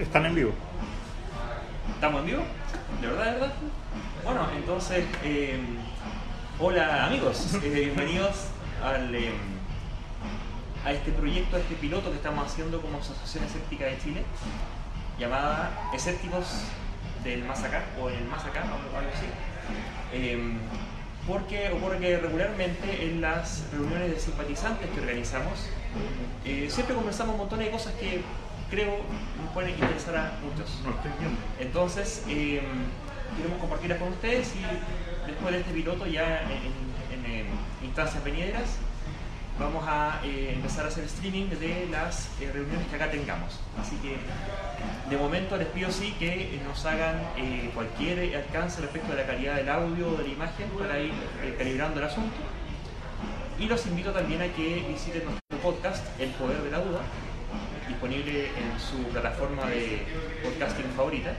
[0.00, 0.52] están en vivo.
[1.94, 2.42] ¿Estamos en vivo?
[3.00, 3.52] ¿De verdad, de verdad?
[4.24, 5.58] Bueno, entonces, eh,
[6.58, 8.48] hola amigos, eh, bienvenidos
[8.82, 9.32] al, eh,
[10.84, 14.22] a este proyecto, a este piloto que estamos haciendo como Asociación Escéptica de Chile,
[15.18, 16.64] llamada Escépticos
[17.24, 19.26] del Más Acá, o el Más Acá, o algo así.
[20.12, 20.38] Eh,
[21.26, 25.68] porque ocurre que regularmente en las reuniones de simpatizantes que organizamos,
[26.44, 28.22] eh, siempre conversamos un montón de cosas que
[28.70, 28.98] creo
[29.42, 30.80] nos pueden interesar a muchos.
[30.84, 31.38] No estoy viendo.
[31.60, 32.62] Entonces, eh,
[33.36, 37.46] queremos compartirlas con ustedes y después de este piloto ya en, en, en
[37.84, 38.78] instancias venideras
[39.58, 43.58] vamos a eh, empezar a hacer streaming de las eh, reuniones que acá tengamos.
[43.80, 44.16] Así que
[45.08, 49.56] de momento les pido sí que nos hagan eh, cualquier alcance respecto de la calidad
[49.56, 51.12] del audio o de la imagen para ir
[51.56, 52.36] calibrando el asunto.
[53.58, 57.00] Y los invito también a que visiten nuestro podcast El Poder de la Duda,
[57.88, 60.06] disponible en su plataforma de
[60.42, 61.32] podcasting favorita.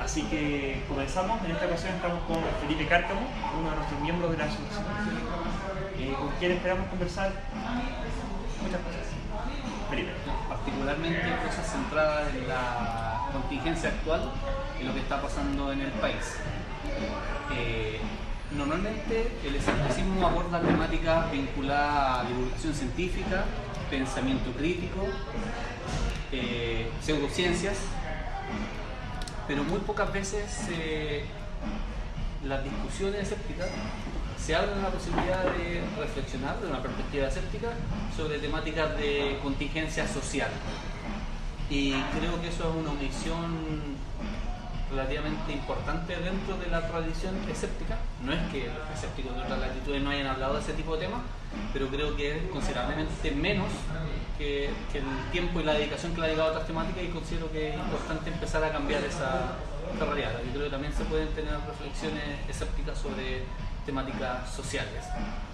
[0.00, 1.40] Así que comenzamos.
[1.44, 3.20] En esta ocasión estamos con Felipe Cárcamo,
[3.58, 4.84] uno de nuestros miembros de la asociación,
[5.98, 7.32] eh, con quien esperamos conversar
[8.62, 9.12] muchas cosas.
[9.88, 10.12] Felipe.
[10.48, 14.32] particularmente cosas centradas en la contingencia actual
[14.80, 16.38] y lo que está pasando en el país.
[17.54, 18.00] Eh,
[18.56, 23.44] normalmente el escepticismo aborda temáticas vinculadas a divulgación científica,
[23.92, 25.04] pensamiento crítico,
[26.32, 27.76] eh, pseudociencias,
[29.46, 31.26] pero muy pocas veces eh,
[32.42, 33.68] las discusiones escépticas
[34.38, 37.68] se abren la posibilidad de reflexionar desde una perspectiva escéptica
[38.16, 40.50] sobre temáticas de contingencia social.
[41.68, 43.58] Y creo que eso es una omisión
[44.90, 47.98] relativamente importante dentro de la tradición escéptica.
[48.24, 51.06] No es que los escépticos de otras latitudes no hayan hablado de ese tipo de
[51.06, 51.20] temas,
[51.72, 53.68] pero creo que es considerablemente menos
[54.38, 57.50] que, el tiempo y la dedicación que le ha dedicado a otras temáticas y considero
[57.50, 59.56] que es importante empezar a cambiar esa,
[59.94, 60.42] esa.
[60.44, 63.44] Yo creo que también se pueden tener reflexiones escépticas sobre
[63.86, 65.04] temáticas sociales.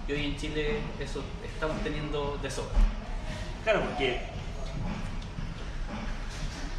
[0.07, 2.73] Y hoy en Chile eso estamos teniendo de sobra.
[3.63, 4.21] Claro, porque,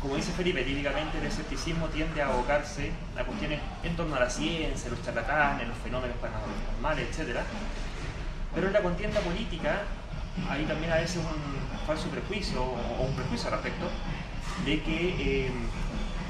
[0.01, 4.31] como dice Felipe, típicamente el escepticismo tiende a abocarse a cuestiones en torno a la
[4.31, 7.41] ciencia, los charlatanes, los fenómenos paranormales, etc.
[8.55, 9.83] Pero en la contienda política
[10.49, 13.87] hay también a veces un falso prejuicio o un prejuicio al respecto
[14.65, 15.51] de que eh,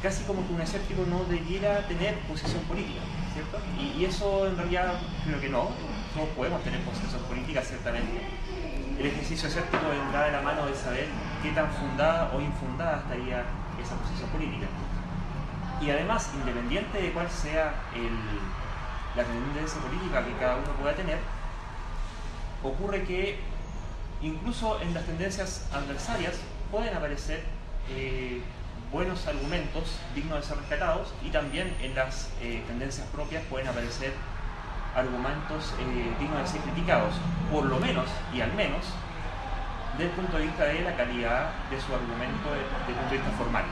[0.02, 3.00] casi como que un escéptico no debiera tener posición política,
[3.34, 3.58] ¿cierto?
[3.78, 4.94] Y, eso en realidad
[5.24, 5.70] creo que no,
[6.14, 8.20] todos podemos tener posición política ciertamente.
[8.98, 11.06] El ejercicio escéptico vendrá de la mano de saber
[11.42, 13.44] qué tan fundada o infundada estaría
[13.80, 14.66] esa posición política.
[15.80, 17.72] Y además, independiente de cuál sea
[19.16, 21.18] la tendencia política que cada uno pueda tener,
[22.62, 23.38] ocurre que
[24.22, 26.36] incluso en las tendencias adversarias
[26.70, 27.42] pueden aparecer
[27.90, 28.40] eh,
[28.92, 34.12] buenos argumentos dignos de ser rescatados y también en las eh, tendencias propias pueden aparecer
[34.94, 37.14] argumentos eh, dignos de ser criticados,
[37.50, 38.84] por lo menos y al menos
[39.92, 43.16] desde el punto de vista de la calidad de su argumento desde el punto de
[43.16, 43.64] vista formal.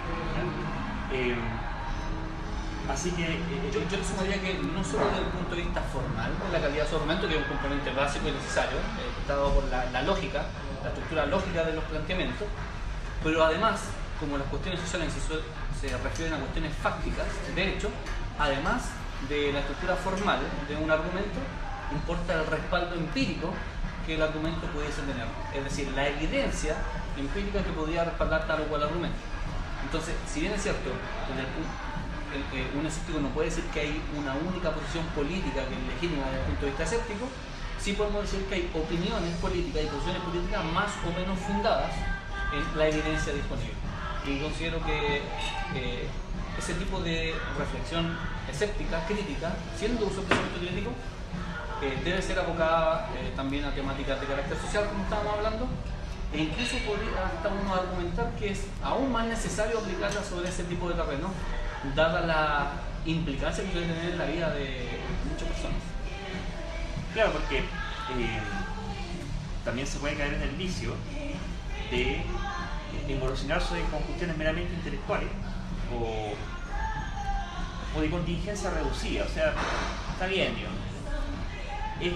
[2.88, 6.30] Así que eh, Yo, yo sumaría que no solo desde el punto de vista formal,
[6.52, 9.64] la calidad de su argumento, que es un componente básico y necesario, eh, dado por
[9.68, 10.44] la, lógica,
[10.82, 12.46] la estructura lógica de los planteamientos,
[13.22, 13.80] pero además,
[14.20, 15.20] como las cuestiones sociales se,
[15.88, 17.90] se refieren a cuestiones fácticas, de hecho,
[18.38, 18.90] además
[19.28, 21.38] de la estructura formal de un argumento,
[21.92, 23.52] importa el respaldo empírico
[24.06, 26.76] que el argumento pudiese tener, es decir, la evidencia
[27.16, 29.18] empírica que podría respaldar tal o cual argumento.
[29.84, 30.90] Entonces, si bien es cierto,
[31.28, 31.97] desde el pu- el- eh,
[32.78, 36.40] un escéptico no puede decir que hay una única posición política que es legítima desde
[36.40, 37.26] el punto de vista escéptico,
[37.80, 41.92] sí podemos decir que hay opiniones políticas y posiciones políticas más o menos fundadas
[42.52, 43.76] en la evidencia disponible.
[44.26, 45.22] Y considero que
[45.74, 46.08] eh,
[46.58, 48.16] ese tipo de reflexión
[48.50, 50.90] escéptica, crítica, siendo uso de pensamiento crítico,
[51.80, 55.68] eh, debe ser abocada eh, también a temáticas de carácter social, como estábamos hablando,
[56.32, 60.88] e incluso podría hasta uno argumentar que es aún más necesario aplicarla sobre ese tipo
[60.88, 61.30] de terreno,
[61.94, 62.72] dada la
[63.06, 65.80] implicancia que puede tener en la vida de muchas personas.
[67.14, 68.40] Claro, porque eh,
[69.64, 70.94] también se puede caer en el vicio
[71.90, 72.24] de eh,
[73.08, 75.28] involucrarse con cuestiones meramente intelectuales
[75.94, 76.34] o,
[77.96, 79.24] o de contingencia reducida.
[79.24, 79.54] O sea,
[80.12, 80.54] está bien,
[82.00, 82.12] es,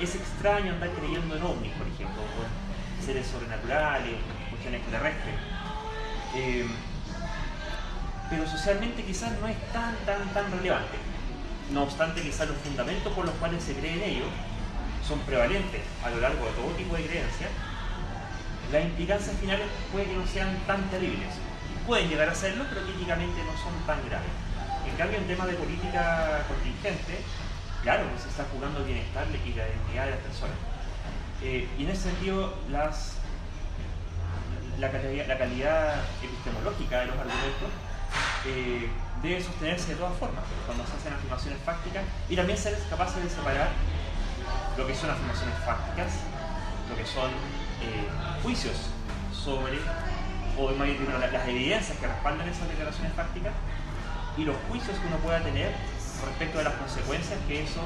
[0.00, 4.14] es extraño andar creyendo en ovnis, por ejemplo, o en seres sobrenaturales,
[4.50, 5.34] cuestiones extraterrestres.
[6.36, 6.66] Eh,
[8.30, 10.96] pero socialmente quizás no es tan, tan, tan relevante.
[11.72, 14.24] No obstante, quizás los fundamentos por los cuales se cree en ello
[15.06, 17.50] son prevalentes a lo largo de todo tipo de creencias,
[18.72, 21.28] las implicancias finales puede que no sean tan terribles.
[21.86, 24.28] pueden llegar a serlo, pero típicamente no son tan graves.
[24.86, 27.24] En cambio, en temas de política contingente,
[27.82, 30.56] claro, se está jugando el bienestar y la dignidad de las personas.
[31.42, 33.14] Eh, y en ese sentido, las,
[34.78, 37.70] la calidad epistemológica de los argumentos
[38.46, 38.88] eh,
[39.22, 43.30] debe sostenerse de todas formas, cuando se hacen afirmaciones fácticas, y también ser capaces de
[43.30, 43.68] separar
[44.76, 46.12] lo que son afirmaciones fácticas,
[46.88, 47.30] lo que son
[47.82, 48.08] eh,
[48.42, 48.76] juicios
[49.32, 49.78] sobre,
[50.56, 53.52] o las evidencias que respaldan esas declaraciones fácticas,
[54.36, 55.74] y los juicios que uno pueda tener
[56.24, 57.82] respecto de las consecuencias que eso,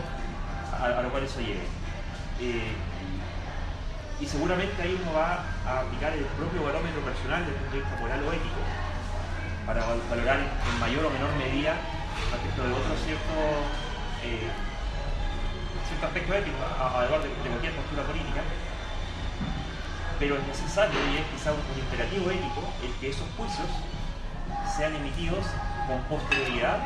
[0.79, 1.65] a, lo cual eso lleve.
[2.41, 2.73] Eh,
[4.21, 7.83] y seguramente ahí uno va a aplicar el propio barómetro personal desde el punto de
[7.83, 8.61] vista moral o ético
[9.67, 11.79] para valorar en mayor o menor medida
[12.31, 13.47] respecto de otros ciertos
[14.25, 14.51] eh,
[15.87, 18.43] cierto aspectos éticos a, de, cualquier postura política.
[20.19, 23.69] Pero es necesario y es quizá un, imperativo ético el que esos juicios
[24.71, 25.45] sean emitidos
[25.87, 26.79] con posterioridad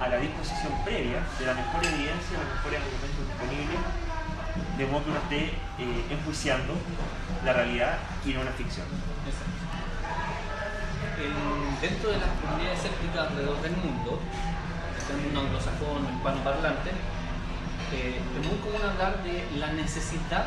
[0.00, 3.80] a la disposición previa de la mejor evidencia, los mejores argumentos disponibles,
[4.78, 5.42] de modo que uno esté
[5.78, 6.74] eh, enjuiciando
[7.44, 8.86] la realidad y no una ficción.
[11.80, 14.18] Dentro de las comunidades escépticas alrededor del mundo,
[15.08, 16.90] en el mundo anglosajón, hispanoparlante,
[17.92, 20.46] eh, es muy común hablar de la necesidad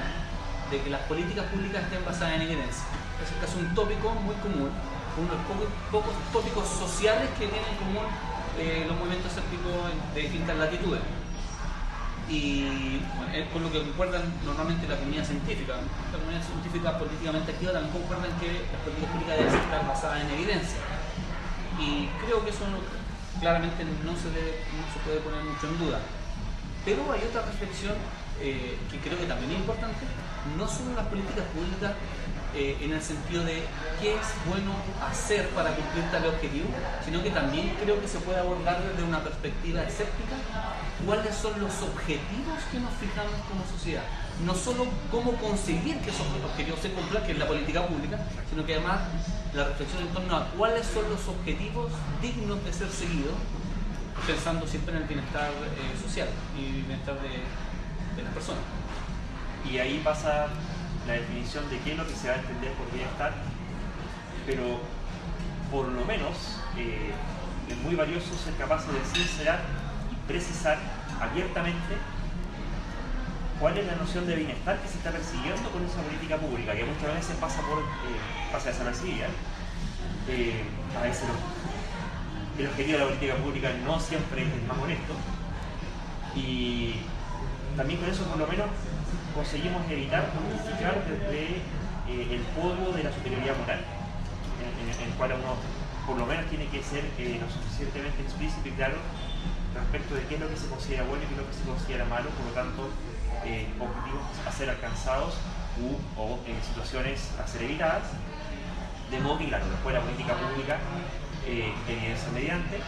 [0.71, 2.85] de que las políticas públicas estén basadas en evidencia.
[3.21, 4.69] Es un tópico muy común
[5.17, 5.45] uno de los
[5.91, 8.05] pocos, tópicos sociales que tienen en común
[8.59, 9.73] eh, los movimientos escépticos
[10.13, 11.01] de distintas latitudes.
[12.29, 12.99] Y
[13.53, 15.79] con lo que concuerdan normalmente la comunidad científica.
[16.11, 20.29] La comunidad científica políticamente activa también concuerdan que las políticas públicas deben estar basadas en
[20.35, 20.79] evidencia.
[21.79, 22.65] Y creo que eso
[23.39, 25.99] claramente no se, no se puede poner mucho en duda.
[26.83, 27.95] Pero hay otra reflexión
[28.39, 30.05] eh, que creo que también es importante,
[30.57, 31.93] no solo las políticas públicas
[32.57, 33.61] eh, en el sentido de
[34.01, 34.73] qué es bueno
[35.07, 36.65] hacer para cumplir tal objetivo,
[37.05, 40.33] sino que también creo que se puede abordar desde una perspectiva escéptica
[41.05, 44.01] cuáles son los objetivos que nos fijamos como sociedad.
[44.43, 48.17] No solo cómo conseguir que esos objetivos se cumplan, que es la política pública,
[48.49, 49.01] sino que además
[49.53, 51.91] la reflexión en torno a cuáles son los objetivos
[52.23, 53.37] dignos de ser seguidos,
[54.25, 56.27] pensando siempre en el bienestar eh, social
[56.57, 57.29] y el bienestar de,
[58.17, 58.63] de las personas.
[59.69, 60.47] Y ahí pasa
[61.07, 63.33] la definición de qué es lo que se va a entender por bienestar,
[64.45, 64.79] pero
[65.71, 67.11] por lo menos eh,
[67.69, 69.59] es muy valioso ser capaz de sincerar
[70.11, 70.77] y precisar
[71.19, 71.95] abiertamente
[73.59, 76.83] cuál es la noción de bienestar que se está persiguiendo con esa política pública, que
[76.83, 78.19] muchas veces pasa por eh,
[78.51, 79.27] pasa desapercibida.
[80.29, 80.63] Eh,
[80.97, 81.23] a veces
[82.59, 85.13] el objetivo de la política pública no siempre es el más honesto.
[86.35, 86.95] Y
[87.75, 88.67] también con eso por lo menos
[89.37, 91.61] conseguimos evitar justificar desde
[92.09, 95.53] eh, el podio de la superioridad moral, en, el cual uno
[96.07, 98.97] por lo menos tiene que ser eh, lo suficientemente explícito y claro
[99.75, 101.65] respecto de qué es lo que se considera bueno y qué es lo que se
[101.69, 102.89] considera malo, por lo tanto,
[103.45, 105.37] eh, objetivos a ser alcanzados
[105.77, 108.09] u, o en situaciones a ser evitadas,
[109.11, 110.79] de modo que, claro, después la política pública,
[111.45, 112.81] evidencia mediante,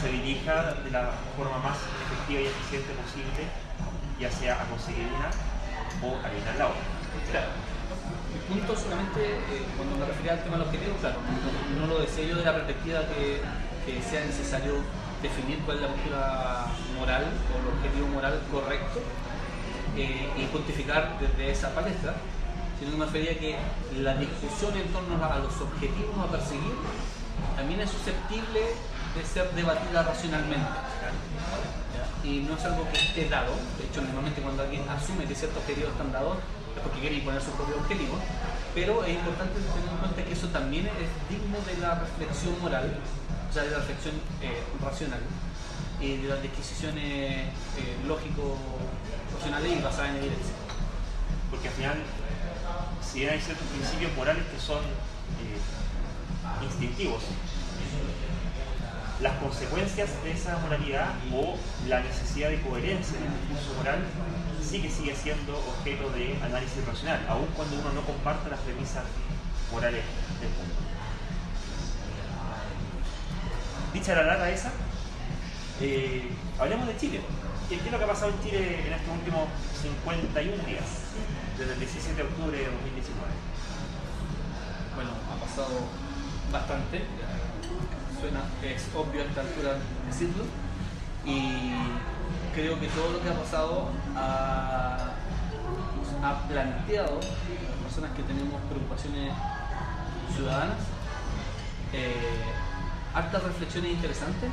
[0.00, 3.44] se dirija de la forma más efectiva y eficiente posible
[4.20, 5.32] ya sea a conseguir una
[6.04, 6.84] o a evitar la otra.
[7.32, 7.50] Claro.
[8.30, 11.16] Mi punto solamente, eh, cuando me refería al tema del objetivo, claro,
[11.78, 13.40] no, lo decía yo de la perspectiva que,
[13.86, 14.84] que, sea necesario
[15.22, 16.66] definir cuál es la postura
[16.98, 19.00] moral o el objetivo moral correcto
[19.96, 22.14] eh, y justificar desde esa palestra,
[22.78, 23.56] sino que me refería que
[23.98, 26.76] la discusión en torno a los objetivos a perseguir
[27.56, 28.60] también es susceptible
[29.14, 30.68] de ser debatida racionalmente
[32.24, 33.52] y no es algo que esté dado.
[33.78, 36.38] De hecho, normalmente cuando alguien asume que ciertos objetivos están dados
[36.76, 38.18] es porque quiere imponer su propio objetivo.
[38.74, 42.98] Pero es importante tener en cuenta que eso también es digno de la reflexión moral,
[43.48, 45.20] o sea, de la reflexión eh, racional
[46.00, 50.54] y de las disquisiciones eh, lógico-racionales y basadas en evidencia.
[51.50, 51.98] Porque al final,
[53.02, 55.58] si hay ciertos principios morales que son eh,
[56.62, 57.22] instintivos,
[59.22, 61.56] las consecuencias de esa moralidad o
[61.88, 64.04] la necesidad de coherencia en el discurso moral
[64.62, 69.04] sí que sigue siendo objeto de análisis racional, aun cuando uno no comparta las premisas
[69.72, 70.04] morales
[70.40, 70.74] del mundo.
[73.92, 74.70] Dicha la lata esa,
[75.80, 77.20] eh, hablemos de Chile.
[77.68, 79.48] ¿Qué es lo que ha pasado en Chile en estos últimos
[79.82, 80.84] 51 días,
[81.58, 83.30] desde el 17 de octubre de 2019?
[84.94, 85.86] Bueno, ha pasado
[86.52, 87.02] bastante
[88.20, 90.44] suena, es obvio a esta altura decirlo,
[91.24, 91.72] y
[92.54, 95.06] creo que todo lo que ha pasado ha,
[96.48, 99.32] planteado a las personas que tenemos preocupaciones
[100.34, 100.76] ciudadanas
[101.94, 102.44] eh,
[103.14, 104.50] hartas reflexiones interesantes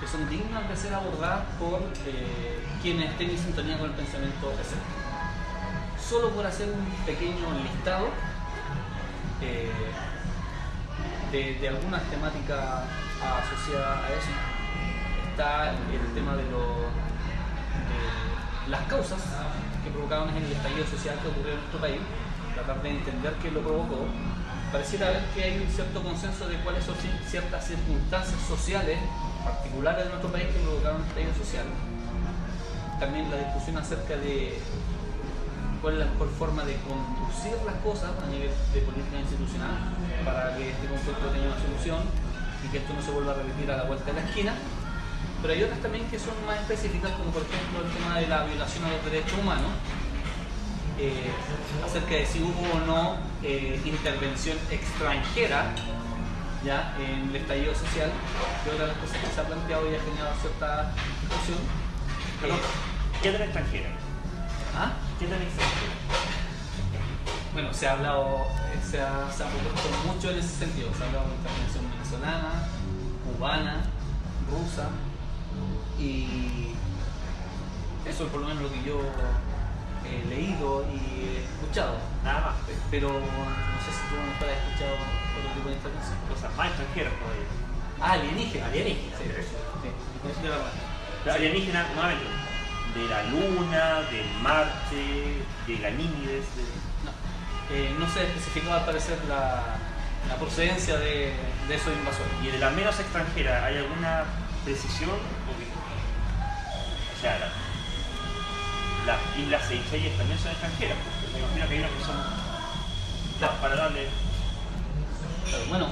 [0.00, 4.50] que son dignas de ser abordadas por eh, quienes estén en sintonía con el pensamiento
[4.52, 5.04] escéptico.
[6.02, 8.08] Solo por hacer un pequeño listado
[9.40, 9.70] eh,
[11.32, 12.84] de algunas temáticas
[13.24, 14.30] asociadas a eso,
[15.30, 16.92] está el tema de, lo-
[18.68, 19.20] las causas
[19.84, 22.00] que provocaron el estallido social que ocurrió en nuestro país,
[22.54, 24.06] tratar de entender qué lo provocó.
[24.72, 28.98] Pareciera que hay un cierto consenso de cuáles son ci- ciertas circunstancias sociales
[29.44, 31.66] particulares de nuestro país que provocaron el estallido social.
[32.98, 34.58] También la discusión acerca de
[35.82, 39.92] cuál es la mejor forma de conducir las cosas a nivel de política institucional
[40.24, 42.00] para que este conflicto tenga una solución
[42.74, 44.52] que esto no se vuelva a repetir a la vuelta de la esquina.
[45.40, 48.42] Pero hay otras también que son más específicas, como por ejemplo el tema de la
[48.42, 49.70] violación a los derechos humanos,
[50.98, 51.30] eh,
[51.86, 55.70] acerca de si hubo o no eh, intervención extranjera
[56.64, 58.10] ya en el estallido social,
[58.64, 60.90] que otra de las cosas que se ha planteado y ha generado cierta
[61.22, 61.58] discusión.
[62.42, 62.58] Eh,
[63.22, 63.90] ¿qué tan extranjera?
[64.74, 64.92] ¿ah?
[65.20, 65.94] ¿Qué tan extranjera?
[67.54, 70.90] Bueno, se ha hablado, eh, se ha, se ha propuesto mucho en ese sentido.
[70.98, 72.68] Se ha hablado de intervención venezolana,
[73.24, 73.82] cubana,
[74.50, 74.88] rusa
[75.98, 76.74] y
[78.06, 79.00] eso es por lo menos lo que yo
[80.04, 81.96] he leído y he escuchado.
[82.22, 82.54] Nada más.
[82.90, 84.94] Pero no sé si tú no has escuchado
[85.38, 86.16] otro tipo de intervención.
[86.28, 87.48] Cosas más extranjeras todavía.
[88.00, 88.66] Ah, alienígena.
[88.66, 89.16] Alienígena.
[89.16, 90.48] Sí, sí, sí.
[91.24, 92.24] La alienígena, nuevamente,
[92.94, 96.64] de la luna, del Marte, de Ganímedes, de...
[97.04, 97.10] No,
[97.70, 99.78] eh, no se ha especificado al parecer la,
[100.28, 101.32] la procedencia de,
[101.68, 102.32] de esos invasores.
[102.42, 104.24] Y de la menos extranjera, ¿hay alguna
[104.64, 105.10] precisión?
[105.10, 107.52] O sea, la-
[109.06, 112.16] las islas Seychelles también son extranjeras, porque me imagino que hay unas que son
[113.38, 113.54] Claro.
[113.60, 114.08] para darle...
[115.50, 115.88] Pero bueno,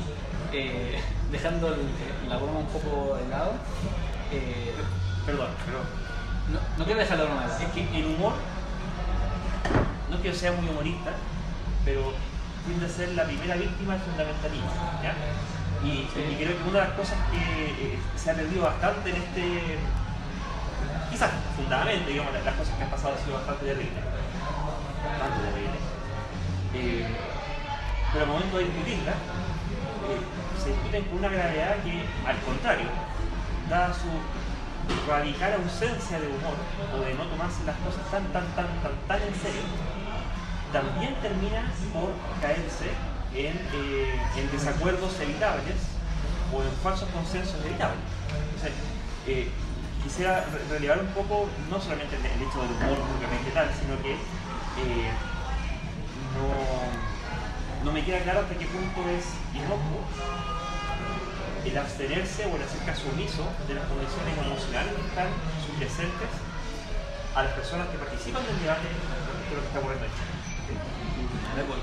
[0.52, 3.52] eh, dejando el- la broma un poco de lado,
[4.32, 4.72] eh,
[5.26, 5.78] Perdón, pero
[6.52, 7.60] no, no quiero dejar la broma de lado.
[7.62, 8.32] es que el humor,
[10.10, 11.12] no yo sea muy humorista,
[11.84, 12.12] pero
[12.66, 14.70] tiende a ser la primera víctima del fundamentalismo.
[15.02, 15.14] ¿ya?
[15.82, 16.20] Y, Sí.
[16.30, 19.78] y creo que una de las cosas que eh, se ha perdido bastante en este,
[21.10, 24.04] quizás fundamentalmente, digamos, las las cosas que han pasado han sido bastante terribles,
[25.02, 25.82] bastante terribles.
[26.74, 27.06] Eh,
[28.12, 30.20] pero al momento de discutirlas, eh,
[30.62, 32.86] se discuten con una gravedad que, al contrario,
[33.68, 34.10] dada su
[35.08, 36.54] radical ausencia de humor
[36.94, 39.62] o de no tomarse las cosas tan, tan, tan, tan, tan en serio,
[40.72, 41.62] también termina
[41.92, 42.88] por caerse
[43.34, 45.76] en, eh, en desacuerdos evitables
[46.52, 48.00] o en falsos consensos evitables.
[48.56, 48.72] Entonces,
[49.26, 49.48] eh,
[50.02, 54.12] quisiera re- relevar un poco, no solamente el, hecho del humor propiamente tal, sino que
[54.12, 55.10] eh,
[56.36, 59.24] no, no me queda claro hasta qué punto es
[59.54, 60.02] inocuo
[61.64, 65.28] el abstenerse o el hacer caso omiso de las condiciones emocionales que están
[65.62, 66.32] subyacentes
[67.34, 70.31] a las personas que participan del debate a lo que está ocurriendo en Chile.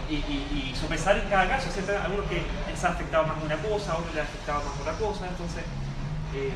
[0.10, 0.76] Y, y, y
[1.18, 1.70] en cada caso,
[2.04, 5.28] algunos que les ha afectado más una cosa, otros les ha afectado más otra cosa,
[5.28, 5.64] entonces
[6.34, 6.54] eh,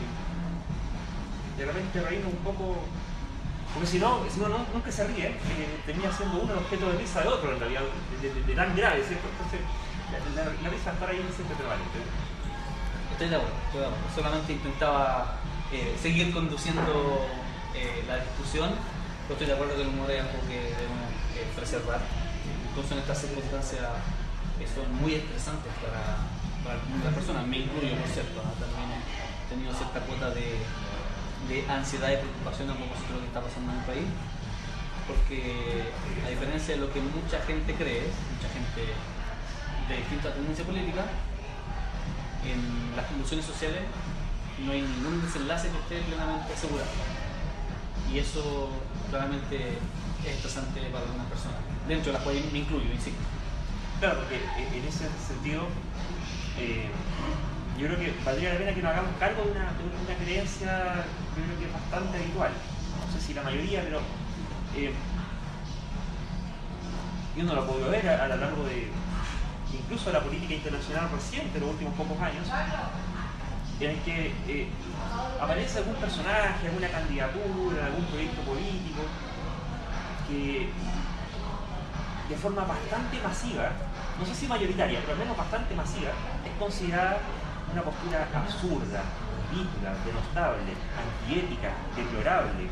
[1.57, 2.77] de repente reírnos un poco,
[3.73, 6.97] porque si no, uno no- nunca se ríe, eh, termina siendo uno el objeto de
[6.97, 7.81] risa de otro en realidad,
[8.21, 9.27] de, tan grave, ¿cierto?
[9.29, 9.61] Entonces
[10.11, 11.99] la, la- la estar ahí siempre prevalente.
[13.13, 14.09] Estoy de acuerdo, estoy de acuerdo.
[14.15, 15.37] Solamente intentaba
[15.71, 17.27] eh, seguir conduciendo
[17.75, 18.71] eh, la discusión,
[19.27, 22.01] pero estoy de acuerdo que el humor es algo que debemos eh, preservar.
[22.73, 23.85] Incluso en estas circunstancias
[24.57, 26.25] que son muy estresantes para,
[26.65, 28.49] para las personas, me incluyo por cierto, ¿no?
[28.57, 30.57] también he tenido cierta cuota de,
[31.53, 34.09] de ansiedad y preocupación a propósito de lo que está pasando en el país,
[35.05, 35.85] porque
[36.25, 41.05] a diferencia de lo que mucha gente cree, mucha gente de distinta tendencia política,
[42.41, 43.85] en las convulsiones sociales
[44.65, 46.89] no hay ningún desenlace que esté plenamente asegurado.
[48.09, 48.69] Y eso
[49.13, 49.77] claramente
[50.25, 53.19] es estresante para algunas personas, dentro de las cuales me incluyo, insisto.
[53.99, 55.63] Claro, porque en ese sentido,
[56.59, 56.89] eh,
[57.77, 61.05] yo creo que valdría la pena que nos hagamos cargo de una, de una creencia,
[61.35, 62.51] yo creo que es bastante habitual.
[63.05, 63.99] No sé si la mayoría, pero
[64.75, 64.93] eh,
[67.35, 68.89] yo no lo puedo ver a, lo largo de
[69.73, 72.45] incluso la política internacional reciente, los últimos pocos años,
[73.79, 74.67] en que eh,
[75.41, 79.01] aparece algún personaje, alguna candidatura, algún proyecto político
[80.27, 80.69] que
[82.29, 83.71] de forma bastante masiva,
[84.19, 86.11] no sé si mayoritaria, pero al menos bastante masiva,
[86.45, 87.17] es considerada
[87.71, 89.01] una postura absurda,
[89.51, 92.69] ridícula, denostable, antiética, deplorable.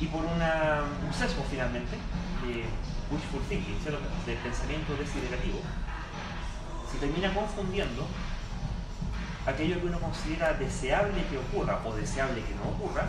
[0.00, 1.96] Y por un sesgo finalmente,
[2.46, 2.66] de
[3.10, 5.60] wishful thinking, del pensamiento desiderativo,
[6.90, 8.06] se termina confundiendo
[9.46, 13.08] aquello que uno considera deseable que ocurra o deseable que no ocurra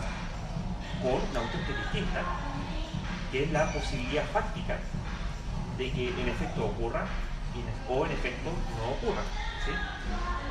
[1.02, 2.22] con una es distinta,
[3.34, 4.78] que es la posibilidad fáctica
[5.76, 7.04] de que en efecto ocurra
[7.88, 9.22] o en efecto no ocurra.
[9.64, 9.72] ¿sí?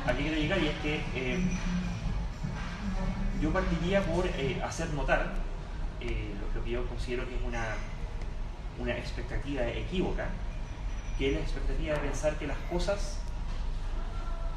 [0.06, 1.42] Aquí quiero llegar y es que eh,
[3.40, 5.32] yo partiría por eh, hacer notar
[6.02, 7.64] eh, lo, que yo considero que es una,
[8.78, 10.26] una expectativa equívoca,
[11.16, 13.16] que es la expectativa de pensar que las cosas,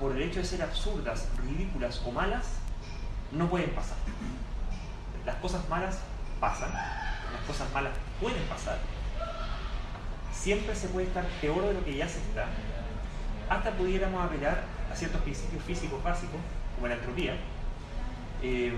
[0.01, 2.45] por el hecho de ser absurdas, ridículas o malas,
[3.31, 3.95] no pueden pasar.
[5.25, 5.99] Las cosas malas
[6.41, 6.71] pasan,
[7.33, 8.79] las cosas malas pueden pasar,
[10.31, 12.47] siempre se puede estar peor de lo que ya se está,
[13.49, 16.39] hasta pudiéramos apelar a ciertos principios físicos básicos,
[16.75, 17.35] como la entropía,
[18.41, 18.73] eh,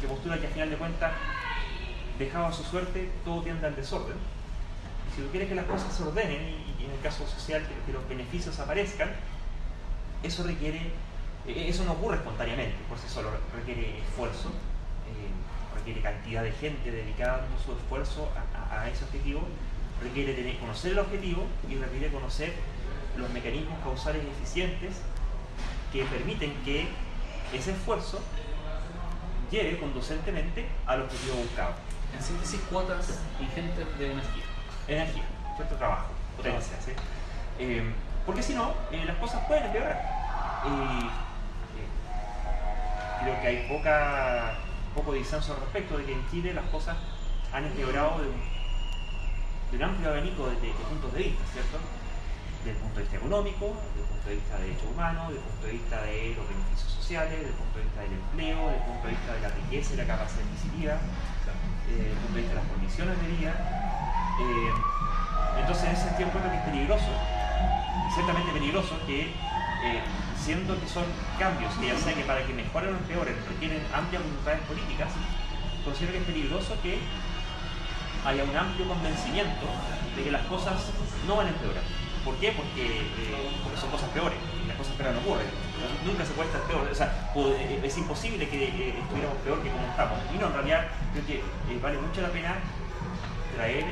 [0.00, 1.12] que postula que al final de cuentas,
[2.18, 4.16] dejado a su suerte, todo tiende al desorden.
[5.14, 6.40] si tú quieres que las cosas se ordenen,
[6.78, 9.10] y, en el caso social que, los beneficios aparezcan,
[10.22, 10.92] eso requiere,
[11.46, 15.28] eh, eso no ocurre espontáneamente, por sí solo requiere esfuerzo, eh,
[15.82, 18.30] requiere cantidad de gente dedicada su esfuerzo
[18.70, 19.42] a ese objetivo,
[20.00, 22.52] requiere tener, conocer el objetivo y requiere conocer
[23.16, 25.00] los mecanismos causales eficientes
[25.92, 26.88] que permiten que
[27.52, 28.20] ese esfuerzo
[29.50, 31.74] lleve conducentemente al objetivo buscado.
[32.16, 34.44] En síntesis, cuotas ingentes de energía.
[34.88, 35.24] Energía,
[35.56, 36.76] cierto trabajo, potencia.
[36.84, 36.92] ¿sí?
[37.58, 37.82] Eh,
[38.24, 40.00] porque si no, eh, las cosas pueden empeorar.
[40.64, 41.10] Y eh,
[43.22, 44.54] creo que hay poca,
[44.92, 46.96] poco disenso al respecto de que en Chile las cosas
[47.52, 48.52] han empeorado de un
[49.78, 50.56] de amplio abanico de,
[50.88, 51.78] puntos de vista, ¿cierto?
[52.60, 55.40] Desde el punto de vista económico, desde el punto de vista de derechos humanos, desde
[55.40, 58.58] el punto de vista de los beneficios sociales, desde el punto de vista del empleo,
[58.68, 60.94] desde el punto de vista de la riqueza y la capacidad adquisitiva,
[61.88, 63.52] desde el punto de vista de las condiciones de vida.
[64.44, 64.70] Eh,
[65.56, 67.12] entonces, en ese sentido, encuentro que es peligroso,
[68.12, 69.32] ciertamente peligroso, que
[69.84, 70.00] eh,
[70.38, 71.04] siendo que son
[71.38, 75.12] cambios que ya sea que para que mejoren o empeoren requieren amplias voluntades políticas,
[75.84, 76.98] considero que es peligroso que
[78.24, 79.66] haya un amplio convencimiento
[80.16, 80.90] de que las cosas
[81.26, 81.82] no van a empeorar.
[82.24, 82.52] ¿Por qué?
[82.52, 84.38] Porque, eh, son cosas peores.
[84.68, 85.46] Las cosas peores no ocurren.
[86.06, 86.86] Nunca se puede estar peor.
[86.86, 90.18] O sea, eh, es imposible que eh, estuviéramos peor que como estamos.
[90.32, 91.42] Y no, en realidad creo que
[91.82, 92.54] vale mucho la pena
[93.56, 93.84] traer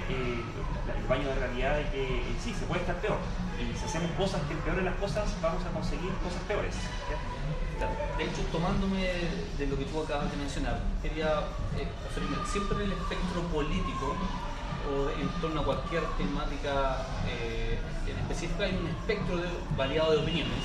[0.96, 3.18] el baño de realidad de que sí, se puede estar peor.
[3.59, 6.74] Y si hacemos cosas que empeoren las cosas, vamos a conseguir cosas peores.
[8.18, 9.09] De hecho, tomándome
[9.57, 11.48] de lo que tú acabas de mencionar, quería
[11.79, 14.14] eh, referirme siempre en el espectro político
[14.85, 17.79] o en torno a cualquier temática eh,
[18.11, 19.37] en específico hay un espectro
[19.76, 20.64] variado de opiniones,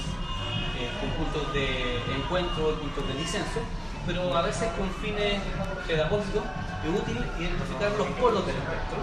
[0.79, 3.59] eh, con puntos de encuentro, puntos de disenso,
[4.05, 5.41] pero a veces con fines
[5.87, 6.43] pedagógicos
[6.83, 8.97] es útil identificar los polos del espectro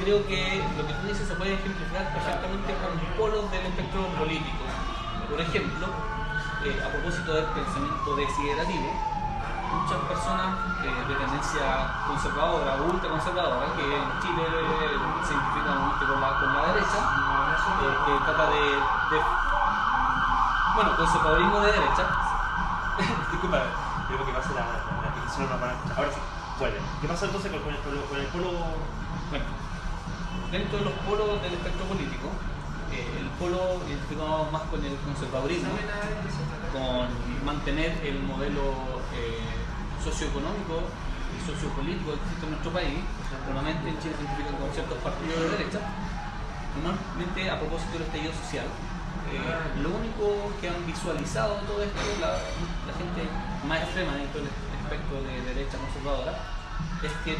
[0.00, 4.64] creo que lo que tú dices se puede ejemplificar perfectamente con polos del espectro político.
[5.30, 5.86] Por ejemplo,
[6.64, 8.90] eh, a propósito del pensamiento desiderativo,
[9.74, 14.44] muchas personas eh, de tendencia conservadora o ultraconservadora, que en Chile
[15.24, 17.00] se identifican con la, con la derecha,
[17.82, 18.62] eh, que trata de,
[20.74, 22.04] Bueno, conservadurismo de derecha.
[23.30, 23.62] Disculpa,
[24.08, 24.64] creo que pasa la,
[25.02, 26.20] la, petición no para Ahora sí,
[26.58, 26.78] vuelve.
[27.00, 28.50] ¿Qué pasa entonces con, el, con el polo?
[29.30, 29.63] Bueno,
[30.54, 32.30] dentro de los polos del espectro político,
[32.94, 35.74] el polo identificado más con el conservadurismo,
[36.70, 37.10] con
[37.42, 39.42] mantener el modelo eh,
[39.98, 40.78] socioeconómico
[41.34, 43.02] y sociopolítico que existe en nuestro país.
[43.50, 45.80] Normalmente en Chile se identifican con ciertos partidos de derecha.
[46.78, 48.68] Normalmente a propósito del estallido social,
[49.34, 53.26] eh, lo único que han visualizado todo esto, la gente
[53.66, 56.38] más extrema dentro del espectro de derecha conservadora,
[57.02, 57.34] es que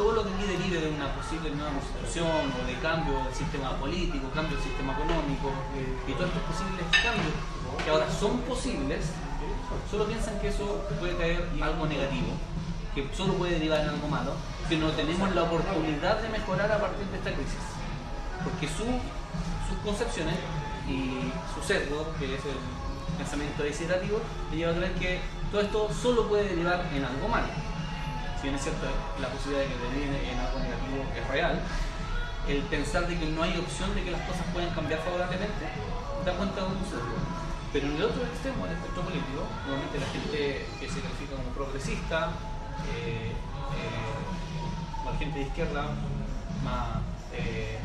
[0.00, 3.76] todo lo que aquí derive de una posible nueva constitución o de cambio del sistema
[3.76, 5.52] político, cambio del sistema económico
[6.08, 7.36] y todos estos posibles cambios
[7.84, 9.12] que ahora son posibles,
[9.90, 12.32] solo piensan que eso puede traer algo negativo,
[12.94, 14.32] que solo puede derivar en algo malo,
[14.70, 17.60] que no tenemos la oportunidad de mejorar a partir de esta crisis.
[18.42, 18.88] Porque sus
[19.84, 20.36] concepciones
[20.88, 22.56] y su sesgo, que es el
[23.18, 24.18] pensamiento desiderativo,
[24.50, 25.20] le lleva a creer que
[25.52, 27.69] todo esto solo puede derivar en algo malo
[28.40, 28.64] si bien es
[29.20, 31.60] la posibilidad de que termine en algo negativo es real,
[32.48, 35.68] el pensar de que no hay opción de que las cosas puedan cambiar favorablemente,
[36.24, 37.20] da cuenta de un sucede.
[37.72, 41.52] Pero en el otro extremo del espectro político, normalmente la gente que se califica como
[41.52, 42.32] progresista,
[42.88, 45.92] eh, eh, la gente de izquierda,
[47.36, 47.78] eh,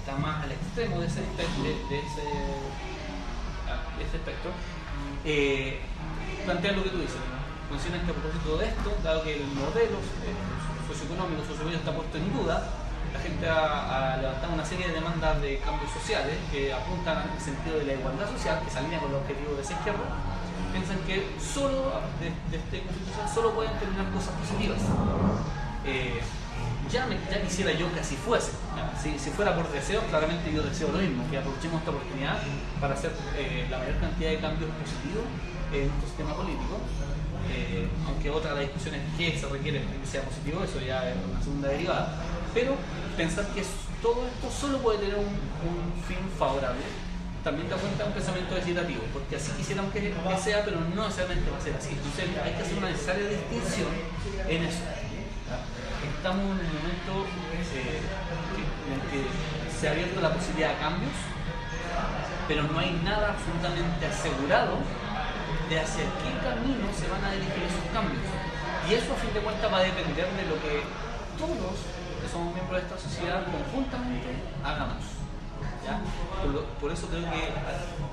[0.00, 2.28] está más al extremo de ese, de, ese,
[3.96, 4.52] de ese espectro,
[6.44, 7.37] plantea lo que tú dices
[7.68, 10.00] consideran que a propósito de esto, dado que el modelo
[10.88, 12.56] socioeconómico, sociopolítico está puesto en duda,
[13.12, 17.78] la gente ha, levantado una serie de demandas de cambios sociales que apuntan al sentido
[17.78, 20.04] de la igualdad social, que se alinea con los objetivos de esa izquierda,
[20.72, 24.80] piensan que solo de, este constitución solo pueden terminar cosas positivas.
[25.84, 26.20] Eh,
[26.90, 28.52] ya, ya, quisiera yo que así fuese.
[29.02, 32.38] Si, si, fuera por deseo, claramente yo deseo lo mismo, que aprovechemos esta oportunidad
[32.80, 35.24] para hacer eh, la mayor cantidad de cambios positivos
[35.72, 36.80] en nuestro sistema político.
[37.50, 41.16] Eh, aunque otra de las discusiones que se requiere que sea positivo, eso ya es
[41.16, 42.14] una segunda derivada.
[42.52, 42.74] Pero
[43.16, 43.62] pensar que
[44.02, 45.28] todo esto solo puede tener un,
[46.06, 46.80] fin favorable
[47.44, 51.50] también da cuenta de un pensamiento legislativo, porque así quisiéramos que, sea, pero no necesariamente
[51.50, 51.90] va a ser así.
[51.94, 53.88] Entonces hay que hacer una necesaria distinción
[54.48, 54.82] en eso.
[56.18, 57.12] Estamos en un momento
[57.72, 58.02] eh,
[58.86, 59.20] en el que
[59.72, 61.12] se ha abierto la posibilidad de cambios,
[62.48, 64.78] pero no hay nada absolutamente asegurado
[65.68, 68.24] de hacia qué camino se van a dirigir esos cambios.
[68.88, 70.80] Y eso a fin de cuentas va a depender de lo que
[71.36, 71.76] todos
[72.18, 74.32] que somos miembros de esta sociedad conjuntamente
[74.64, 75.18] hagamos.
[76.80, 77.48] Por, eso creo que,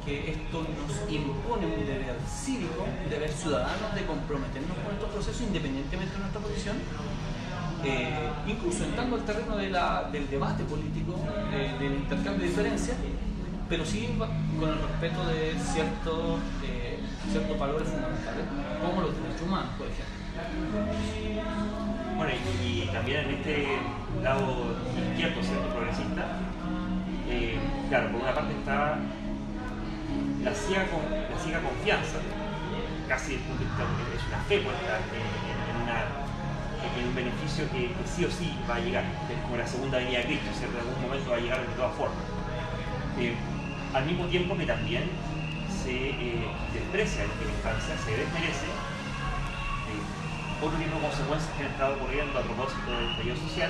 [0.05, 5.41] que, esto nos impone un deber cívico, un deber ciudadano de comprometernos con estos procesos
[5.41, 6.77] independientemente de nuestra posición,
[7.83, 9.65] eh, incluso entrando al terreno de
[10.11, 11.19] del debate político,
[11.51, 12.97] del intercambio de diferencias,
[13.67, 14.15] pero sí
[14.59, 16.74] con el respeto de ciertos, eh,
[17.31, 18.45] ciertos valores fundamentales,
[18.81, 20.15] como los derechos humanos, por ejemplo.
[22.17, 22.31] Bueno,
[22.63, 23.77] y, también en este
[24.23, 24.75] lado
[25.11, 25.67] izquierdo, ¿cierto?
[25.69, 26.25] progresista,
[27.27, 27.59] eh,
[27.89, 28.97] claro, por una parte está
[30.43, 30.85] la ciega,
[31.61, 32.19] confianza,
[33.07, 33.41] casi es
[34.27, 39.03] una fe puesta en, un beneficio que, sí o sí va a llegar,
[39.43, 42.23] como la segunda venida de Cristo, en algún momento va a llegar de todas formas.
[43.19, 43.35] Eh,
[43.93, 45.09] al mismo tiempo que también
[45.85, 46.41] se eh,
[46.73, 48.65] desprecia en instancia, se desmerece
[50.57, 53.69] otro tipo de consecuencias que han estado ocurriendo a propósito del periodo social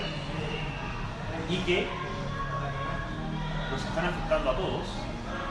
[1.50, 1.88] y que
[3.70, 4.88] nos están afectando a todos,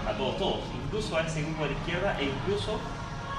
[0.08, 2.80] a todos, todos, incluso a ese grupo de la izquierda e incluso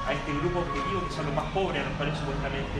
[0.05, 2.79] a este grupo objetivo que son los más pobres, a los cuales supuestamente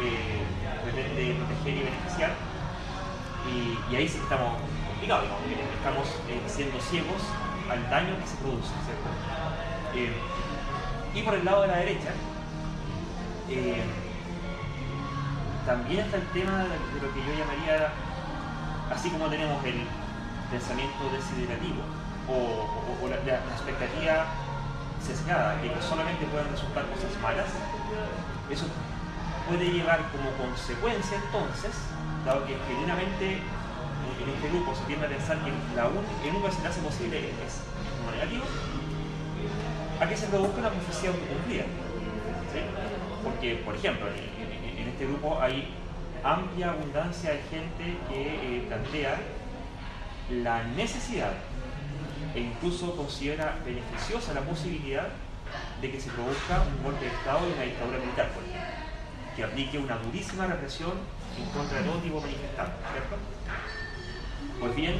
[0.00, 0.40] eh,
[0.80, 2.32] pretende proteger y beneficiar.
[3.44, 4.56] Y, ahí sí estamos
[4.88, 7.20] complicados, estamos eh, siendo ciegos
[7.68, 8.72] al daño que se produce.
[9.96, 10.12] Eh,
[11.14, 12.10] y por el lado de la derecha,
[15.64, 17.92] también está el tema de lo que yo llamaría,
[18.90, 19.86] así como tenemos el
[20.50, 21.82] pensamiento desiderativo
[22.28, 23.16] o, la,
[23.54, 24.26] expectativa
[25.00, 27.46] sesgada, que solamente pueden resultar cosas malas,
[28.50, 28.66] eso
[29.48, 31.72] puede llevar como consecuencia entonces,
[32.24, 33.42] dado que genuinamente
[34.20, 37.60] en este grupo se tiende a pensar que la el único hace posible es
[38.10, 38.44] negativo,
[40.00, 41.64] a que se produzca una profecía autocumplida.
[43.22, 45.74] Porque, por ejemplo, en, este grupo hay
[46.22, 49.18] amplia abundancia de gente que eh, plantea
[50.30, 51.32] la necesidad
[52.34, 55.08] e incluso considera beneficiosa la posibilidad
[55.80, 58.30] de que se produzca un golpe de Estado y una dictadura militar,
[59.36, 60.92] que aplique una durísima represión
[61.38, 63.16] en contra de todo tipo de manifestantes, ¿cierto?
[64.60, 64.94] Pues bien,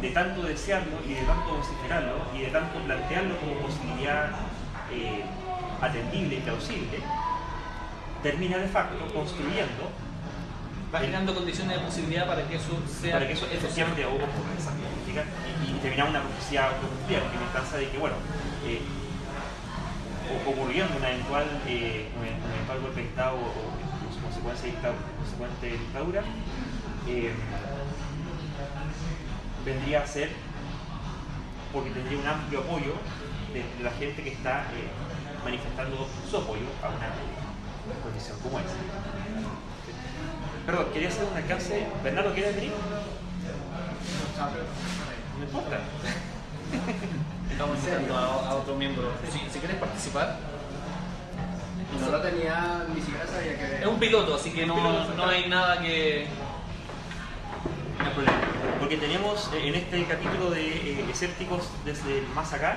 [0.00, 4.30] de tanto desearlo y de tanto vociferarlo y de tanto plantearlo como posibilidad
[4.92, 5.24] eh,
[5.80, 6.98] atendible y plausible,
[8.22, 9.90] termina de facto construyendo
[10.92, 13.14] va generando condiciones de posibilidad para que eso sea.
[13.14, 14.26] Para que eso efectivamente ocurra.
[15.06, 18.16] Y, y terminar una profecía autocumplida, porque me cansa de que, bueno,
[18.64, 18.80] eh,
[20.46, 24.72] ocurriendo una eventual, eh, un eventual golpe de Estado o, su consecuencia
[25.18, 26.22] consecuente dictadura,
[27.06, 27.32] eh,
[29.64, 30.30] vendría a ser
[31.72, 32.94] porque tendría un amplio apoyo
[33.52, 34.88] de, la gente que está eh,
[35.44, 38.74] manifestando su apoyo a una condición como esa.
[40.66, 41.86] Perdón, quería hacer un alcance.
[42.02, 42.72] Bernardo, ¿quieres venir?
[45.38, 45.78] No importa.
[47.50, 49.12] Estamos invitando a, otro miembro.
[49.32, 50.38] Si, si quieres participar.
[52.00, 53.80] No lo tenía, ni siquiera sabía que.
[53.80, 56.26] Es un piloto, así que no, no hay nada que.
[57.98, 58.38] No hay problema.
[58.78, 62.76] Porque tenemos eh, en este capítulo de eh, escépticos desde el más acá,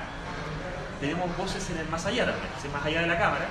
[1.00, 3.48] tenemos voces en el más allá también, más allá de la cámara,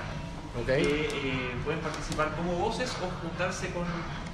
[0.66, 3.86] que eh, pueden participar como voces o juntarse con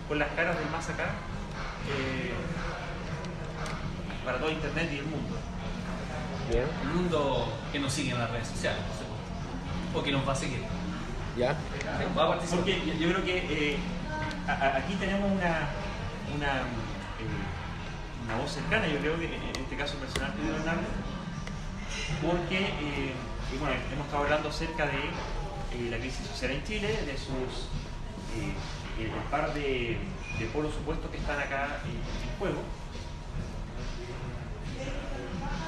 [0.08, 1.10] con las caras del más acá
[1.90, 2.34] eh,
[4.26, 5.36] para todo Internet y el mundo.
[6.50, 6.64] Bien.
[6.84, 8.82] El mundo que nos sigue en las redes sociales,
[9.94, 10.64] o que nos va a seguir.
[11.38, 11.56] ¿Ya?
[12.52, 13.78] Porque yo creo que eh,
[14.48, 15.70] aquí tenemos una,
[16.36, 16.62] una,
[18.28, 20.88] una, voz cercana, yo creo que en este caso personal de Leonardo,
[22.22, 22.74] porque
[23.60, 27.70] bueno, hemos estado hablando acerca de la crisis social en Chile, de sus
[29.00, 29.98] el par de
[30.40, 32.62] de polos supuestos que están acá en juego.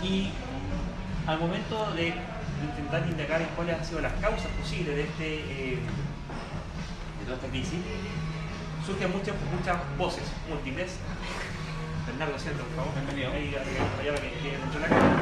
[0.04, 0.32] Y
[1.28, 2.13] al momento de
[2.63, 5.80] intentar indagar en cuáles han sido las causas posibles de, este, eh,
[7.19, 7.80] de toda esta crisis,
[8.86, 10.91] surgen muchas, muchas voces múltiples.
[12.10, 12.34] Bernardo.
[12.34, 12.93] Por favor.
[12.95, 13.32] Bienvenido.
[13.32, 15.22] Ahí, para que quede dentro de la cámara.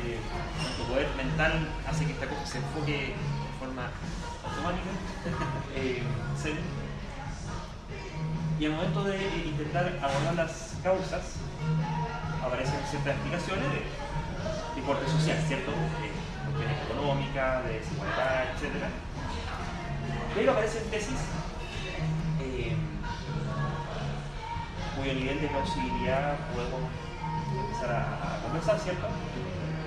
[0.00, 0.18] Eh,
[0.56, 3.90] nuestro poder mental hace que esta cosa se enfoque de forma
[4.48, 4.92] automática.
[5.76, 6.02] eh,
[8.58, 11.36] y al momento de eh, intentar abordar las causas,
[12.40, 15.70] aparecen ciertas explicaciones de, de corte social, ¿cierto?
[15.70, 16.08] De
[16.48, 18.88] cuestiones económicas, de desigualdad, etc.
[20.34, 21.20] Pero aparecen tesis
[25.02, 26.80] cuyo nivel de plausibilidad podemos
[27.58, 29.08] empezar a, conversar, ¿cierto?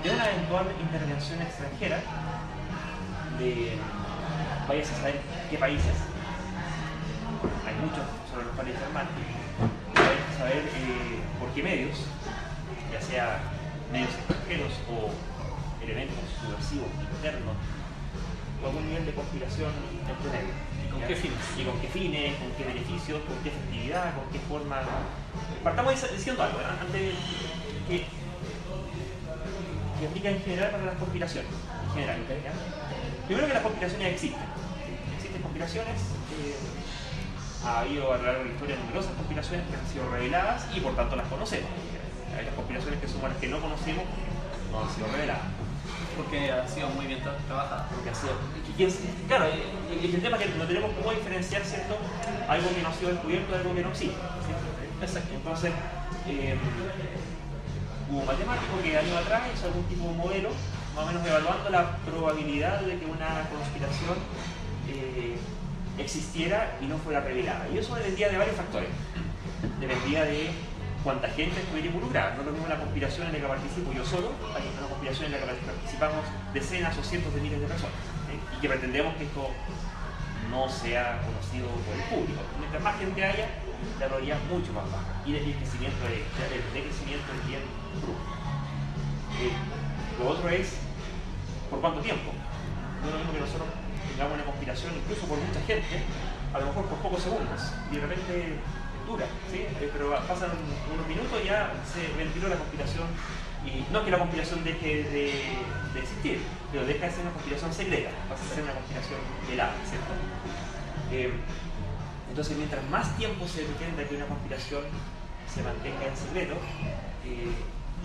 [0.04, 2.02] De una eventual intervención extranjera
[3.38, 3.78] de
[4.68, 5.96] a saber qué países,
[7.64, 9.06] hay muchos sobre los cuales informar,
[9.94, 11.96] vayas a saber eh, por qué medios,
[12.92, 13.40] ya sea
[13.90, 15.08] medios extranjeros o
[15.82, 17.56] elementos subversivos internos,
[18.62, 19.72] o algún nivel de conspiración
[20.04, 20.65] entre medio.
[20.96, 21.38] ¿Y con qué fines?
[21.58, 24.80] Y con qué fines, con qué beneficios, con qué efectividad, con qué forma.
[25.62, 26.64] Partamos dic- diciendo algo, ¿eh?
[26.80, 27.14] antes
[27.88, 28.04] que,
[30.00, 31.50] que aplica en general para las conspiraciones.
[31.88, 32.52] En general, ¿ya?
[33.26, 34.40] Primero que las conspiraciones existen.
[35.16, 36.00] Existen conspiraciones.
[36.36, 36.56] eh,
[37.64, 40.80] ha habido a lo largo de la historia numerosas conspiraciones que han sido reveladas y
[40.80, 41.68] por tanto las conocemos.
[42.38, 44.04] Hay las conspiraciones que somos las que no conocemos
[44.70, 45.42] no han sido reveladas.
[46.16, 47.88] Porque ha sido muy bien tra- trabajada.
[47.90, 48.10] Porque
[49.28, 49.46] claro,
[50.02, 51.96] y el tema es que no tenemos cómo diferenciar, ¿cierto?
[52.48, 54.16] Algo que no ha sido descubierto de algo que no existe.
[55.34, 55.72] Entonces,
[56.28, 56.56] eh,
[58.10, 60.48] hubo un matemático que años atrás hizo algún tipo de modelo,
[60.94, 64.16] más o menos evaluando la probabilidad de que una conspiración
[64.88, 65.36] eh,
[65.98, 67.66] existiera y no fuera revelada.
[67.72, 68.88] Y eso dependía de varios factores.
[69.80, 70.50] Dependía de
[71.06, 72.34] cuánta gente estuviera involucrada.
[72.34, 75.26] No es lo mismo una conspiración en la que participo yo solo, hay una conspiración
[75.30, 77.94] en la que participamos decenas o cientos de miles de personas.
[78.26, 78.34] ¿eh?
[78.34, 79.46] Y que pretendemos que esto
[80.50, 82.42] no sea conocido por el público.
[82.58, 83.46] Mientras más gente haya,
[84.02, 85.14] la probabilidad es mucho más baja.
[85.22, 87.62] Y el crecimiento es, el decrecimiento es bien
[88.02, 88.26] brusco.
[89.46, 89.54] Eh,
[90.18, 90.74] lo otro es,
[91.70, 92.34] ¿por cuánto tiempo?
[92.34, 93.70] No es lo mismo que nosotros
[94.10, 96.02] tengamos una conspiración, incluso por mucha gente,
[96.50, 98.58] a lo mejor por pocos segundos, y de repente
[99.06, 100.50] Eh, pero pasan
[100.92, 103.06] unos minutos y ya se ventiló la conspiración.
[103.64, 105.32] Y no que la conspiración deje de,
[105.98, 106.40] existir,
[106.70, 110.12] pero deja de ser una conspiración secreta, pasa a ser una conspiración velada, ¿cierto?
[111.10, 111.32] Eh,
[112.28, 114.82] entonces, mientras más tiempo se pretenda que una conspiración
[115.52, 116.54] se mantenga en secreto,
[117.24, 117.50] eh,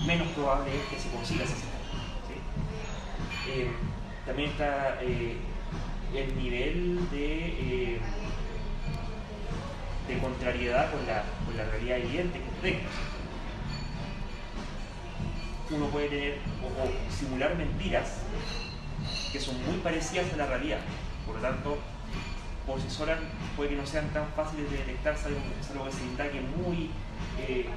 [0.05, 1.81] menos probable es que se consiga ese secreto.
[4.25, 7.99] también está el nivel de,
[10.07, 12.91] de contrariedad con la, con la realidad evidente que tenemos.
[15.69, 18.23] Uno puede tener o, simular mentiras
[19.31, 20.79] que son muy parecidas a la realidad.
[21.25, 21.77] Por lo tanto,
[22.67, 23.19] por sí solas
[23.55, 26.89] puede que no sean tan fáciles de detectar, salvo, salvo que se indague muy
[27.39, 27.69] eh,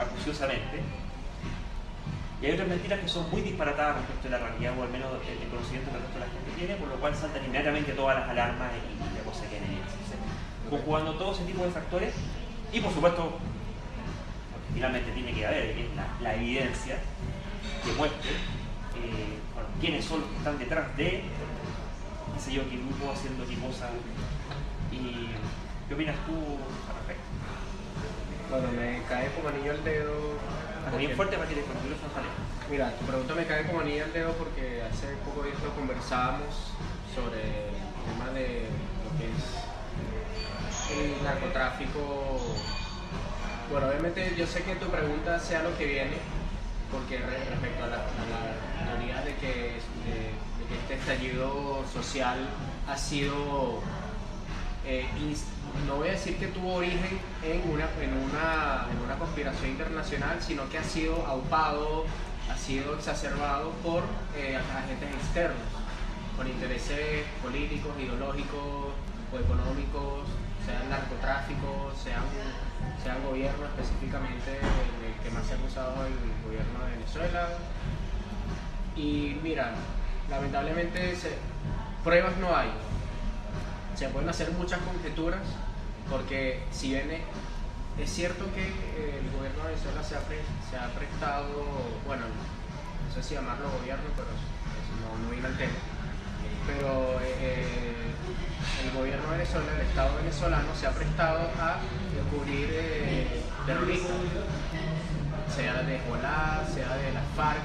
[0.00, 0.82] acuciosamente.
[2.40, 5.10] Y hay otras mentiras que son muy disparatadas respecto a la realidad, o al menos
[5.26, 7.92] el, el conocimiento que el resto de la gente tiene, por lo cual saltan inmediatamente
[7.92, 9.21] todas las alarmas y,
[10.72, 12.14] Conjugando todo ese tipo de factores,
[12.72, 13.38] y por supuesto,
[14.72, 16.96] finalmente tiene que haber, la, la evidencia
[17.84, 21.24] que muestre eh, bueno, quiénes son los que están detrás de,
[22.34, 23.90] qué sé yo, qué grupo haciendo qué cosa.
[24.90, 25.28] ¿Y
[25.88, 26.32] qué opinas tú
[26.88, 27.28] al respecto?
[28.48, 30.14] Bueno, me cae como anillo al dedo.
[30.96, 32.28] Bien fuerte para que sale.
[32.70, 36.72] Mira, tu pregunta me cae como anillo al dedo porque hace poco de esto conversábamos
[37.14, 38.68] sobre el tema de
[39.04, 39.71] lo que es
[40.92, 42.38] el narcotráfico.
[43.70, 46.16] Bueno, obviamente yo sé que tu pregunta sea lo que viene,
[46.90, 52.38] porque re- respecto a la, a teoría de que, este estallido social
[52.88, 53.80] ha sido
[54.86, 55.06] eh,
[55.86, 60.38] no voy a decir que tuvo origen en una, en, una, en una conspiración internacional,
[60.40, 62.04] sino que ha sido aupado,
[62.50, 64.02] ha sido exacerbado por
[64.36, 65.58] eh, agentes externos,
[66.36, 68.92] con intereses políticos, ideológicos
[69.32, 70.28] o económicos,
[70.66, 72.22] sean narcotráfico, sean,
[73.02, 77.48] sean gobierno específicamente, el, el que más se ha acusado el gobierno de Venezuela.
[78.96, 79.72] Y mira,
[80.30, 81.16] lamentablemente
[82.04, 82.70] pruebas no hay,
[83.96, 85.40] se pueden hacer muchas conjeturas
[86.10, 87.10] porque si bien
[87.98, 91.46] es, cierto que eh, el gobierno de Venezuela se ha, pre- se ha prestado,
[92.06, 92.24] bueno,
[93.08, 94.28] no sé si llamarlo gobierno, pero
[95.00, 95.72] no, no viene al tema,
[96.66, 98.12] pero eh,
[98.80, 101.78] el gobierno venezolano, el Estado venezolano se ha prestado a
[102.14, 104.10] descubrir eh, terroristas,
[105.54, 107.62] sea de Hezbollah, sea de la FARC,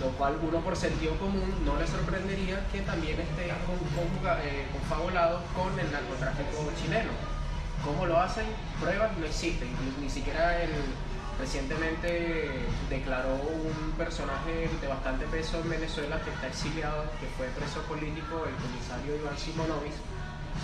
[0.00, 5.78] lo cual uno por sentido común no le sorprendería que también esté eh, confabulado con
[5.78, 7.10] el narcotráfico chileno.
[7.84, 8.46] ¿Cómo lo hacen?
[8.80, 9.68] Pruebas no existen,
[10.00, 10.70] ni siquiera el,
[11.38, 12.50] recientemente
[12.88, 18.46] declaró un personaje de bastante peso en Venezuela que está exiliado, que fue preso político,
[18.46, 19.92] el comisario Iván Simonovic,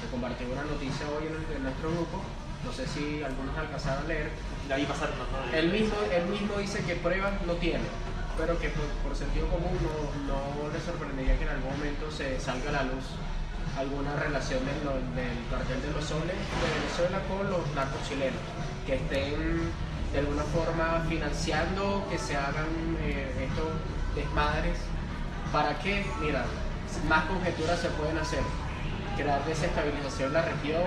[0.00, 2.22] se compartió una noticia hoy en, nuestro grupo,
[2.64, 4.30] no sé si algunos alcanzaron a leer.
[4.70, 7.84] Ahí pasaron, no, él, mismo, él mismo dice que pruebas no tiene,
[8.36, 9.74] pero que por, sentido común
[10.26, 13.04] no, le sorprendería que en algún momento se salga a la luz
[13.76, 14.80] alguna relación del,
[15.14, 18.42] del cartel de los soles de Venezuela con los narcos chilenos,
[18.86, 19.70] que estén
[20.12, 23.70] de alguna forma financiando que se hagan eh, estos
[24.14, 24.78] desmadres.
[25.52, 26.04] ¿Para qué?
[26.20, 26.44] Mira,
[27.08, 28.40] más conjeturas se pueden hacer.
[29.18, 30.82] Crear desestabilización en la región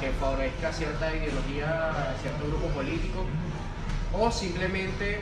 [0.00, 3.24] que, favorezca cierta ideología, cierto grupo político,
[4.12, 5.20] o simplemente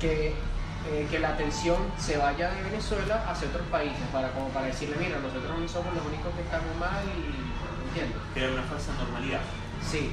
[0.00, 4.66] que, eh, que la atención se vaya de Venezuela hacia otros países, para, como para
[4.66, 8.20] decirle, mira, nosotros no somos los únicos que estamos mal y entiendo.
[8.32, 9.40] Crear una falsa normalidad.
[9.82, 10.12] Sí,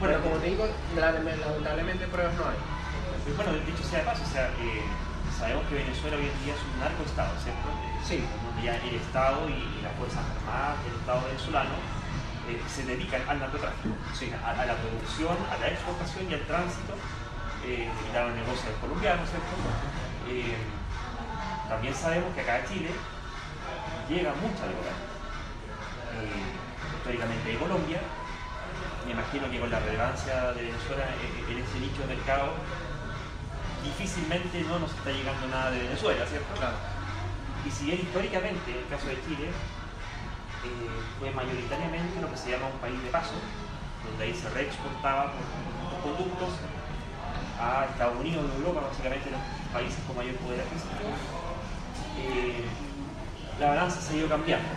[0.00, 3.34] bueno, como te digo, lamentablemente pruebas no hay.
[3.34, 4.86] Bueno, dicho sea de paso, o sea, eh,
[5.36, 7.66] sabemos que Venezuela hoy en día es un narcoestado, ¿cierto?
[8.04, 8.24] Sí.
[8.44, 11.76] Donde ya el Estado y, las Fuerzas Armadas del Estado venezolano
[12.48, 14.32] eh, se dedican al narcotráfico, sí.
[14.32, 16.94] a, la producción, a la exportación y al tránsito,
[17.64, 19.54] eh, y a los negocios colombianos, ¿cierto?
[20.28, 20.56] Eh,
[21.68, 22.90] también sabemos que acá a Chile
[24.08, 24.92] llega mucha droga,
[26.96, 28.00] históricamente de Colombia,
[29.06, 31.04] me imagino que con la relevancia de Venezuela
[31.48, 32.52] en ese nicho de mercado,
[33.82, 36.54] difícilmente no nos está llegando nada de Venezuela, ¿cierto?
[36.56, 36.97] Claro.
[37.66, 42.50] Y si bien históricamente, en el caso de Chile, eh, fue mayoritariamente lo que se
[42.50, 43.34] llama un país de paso,
[44.04, 45.32] donde ahí se reexportaba
[46.02, 46.54] productos
[47.60, 49.40] a Estados Unidos y Europa, básicamente los
[49.72, 51.10] países con mayor poder adquisitivo,
[52.18, 52.64] eh,
[53.58, 54.68] la balanza se ha ido cambiando.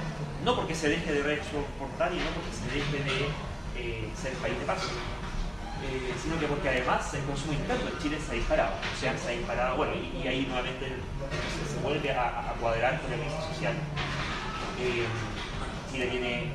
[0.43, 3.29] No porque se deje de reexportar y no porque se deje de
[3.77, 4.89] eh, ser país de paso,
[5.83, 9.17] eh, sino que porque además el consumo interno en Chile se ha disparado, o sea,
[9.17, 13.73] se ha disparado, bueno, y, ahí nuevamente se, vuelve a, cuadrar con la crisis social.
[14.79, 15.05] Eh,
[15.91, 16.53] Chile tiene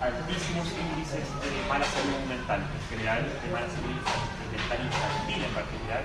[0.00, 6.02] altísimos índices de mala salud mental en general, de mala salud mental infantil en particular,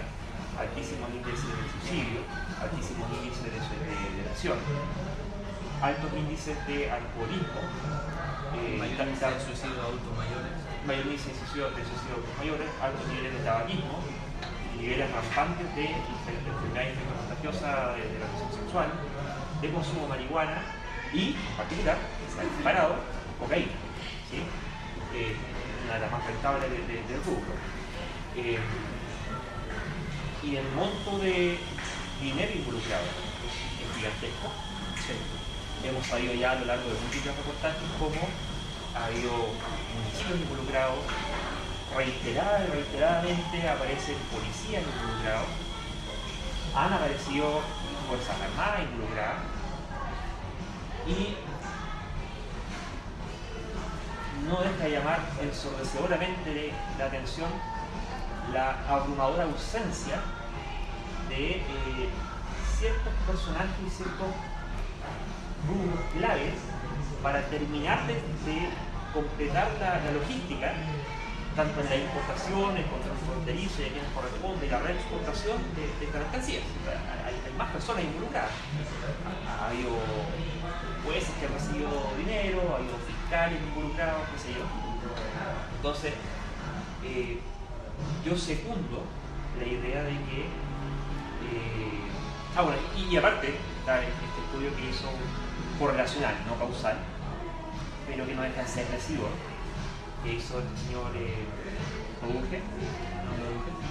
[0.60, 2.22] altísimos índices de suicidio,
[2.60, 4.30] altísimos índices de, de,
[5.82, 7.62] altos índices de alcoholismo,
[8.56, 10.59] eh, mayor índice de suicidio de adultos mayores.
[10.90, 11.38] Mayor índice de
[12.42, 14.02] mayores, altos niveles de tabaquismo,
[14.74, 18.90] niveles rampantes de enfermedades contagiosas de, de la relación sexual,
[19.62, 20.66] de consumo de marihuana
[21.14, 22.96] y, en particular, ha disparado
[23.38, 23.78] cocaína,
[24.34, 24.42] ¿sí?
[25.14, 25.38] Eh,
[25.86, 27.54] una de las más rentables del rubro.
[28.36, 28.58] Eh,
[30.42, 31.60] y el monto de
[32.20, 34.50] dinero involucrado es gigantesco.
[35.86, 38.49] Hemos sabido ya a lo largo de múltiples reportajes cómo
[38.96, 39.32] ha habido
[39.96, 41.00] municipios involucrados,
[41.96, 45.48] reiterada reiteradamente aparecen policías involucrados,
[46.76, 47.62] han aparecido
[48.08, 49.38] fuerzas armadas involucradas.
[51.08, 51.36] Y
[54.48, 57.50] no deja de llamar ensordecedoramente la atención
[58.54, 60.22] la abrumadora ausencia
[61.30, 62.10] de eh,
[62.78, 64.28] ciertos personajes y ciertos
[65.68, 66.54] grupos claves
[67.22, 68.20] para terminar de,
[69.14, 70.74] completar la, logística,
[71.56, 76.06] tanto en la importación, el control fronterizo y a quienes corresponde, la reexportación de, de
[76.06, 76.60] esta mercancía.
[77.26, 78.52] Hay, más personas involucradas.
[79.48, 79.92] Ha, habido
[81.04, 84.64] jueces que han recibido dinero, ha habido fiscales involucrados, qué sé yo.
[85.76, 86.14] Entonces,
[87.04, 87.40] eh,
[88.24, 89.04] yo secundo
[89.60, 90.40] la idea de que.
[91.50, 92.06] Eh,
[92.56, 95.10] ah, bueno, y, y aparte, está este estudio que hizo
[95.80, 96.98] correlacional, no causal,
[98.08, 99.30] pero que no deja de ser residuo,
[100.24, 101.48] que hizo el señor eh,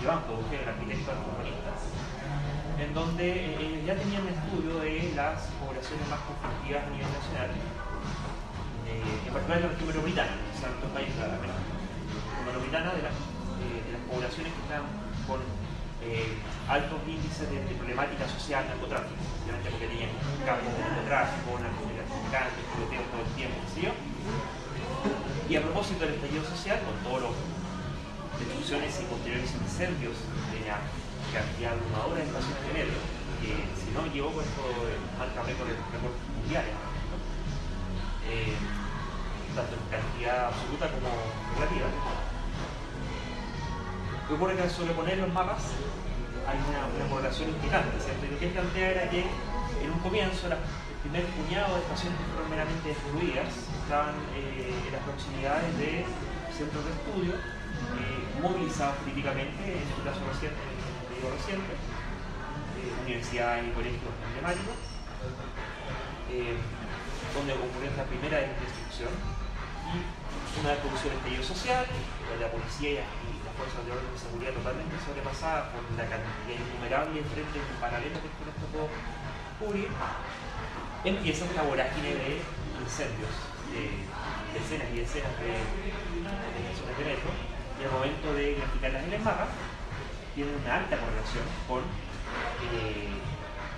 [0.02, 1.72] Iván el arquitecto urbanista,
[2.78, 7.50] en donde eh, ya tenían estudio de las poblaciones más conflictivas a nivel nacional,
[8.86, 13.02] eh, en particular la región metropolitana, o sea, en la metropolitana de
[13.58, 14.86] eh, de las poblaciones que están
[15.26, 15.40] con
[16.02, 16.38] eh,
[16.68, 20.12] altos índices de, problemática social, narcotráfico, obviamente porque tenían
[20.46, 23.92] campos de narcotráfico, narcotraficantes, tiroteos todo el tiempo, yo.
[25.48, 27.34] Y a propósito del estallido social, con todos los
[28.38, 30.16] destrucciones y posteriores incendios
[30.54, 30.78] de la
[31.34, 32.98] cantidad abrumadora de estaciones de metro,
[33.42, 34.62] que si no me equivoco esto
[35.18, 35.74] marca récords
[36.38, 37.16] mundiales, ¿no?
[38.28, 38.54] eh,
[39.56, 41.10] tanto en cantidad absoluta como
[41.58, 41.88] relativa.
[44.28, 45.72] Que ocurre que al sobreponer los mapas
[46.46, 48.26] hay una, una correlación implicante, ¿cierto?
[48.26, 51.80] Y lo que él plantea era que en un comienzo la, el primer puñado de
[51.80, 53.48] estaciones que fueron meramente destruidas
[53.88, 56.04] estaban eh, en las proximidades de
[56.52, 60.60] centros de estudio eh, movilizados políticamente, en este caso reciente,
[61.08, 64.78] periodo reciente, eh, universidades y colegios emblemáticos,
[66.32, 66.56] eh,
[67.34, 69.12] donde ocurrió esta primera destrucción
[69.88, 69.96] y
[70.60, 73.27] una destrucción de estallido social, donde la policía y
[73.58, 78.30] fuerzas de orden de seguridad totalmente sobrepasadas por la cantidad innumerable de frentes paralelos que
[78.30, 78.86] esto puedo
[79.58, 79.90] cubrir,
[81.02, 82.38] empieza esta vorágine de
[82.78, 83.34] incendios,
[83.74, 84.06] de
[84.54, 87.30] decenas y decenas de, de de metro,
[87.78, 89.46] y al momento de graficarlas en el mapa,
[90.34, 93.10] tienen una alta correlación con eh,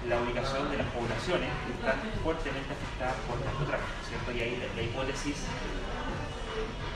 [0.09, 4.29] la ubicación de las poblaciones que están fuertemente afectadas por narcotráfico, ¿cierto?
[4.33, 5.45] Y ahí la hipótesis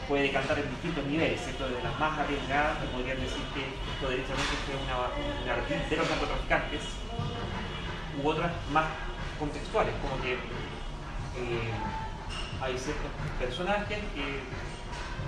[0.09, 1.69] puede cantar en distintos niveles, ¿cierto?
[1.69, 6.11] Desde las más arriesgadas, que podrían decir que esto derechamente fue una, una de los
[6.11, 6.83] narcotraficantes,
[8.23, 8.87] u otras más
[9.39, 11.71] contextuales, como que eh,
[12.61, 14.41] hay ciertos personajes que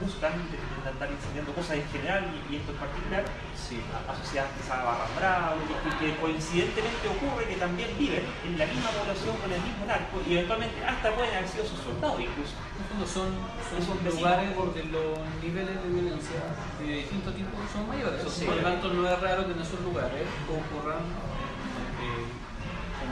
[0.00, 3.24] buscan intentar andar incendiando cosas en general y, y esto en particular,
[3.56, 3.80] Sí.
[3.90, 8.58] a- asociadas quizás a barras bravas, y, y que coincidentemente ocurre que también viven en
[8.58, 12.20] la misma población con el mismo narco y eventualmente hasta pueden haber sido sus soldados
[12.20, 12.54] incluso.
[12.76, 13.28] En el fondo son,
[13.66, 16.40] son Son lugares donde los niveles de violencia
[16.78, 18.22] de distintos tipos son mayores.
[18.30, 18.44] Sí.
[18.44, 21.02] Por lo tanto, no es raro que en esos lugares ocurran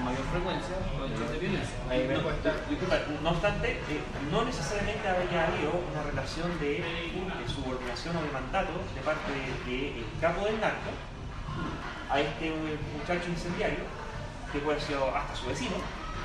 [0.04, 1.76] con mayor frecuencia los hechos de violencia.
[1.90, 2.52] Ahí me No, cuesta.
[2.68, 4.00] Disculpa, no obstante, eh,
[4.30, 10.04] no necesariamente habría habido una relación de, de subordinación o de mandato de parte del
[10.20, 10.92] capo del narco
[12.10, 12.52] a este
[12.92, 13.84] muchacho incendiario,
[14.52, 15.76] que puede haber sido hasta su vecino,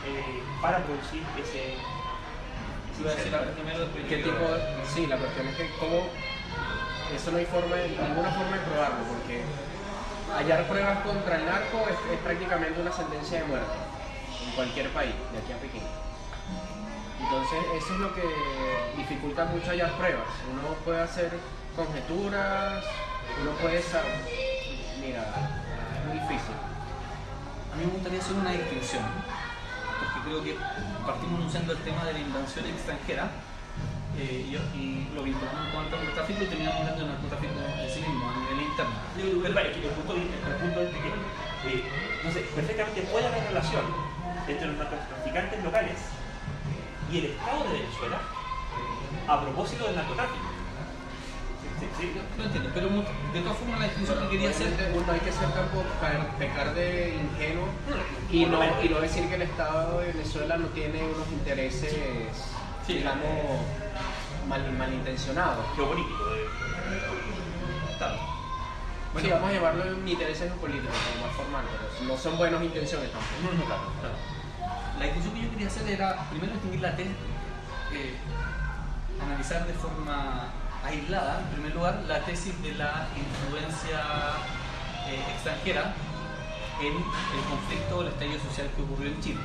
[0.06, 3.56] eh, para producir ese, ese iba a decir incendio.
[3.56, 6.08] primero después ¿Qué yo- tipo de- Sí, la cuestión es que cómo...
[7.16, 9.42] Eso no hay forma, de- ninguna forma de probarlo, porque
[10.36, 13.78] hallar pruebas contra el narco es, prácticamente una sentencia de muerte
[14.46, 15.84] en cualquier país, de aquí a Pekín.
[17.22, 18.24] Entonces, eso es lo que
[18.98, 20.28] dificulta mucho hallar pruebas.
[20.52, 21.32] Uno puede hacer
[21.76, 22.84] conjeturas,
[23.42, 24.26] uno puede saber...
[25.02, 26.56] Mira, es muy difícil.
[27.74, 29.04] A mí me gustaría hacer una distinción,
[30.00, 30.58] porque creo que
[31.06, 33.30] partimos anunciando el tema de la invasión extranjera
[34.18, 37.54] eh, y, y lo vinculamos con el narcotráfico y terminamos hablando del narcotráfico
[38.80, 38.96] interno.
[39.16, 40.90] Que el punto, el punto es
[41.68, 41.84] eh,
[42.18, 43.84] entonces, perfectamente puede haber relación
[44.48, 45.98] entre los narcotraficantes locales
[47.12, 48.18] y el Estado de Venezuela
[49.28, 50.46] a propósito del narcotráfico.
[51.80, 52.22] Sí, sí, sí.
[52.38, 55.50] Lo entiendo, pero de todas formas la distinción que quería hacer uno hay que ser
[55.52, 55.86] tampoco
[56.38, 57.68] pecar de ingenuo
[58.32, 61.94] y no, y no decir que el Estado de Venezuela no tiene unos intereses,
[62.86, 62.94] Sí.
[62.96, 63.62] digamos,
[64.48, 65.66] mal, malintencionados.
[65.76, 66.26] Geopolítico.
[66.26, 66.50] de-
[69.12, 69.26] Claro.
[69.26, 73.36] sí, vamos a llamarlo intereses políticos, más formal, pero no son buenas intenciones tampoco.
[73.44, 73.82] No, no, claro.
[74.00, 74.16] Claro.
[75.00, 77.14] La distinción que yo quería hacer era primero distinguir la tesis,
[77.94, 78.16] eh,
[79.22, 80.52] analizar de forma
[80.84, 84.00] aislada, en primer lugar, la tesis de la influencia
[85.08, 85.94] eh, extranjera
[86.82, 89.42] en el conflicto o el estallido social que ocurrió en Chile.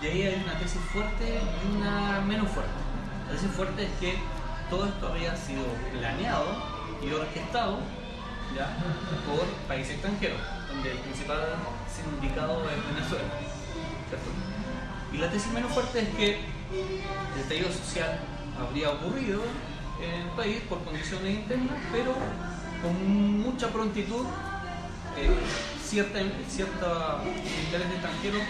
[0.00, 2.72] Y ahí hay una tesis fuerte y una menos fuerte.
[3.26, 4.18] La tesis fuerte es que
[4.70, 6.46] todo esto había sido planeado
[7.02, 7.78] y orquestado
[9.26, 11.40] por países extranjeros, donde el principal
[11.86, 13.28] sindicado es Venezuela.
[15.12, 16.40] Y la tesis menos fuerte es que
[17.34, 18.18] el estallido social
[18.58, 19.42] habría ocurrido
[20.02, 22.14] en el país por condiciones internas, pero
[22.82, 24.26] con mucha prontitud,
[25.16, 25.30] eh,
[25.82, 27.22] cierta, cierta
[27.64, 28.42] interés extranjeros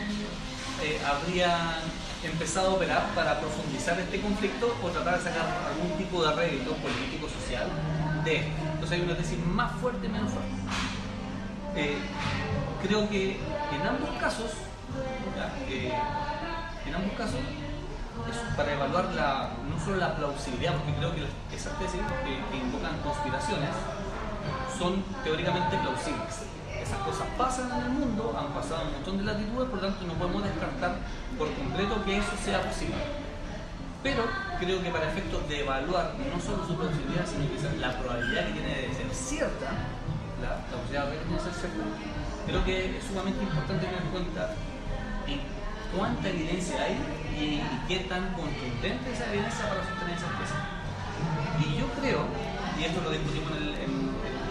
[0.82, 1.80] eh, habrían
[2.22, 6.72] empezado a operar para profundizar este conflicto o tratar de sacar algún tipo de rédito
[6.74, 7.68] político, social
[8.24, 8.46] de.
[8.72, 10.50] Entonces hay una tesis más fuerte y menos fuerte.
[11.76, 11.98] Eh,
[12.82, 14.50] creo que en ambos casos,
[15.68, 15.92] eh,
[16.86, 17.40] en ambos casos,
[18.28, 22.64] es para evaluar la, no solo la plausibilidad, porque creo que esas tesis que, que
[22.64, 23.70] invocan conspiraciones
[24.78, 26.46] son teóricamente plausibles.
[26.80, 29.88] Esas cosas pasan en el mundo, han pasado en un montón de latitudes, por lo
[29.88, 30.96] tanto no podemos descartar
[31.36, 33.27] por completo que eso sea posible.
[34.02, 34.24] Pero
[34.60, 38.52] creo que para efectos de evaluar no solo su plausibilidad, sino quizás la probabilidad que
[38.52, 39.70] tiene de ser cierta,
[40.40, 41.84] la plausibilidad que tiene de ser cierta,
[42.46, 44.54] creo que es sumamente importante tener en cuenta
[45.26, 45.40] en
[45.96, 46.94] cuánta evidencia hay
[47.34, 50.62] y, qué tan contundente es esa evidencia para sostener esas tesis.
[51.58, 52.28] Y yo creo
[52.78, 53.92] y esto lo discutimos en el, en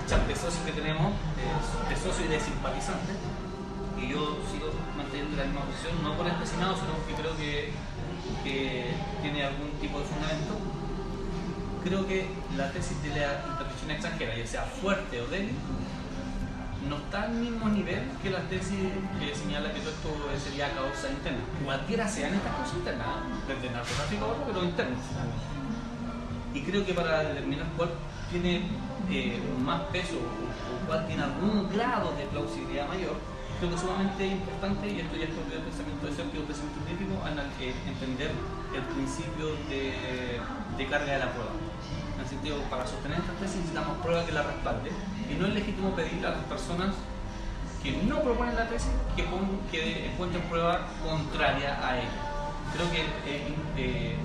[0.06, 3.16] chat de socios que tenemos, eh, de socios y de simpatizantes,
[3.96, 4.68] y yo sigo
[5.00, 7.72] manteniendo la misma posición, no por empecinado, sino porque creo que,
[9.22, 10.54] tiene algún tipo de fundamento.
[11.84, 12.28] Creo que
[12.58, 15.56] la tesis de la intervención extranjera, ya sea fuerte o débil,
[16.90, 18.78] no está al mismo nivel que la tesis
[19.20, 21.40] que señala que todo esto sería causa interna.
[21.64, 23.08] Cualquiera sean estas causas internas,
[23.48, 25.00] desde narcotráfico a otro, pero internas.
[26.54, 27.90] Y creo que para determinar cuál
[28.32, 28.64] tiene
[29.10, 33.16] eh, más peso o cuál tiene algún grado de plausibilidad mayor,
[33.58, 36.36] creo que es sumamente importante, y esto ya es propio del pensamiento de ser, que
[36.38, 37.14] es un pensamiento crítico,
[37.60, 38.32] eh, entender
[38.76, 40.40] el principio de,
[40.78, 41.52] de carga de la prueba.
[42.16, 44.92] En el sentido, para sostener esta tesis necesitamos prueba que la respalde,
[45.30, 46.94] y no es legítimo pedir a las personas
[47.82, 52.18] que no proponen la tesis que, pon- que encuentren prueba contraria a ella.
[52.74, 54.16] Creo que eh, eh,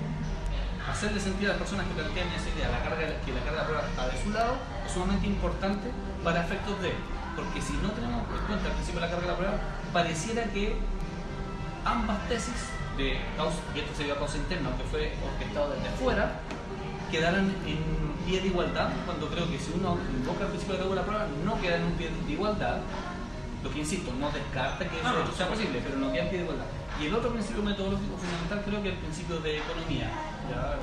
[0.89, 3.57] hacerle sentir a las personas que plantean esa idea la carga, que la carga de
[3.57, 5.89] la prueba está de su lado es sumamente importante
[6.23, 6.91] para efectos de
[7.35, 9.57] porque si no tenemos en cuenta el principio de la carga de la prueba
[9.91, 10.75] pareciera que
[11.85, 16.39] ambas tesis de causa, y esto sería causa interna que fue orquestado desde fuera
[17.11, 17.79] quedaran en
[18.25, 21.01] pie de igualdad cuando creo que si uno invoca el principio de la carga de
[21.01, 22.77] la prueba no queda en un pie de igualdad
[23.63, 26.37] lo que insisto, no descarta que eso Ah, sea posible, pero no queda en pie
[26.39, 26.65] de igualdad.
[26.99, 30.11] Y el otro principio metodológico fundamental creo que es el principio de economía,
[30.51, 30.75] ¿ya?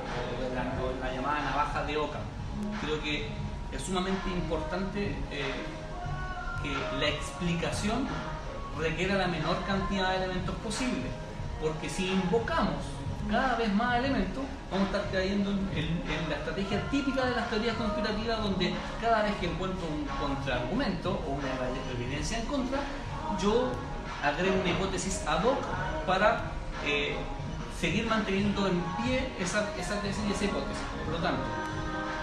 [0.80, 2.22] O la, llamada navaja de Ockham.
[2.80, 3.28] Creo que
[3.70, 5.54] es sumamente importante eh,
[6.62, 8.06] que la explicación
[8.78, 11.10] requiera la menor cantidad de elementos posible,
[11.60, 12.76] porque si invocamos
[13.30, 17.76] cada vez más elementos, vamos a estar cayendo en, la estrategia típica de las teorías
[17.76, 21.48] conspirativas, donde cada vez que encuentro un contraargumento o una
[21.94, 22.80] evidencia en contra,
[23.40, 23.70] yo
[24.22, 25.58] agrego una hipótesis ad hoc
[26.06, 26.42] para
[26.84, 27.16] eh,
[27.80, 30.82] seguir manteniendo en pie esa, esa tesis y esa hipótesis.
[31.04, 31.42] Por lo tanto,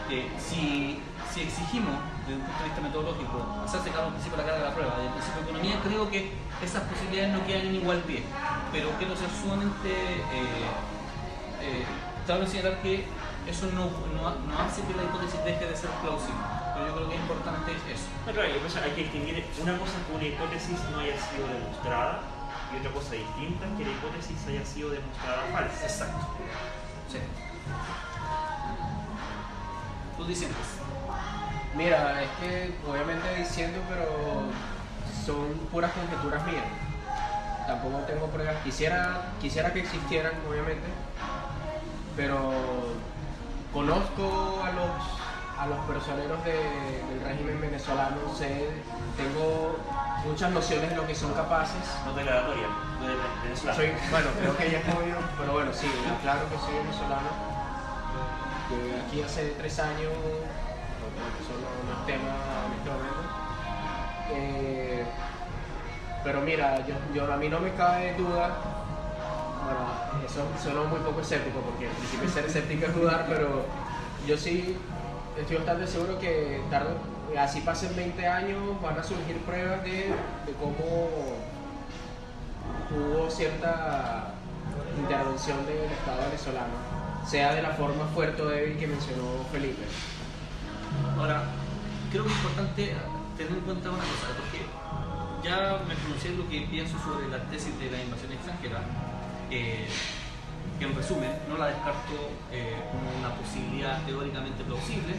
[0.09, 0.99] eh, si,
[1.33, 1.95] si exigimos,
[2.27, 4.75] desde un punto de vista metodológico, hacerse cargo del principio de la carga de la
[4.75, 6.19] prueba, del principio de economía, creo que
[6.59, 8.23] esas posibilidades no quedan en igual pie.
[8.71, 10.67] Pero quiero ser sumamente eh,
[11.63, 11.85] eh,
[12.27, 13.07] claro en señalar que
[13.47, 16.43] eso no, no, no hace que la hipótesis deje de ser plausible.
[16.75, 18.07] Pero yo creo que es importante eso.
[18.27, 21.15] No, claro, y por eso hay que distinguir una cosa que una hipótesis no haya
[21.15, 22.21] sido demostrada
[22.75, 25.87] y otra cosa distinta que la hipótesis haya sido demostrada falsa.
[25.87, 26.27] Exacto.
[27.07, 27.19] Sí.
[30.17, 30.57] ¿Tú diciendo?
[31.75, 34.43] Mira, es que obviamente diciendo, pero
[35.25, 36.63] son puras conjeturas mías.
[37.67, 38.55] Tampoco tengo pruebas.
[38.63, 40.87] Quisiera, quisiera que existieran, obviamente,
[42.15, 42.51] pero
[43.73, 44.91] conozco a los,
[45.59, 46.53] a los personeros de-
[47.09, 48.69] del régimen venezolano, sé,
[49.17, 49.77] tengo
[50.25, 51.83] muchas nociones de lo que son capaces.
[52.05, 52.67] No declaratoria,
[53.01, 53.75] de venezolano.
[53.77, 55.91] Soy, bueno, creo que ya es obvio, pero bueno, sí,
[56.23, 57.29] claro que soy venezolano.
[58.69, 60.11] Llegué aquí hace tres años,
[61.15, 62.31] porque eso no, no es tema
[62.67, 63.23] en este momento.
[66.23, 68.57] Pero mira, yo, yo- a mí no me cabe duda,
[69.63, 69.79] bueno,
[70.25, 73.65] eso suena muy poco escéptico, porque al principio ser escéptico es dudar, pero
[74.27, 74.77] yo sí
[75.39, 76.89] estoy bastante seguro que tarde,
[77.39, 79.91] así pasen 20 años, van a surgir pruebas de,
[80.45, 81.37] de cómo
[82.91, 84.33] hubo cierta
[84.97, 86.73] intervención del Estado venezolano,
[87.25, 89.83] sea de la forma fuerte o débil que mencionó Felipe.
[91.17, 91.43] Ahora,
[92.11, 92.95] creo que es importante
[93.37, 94.65] tener en cuenta una cosa, porque
[95.43, 98.81] ya me pronuncié lo que pienso sobre la tesis de la invasión extranjera,
[99.51, 99.87] eh,
[100.79, 102.13] que en resumen no la descarto
[102.51, 105.15] eh, como una posibilidad teóricamente plausible,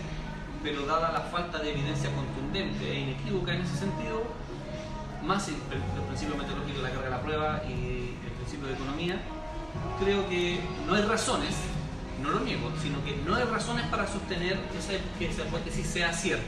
[0.63, 4.23] pero dada la falta de evidencia contundente e inequívoca en ese sentido,
[5.25, 8.75] más el, el principio metodológico de la carga de la prueba y el principio de
[8.75, 9.21] economía,
[10.01, 11.55] creo que no hay razones,
[12.23, 14.59] no lo niego, sino que no hay razones para sostener
[15.17, 16.45] que esa, hipótesis sea cierta.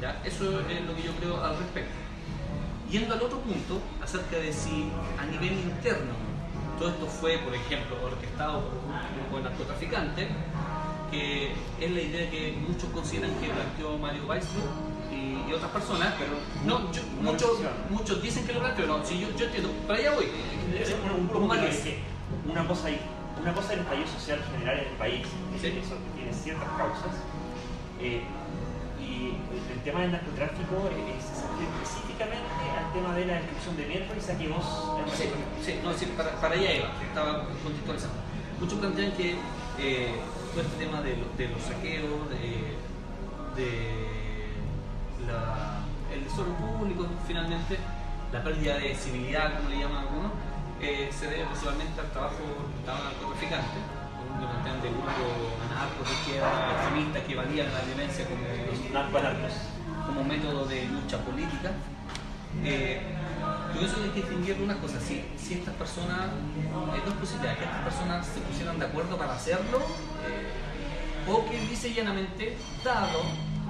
[0.00, 0.20] ¿ya?
[0.24, 1.92] Eso es lo que yo creo al respecto.
[2.90, 4.88] Yendo al otro punto, acerca de si
[5.20, 6.14] a nivel interno
[6.78, 10.28] todo esto fue, por ejemplo, orquestado por un grupo de narcotraficantes,
[11.10, 14.66] que es la idea que muchos consideran que planteó Mario Weissberg
[15.10, 16.32] y, y otras personas, pero
[16.66, 17.50] no, yo- muchos,
[17.90, 20.26] muchos dicen que lo planteó, no, si yo, yo entiendo, para allá voy.
[20.78, 21.48] Es un, un, un-
[22.50, 22.88] una cosa,
[23.40, 25.26] una cosa es el estallido social general en el país,
[25.60, 25.66] Sí.
[25.82, 27.14] eso tiene ciertas causas,
[28.00, 28.22] eh,
[29.00, 29.36] y
[29.72, 34.20] el tema del narcotráfico eh, se específicamente al tema de la destrucción de metro y
[34.20, 34.64] saquemos
[35.16, 35.24] Sí,
[35.64, 38.16] sí, no, sí, para, para allá iba, estaba contextualizando.
[38.60, 39.36] Muchos plantean que
[39.78, 40.14] eh,
[40.52, 42.74] todo este tema de, lo- de los saqueos, de,
[43.62, 44.46] de
[45.26, 45.80] la-
[46.12, 47.78] el desorden público, finalmente,
[48.32, 50.32] la pérdida de civilidad, como le llaman algunos,
[50.80, 53.82] eh, se debe principalmente al trabajo de los narcotraficantes,
[54.36, 55.32] que plantean de grupos
[55.64, 58.44] anarcos de izquierda, extremistas que valían la violencia como,
[60.06, 61.72] como método de lucha política.
[62.64, 63.00] Eh,
[63.72, 66.30] pienso que hay que distinguir una cosa, si, si estas personas,
[66.92, 69.78] hay dos posibilidades, que estas personas se pusieran de acuerdo para hacerlo,
[70.28, 73.22] eh, o que dice llanamente, dado,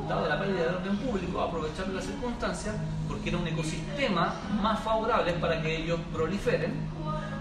[0.09, 2.75] dado la pérdida de orden público, aprovechar las circunstancias,
[3.09, 6.75] porque era un ecosistema más favorable para que ellos proliferen,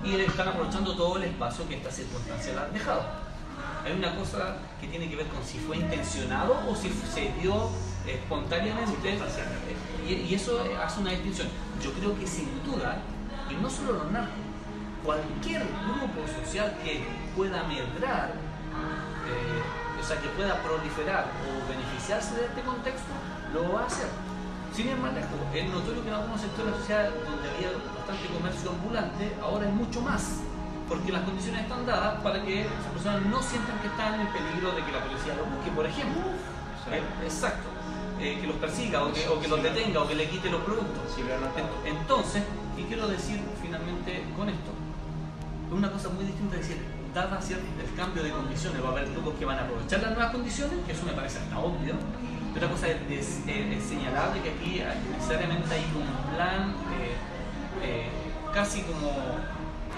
[0.06, 3.04] y están aprovechando todo el espacio que estas circunstancias han dejado.
[3.84, 7.70] Hay una cosa que tiene que ver con si fue intencionado o si se dio
[8.08, 9.20] espontáneamente
[10.08, 11.48] y, eso hace una distinción.
[11.84, 13.00] Yo creo que sin duda,
[13.50, 14.34] y no solo los narcos,
[15.04, 17.04] cualquier grupo social que
[17.36, 23.12] pueda medrar, eh, o sea, que pueda proliferar o beneficiarse de este contexto,
[23.54, 24.08] lo va a hacer.
[24.76, 27.72] Sin ir más lejos, es notorio que en algunos sectores de la sociedad donde había
[27.96, 30.44] bastante comercio ambulante, ahora hay mucho más,
[30.90, 34.76] porque las condiciones están dadas para que esas personas no sientan que están en peligro
[34.76, 36.22] de que la policía los busque, por ejemplo.
[37.24, 37.72] Exacto.
[38.20, 41.08] Eh, que los persiga o que, los detenga o que le quite los productos.
[41.86, 42.44] Entonces,
[42.76, 44.72] ¿qué quiero decir finalmente con esto?
[45.72, 49.36] Una cosa muy distinta es decir, dada el cambio de condiciones, va a haber grupos
[49.40, 51.96] que van a aprovechar las nuevas condiciones, que eso me parece hasta obvio.
[52.56, 53.44] Otra cosa es,
[53.84, 54.82] señalar que aquí
[55.12, 57.12] necesariamente hay un plan eh,
[57.84, 58.10] eh,
[58.54, 59.12] casi como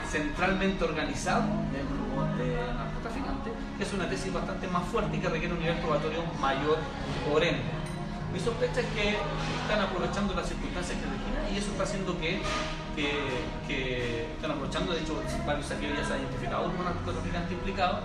[0.09, 5.29] centralmente organizado del grupo de narcotraficantes, que es una tesis bastante más fuerte y que
[5.29, 6.79] requiere un nivel probatorio mayor
[7.29, 7.61] por ende.
[8.33, 9.17] Mi sospecha es que
[9.61, 12.41] están aprovechando las circunstancias que originan y eso está haciendo que,
[12.95, 17.99] que, están aprovechando, de hecho, varios aquí ya se han identificado como narcotraficantes implicados,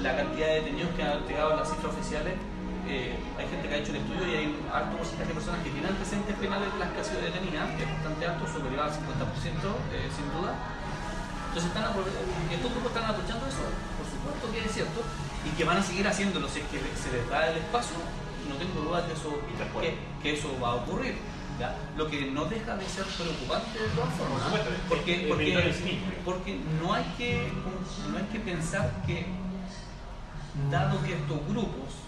[0.00, 2.34] la cantidad de detenidos que han a las cifras oficiales.
[2.90, 5.62] Eh, hay gente que ha hecho el estudio y hay un alto porcentaje de personas
[5.62, 8.80] que tienen antecedentes penales de las que han sido detenidas, que es bastante alto, superior
[8.82, 10.58] al 50%, eh, sin duda.
[11.54, 13.62] Entonces, están estos grupos están aprovechando eso,
[13.94, 15.06] por supuesto que es cierto,
[15.46, 17.94] y que van a seguir haciéndolo si es que se les da el espacio
[18.50, 19.38] no tengo duda que eso,
[20.22, 21.14] que, eso va a ocurrir.
[21.96, 24.40] Lo que no deja de ser preocupante de todas formas,
[24.88, 25.28] porque,
[26.24, 27.52] porque, no, hay que,
[28.10, 29.26] no hay que pensar que,
[30.70, 31.99] dado que estos grupos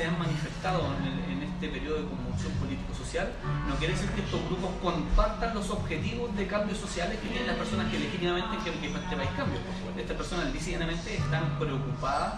[0.00, 0.80] se han manifestado
[1.28, 3.32] en, este periodo de conmoción político-social,
[3.68, 7.56] no quiere decir que estos grupos compartan los objetivos de cambios sociales que tienen las
[7.56, 9.60] personas que legítimamente quieren que este país cambie.
[9.98, 12.32] Estas personas legítimamente están preocupadas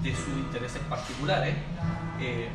[0.00, 1.56] de sus intereses particulares.
[2.20, 2.50] Eh,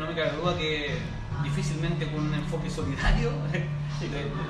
[0.00, 0.98] no me cabe duda que
[1.44, 3.30] difícilmente con un enfoque solidario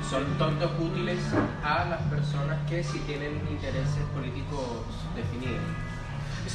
[0.08, 1.18] son tontos útiles
[1.62, 5.91] a las personas que sí tienen intereses políticos definidos.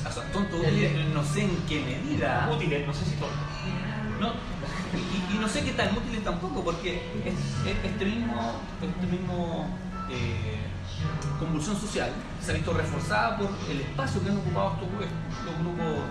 [0.05, 2.49] O sea, tontos útiles, no sé en qué medida.
[2.53, 3.37] Útiles, no sé si tontos.
[4.19, 4.33] No,
[5.33, 7.01] y, no sé qué tan útiles tampoco, porque
[7.65, 9.67] este mismo, este mismo
[10.09, 10.57] eh,
[11.39, 12.09] convulsión social
[12.41, 16.03] se ha visto reforzada por el espacio que han ocupado estos, grupos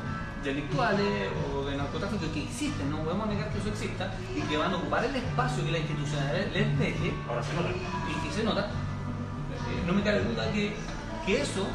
[0.45, 4.73] delictuales o de narcotráfico que existen, no podemos negar que eso exista, y que van
[4.73, 8.61] a ocupar el espacio que la institucionalidad les deje, ahora se nota, y, se nota,
[8.61, 10.77] eh, no me cabe duda que,
[11.25, 11.67] que, eso,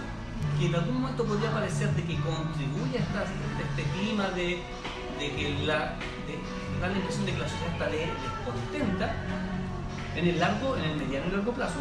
[0.59, 4.61] que en algún momento podría parecer que contribuye a, este clima de,
[5.19, 5.95] de que la,
[6.79, 9.15] la impresión de que la sociedad está descontenta,
[10.15, 11.79] en el largo, en el mediano y largo plazo,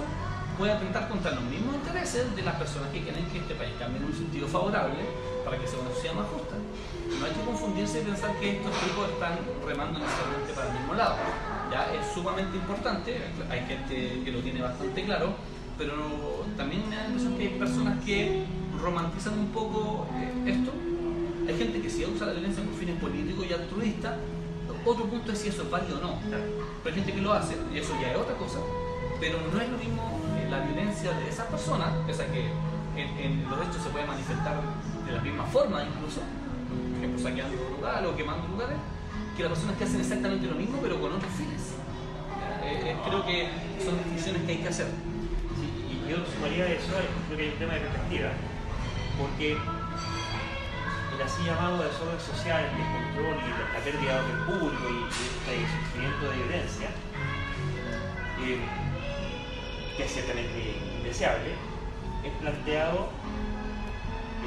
[0.57, 3.99] puede atentar contra los mismos intereses de las personas que quieren que este país cambie
[3.99, 5.01] en un sentido favorable
[5.45, 6.55] para que sea una sociedad más justa.
[7.19, 10.95] No hay que confundirse y pensar que estos grupos están remando necesariamente para el mismo
[10.95, 11.17] lado.
[11.73, 15.35] Ya es sumamente importante, hay gente que lo tiene bastante claro,
[15.81, 18.45] pero también me da la impresión que hay personas que
[18.83, 20.73] romantizan un poco eh, esto.
[21.49, 24.15] Hay gente que sí usa la violencia por fines políticos y altruistas.
[24.85, 26.19] Otro punto es si eso es válido o no.
[26.29, 26.45] Pero
[26.85, 28.59] hay gente que lo hace, y eso ya es otra cosa.
[29.21, 30.21] Pero no es lo mismo
[30.51, 32.45] la violencia de esas personas, pese a que
[33.01, 34.61] en, los hechos se puede manifestar
[35.07, 38.77] de la misma forma incluso, por ejemplo saqueando lugares o quemando lugares,
[39.35, 41.73] que las personas que hacen exactamente lo mismo pero con otros fines.
[42.65, 43.49] Eh, eh, creo que
[43.83, 45.10] son decisiones que hay que hacer.
[46.11, 46.91] Yo sumaría eso,
[47.29, 48.31] creo que hay un tema de perspectiva,
[49.17, 55.63] porque el así llamado desorden social, el descontrol y la, pérdida de público y, este
[55.71, 56.89] sufrimiento de violencia,
[58.43, 58.59] eh,
[59.97, 61.55] que es ciertamente indeseable,
[62.25, 63.09] es planteado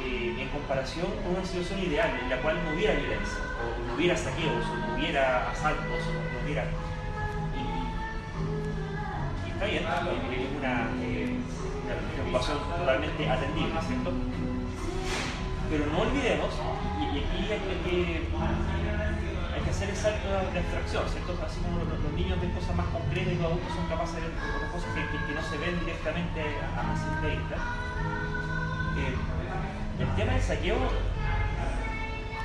[0.03, 3.93] eh, en comparación con una situación ideal en la cual no hubiera violencia, o no
[3.95, 6.65] hubiera saqueos, o no hubiera asaltos, o no hubiera...
[7.55, 11.32] Y, está bien, es una, eh, una
[12.41, 14.11] totalmente atendible, ¿cierto?
[15.69, 16.49] Pero no olvidemos,
[16.99, 17.59] y, aquí hay
[19.61, 21.37] que hacer el salto de abstracción, ¿cierto?
[21.45, 24.69] Así como los, niños ven cosas más concretas y los adultos son capaces de ver
[24.71, 27.55] cosas que, no se ven directamente a, a simple vista.
[28.97, 29.17] eh,
[29.99, 30.77] el tema del saqueo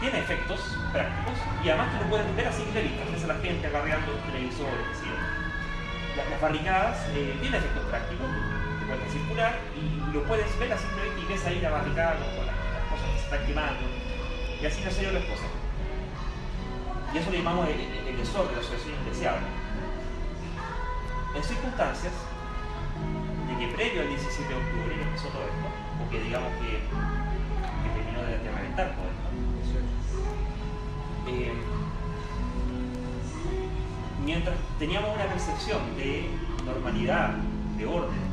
[0.01, 0.61] tiene efectos
[0.93, 1.34] prácticos
[1.64, 4.86] y además tú lo puedes ver así simple vista, ves a la gente agarreando televisores,
[4.95, 5.09] ¿sí?
[6.16, 8.28] las, las barricadas eh, tienen efectos prácticos,
[8.89, 12.47] puedes circular y lo puedes ver a simple vista y ves ahí la barricada con
[12.47, 12.57] las,
[12.89, 13.84] cosas que se están quemando
[14.61, 15.51] y así no se yo las cosas.
[17.12, 19.47] Y eso le llamamos el, el, el desorden, la asociación indeseable.
[21.36, 22.12] En circunstancias
[23.49, 25.68] de que previo al 17 de octubre empezó todo esto,
[26.01, 29.28] o que digamos que, que terminó de, de reventar todo esto,
[31.28, 31.53] eh,
[34.24, 36.30] mientras teníamos una percepción de
[36.64, 37.34] normalidad,
[37.76, 38.28] de orden,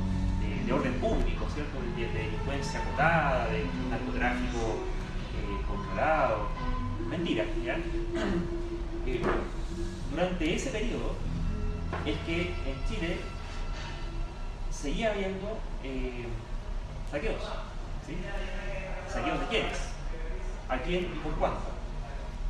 [0.66, 1.80] de, de orden público, ¿cierto?
[1.96, 4.60] De, de delincuencia acotada, de narcotráfico
[5.36, 6.48] eh, controlado,
[7.10, 7.78] mentira, ¿ya?
[9.08, 9.22] Eh,
[10.10, 11.14] durante ese periodo
[12.08, 13.20] es que en Chile
[14.72, 16.26] seguía habiendo eh,
[17.12, 17.44] saqueos,
[18.04, 18.18] ¿sí?
[19.08, 19.78] ¿Saqueos de quiénes?
[20.68, 21.70] ¿A quién y por cuánto?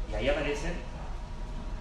[0.10, 0.76] Y ahí aparecen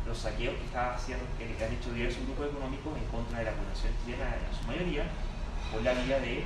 [0.08, 3.52] los saqueos que, está haciendo, que han hecho diversos grupos económicos en contra de la
[3.52, 5.04] población chilena en su mayoría,
[5.72, 6.44] por la vía de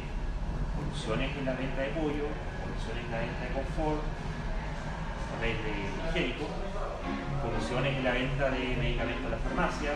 [0.76, 2.26] colusiones en la venta de pollo,
[2.64, 4.02] colusiones en la venta de confort,
[5.40, 6.46] de higiénico,
[7.98, 9.90] en la venta de medicamentos en la farmacia,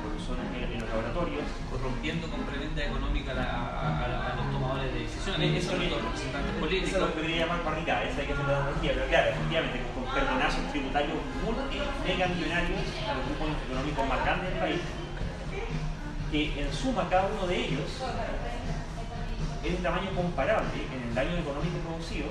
[0.00, 1.44] colusiones en, los laboratorios.
[1.70, 6.00] Corrompiendo con preventa económica la- a, a- a los tomadores de decisiones, Eso es- todo
[6.00, 7.00] representantes Eso es políticos.
[7.00, 10.04] lo que quería llamar barricada, esa hay que hacer la analogía, pero claro, efectivamente, con
[10.14, 11.18] perdonazos tributarios
[12.06, 14.80] mega millonarios a los grupos económicos más grandes del país,
[16.30, 17.90] que en suma cada uno de ellos
[19.64, 22.28] es de tamaño comparable en el daño económico producido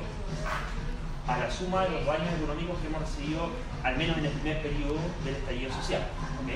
[1.28, 3.50] a la suma de los daños económicos que hemos recibido
[3.84, 6.02] al menos en el primer periodo del estallido social.
[6.42, 6.50] ¿ok?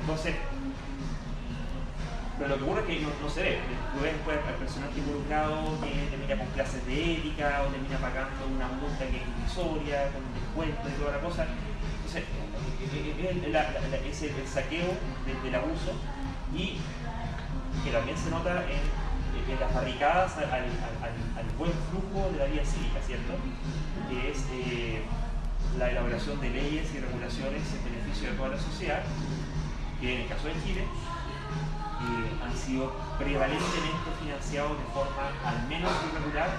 [0.00, 0.36] Entonces,
[2.38, 3.58] pero lo que ocurre es que no, se ve.
[3.94, 8.46] Tú ves pues, al personaje involucrado que termina con clases de ética o termina pagando
[8.50, 11.46] una multa que es irrisoria, con descuento y toda la cosa.
[11.46, 12.24] Entonces,
[14.04, 14.94] es el, saqueo
[15.26, 15.92] de- del abuso
[16.54, 16.78] y
[17.84, 18.82] que también se nota en,
[19.48, 20.60] en las barricadas al, al-
[21.38, 23.34] al- buen flujo de la vida cívica, ¿cierto?
[24.08, 25.02] Que es eh,
[25.78, 29.02] la elaboración de leyes y regulaciones en beneficio de toda la sociedad,
[30.00, 35.92] que en el caso de Chile eh, han sido prevalentemente financiados de forma al menos
[36.10, 36.50] irregular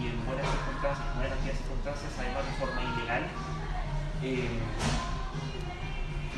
[0.00, 3.22] y en buenas circunstancias, en buena cantidad de circunstancias, además de forma ilegal,
[4.22, 4.48] eh,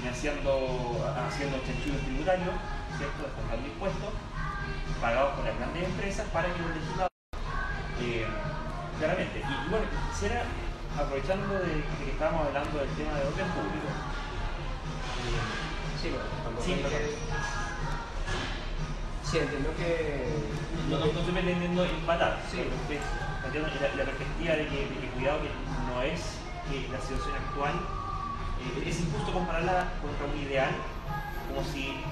[0.09, 2.54] haciendo chanchullos tributarios,
[2.96, 3.22] ¿cierto?
[3.26, 4.12] descontando impuestos,
[5.01, 7.16] pagados por las grandes empresas para que los legisladores,
[8.03, 8.26] eh,
[8.99, 10.42] claramente, y, y bueno, quisiera,
[10.99, 15.40] aprovechando de, de que estábamos hablando del tema de orden público, eh,
[16.01, 17.16] Sí, bueno, Sí, que-
[19.24, 20.28] Sí, entiendo que.
[20.88, 22.59] no, no, no estoy pretendiendo empatar, Sí.
[22.61, 25.51] la, la perspectiva de que, de que cuidado que
[25.90, 26.38] no es
[26.70, 30.70] que la situación actual eh, es injusto compararla contra un ideal
[31.49, 32.05] como si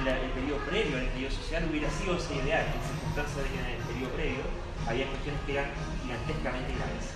[0.00, 3.58] el, el periodo previo al estallido social hubiera sido ese ideal, en circunstancias de que
[3.58, 4.42] en el periodo previo
[4.86, 5.70] había cuestiones que eran
[6.02, 7.06] gigantescamente graves.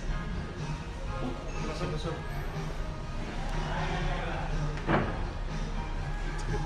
[1.61, 1.85] ¿Qué pasó?
[1.85, 2.09] ¿Qué pasó?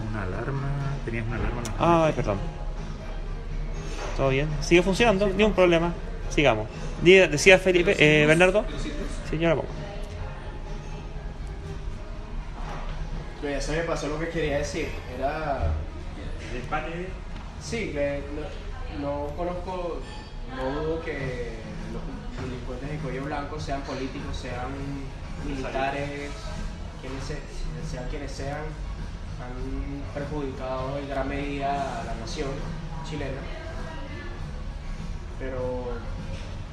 [0.10, 0.70] Una alarma,
[1.06, 1.62] tenías una alarma.
[1.62, 2.40] en la Ah, perdón.
[4.18, 4.50] ¿Todo bien?
[4.62, 5.28] ¿Sigue funcionando?
[5.28, 5.94] Ni un problema.
[6.30, 6.68] Sigamos.
[7.02, 8.66] Decía Felipe, eh, Bernardo.
[9.30, 9.66] Pongo.
[13.40, 14.90] Pero ya se me pasó lo que quería decir.
[15.16, 15.72] Era.
[16.52, 17.10] El empate.
[17.62, 18.24] Sí, que
[19.00, 20.00] no, no conozco,
[20.56, 21.58] no dudo que
[21.92, 24.68] los delincuentes de cuello blanco sean políticos, sean
[25.46, 26.32] militares,
[27.02, 27.42] quienes se-
[27.90, 28.62] sean quienes sean,
[29.42, 32.50] han perjudicado en gran medida a la nación
[33.10, 33.42] chilena.
[35.40, 35.60] Pero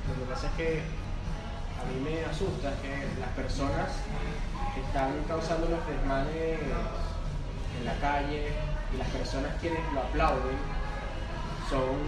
[0.08, 0.82] lo que pasa es que
[1.80, 3.90] a mí me asusta que las personas
[4.74, 6.58] que están causando los desmanes
[7.78, 8.52] en la calle
[8.94, 10.56] y las personas quienes lo aplauden
[11.68, 11.98] son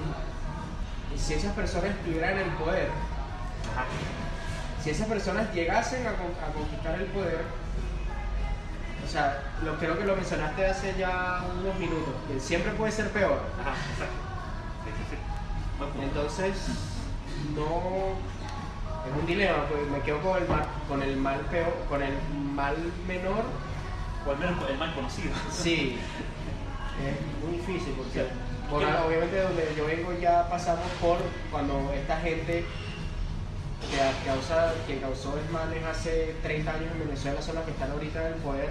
[1.15, 2.89] y si esas personas estuvieran en el poder
[4.83, 7.45] si esas personas llegasen a, con- a conquistar el poder
[9.05, 13.11] o sea lo creo que lo mencionaste hace ya unos minutos que siempre puede ser
[13.11, 13.75] peor Ajá,
[16.03, 16.57] entonces
[17.55, 17.67] no
[19.07, 22.15] es un dilema pues me quedo con el mal con el mal peor con el
[22.55, 22.77] mal
[23.07, 23.45] menor.
[24.27, 25.33] O al menos el mal conocido.
[25.53, 26.01] Sí,
[27.05, 28.27] es muy difícil porque
[28.71, 31.19] obviamente donde yo vengo ya pasamos por
[31.51, 32.65] cuando esta gente
[33.81, 38.27] que, causa, que causó desmanes hace 30 años en Venezuela son las que están ahorita
[38.27, 38.71] en el poder.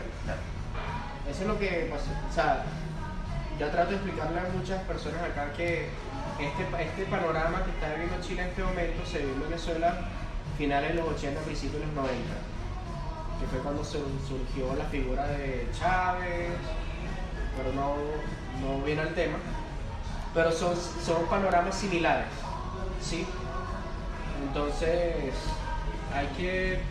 [1.29, 2.11] Eso es lo que pasó.
[2.29, 2.65] O sea,
[3.59, 5.89] yo trato de explicarle a muchas personas acá que
[6.39, 10.09] este, este panorama que está viviendo Chile en este momento se vivió en Venezuela
[10.57, 12.15] finales de los 80, principios de los 90,
[13.39, 16.49] que fue cuando surgió la figura de Chávez,
[17.57, 17.95] pero no,
[18.61, 19.37] no viene al tema,
[20.33, 22.27] pero son, son panoramas similares,
[23.01, 23.25] ¿sí?
[24.47, 25.33] Entonces,
[26.13, 26.81] hay que...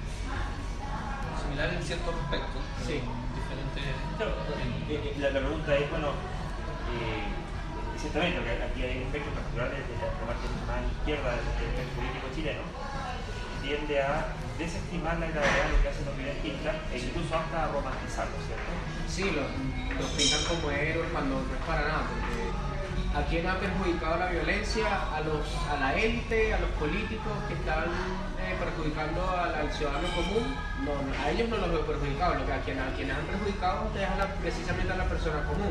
[1.43, 2.59] Similar en cierto aspecto.
[2.87, 3.01] Sí.
[3.35, 3.81] Diferente.
[5.21, 7.25] La, la pregunta es, bueno, eh,
[8.01, 11.45] ciertamente, porque aquí hay efectos particulares de la, la parte más izquierda del,
[11.77, 12.65] del político chileno,
[13.63, 17.69] tiende a desestimar la gravedad de lo que hacen los violentistas e incluso hasta a
[17.73, 18.73] romantizarlo, ¿cierto?
[19.15, 19.47] Sí, los,
[20.19, 22.51] pintan como héroes cuando no es para nada, porque
[23.15, 24.87] ¿a quién ha perjudicado la violencia?
[25.15, 27.85] A, los, a la élite, a los políticos que están
[28.43, 30.53] eh, perjudicando al, ciudadano común.
[31.23, 34.93] A ellos no los veo perjudicados, lo que a, quien, quienes han perjudicado es precisamente
[34.93, 35.71] a la persona común.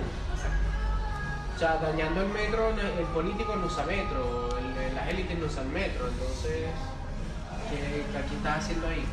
[1.54, 5.68] O sea, dañando el metro, el político no usa metro, el- las élites no usan
[5.74, 6.72] metro, entonces,
[7.70, 9.04] ¿qué, qué estás haciendo ahí?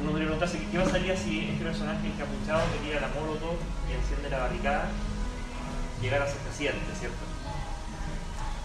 [0.00, 3.56] Uno podría preguntarse qué pasaría si este personaje encapuchado que tira la molotov
[3.88, 4.88] y enciende la barricada
[6.00, 7.18] llegara a ser presidente, ¿cierto?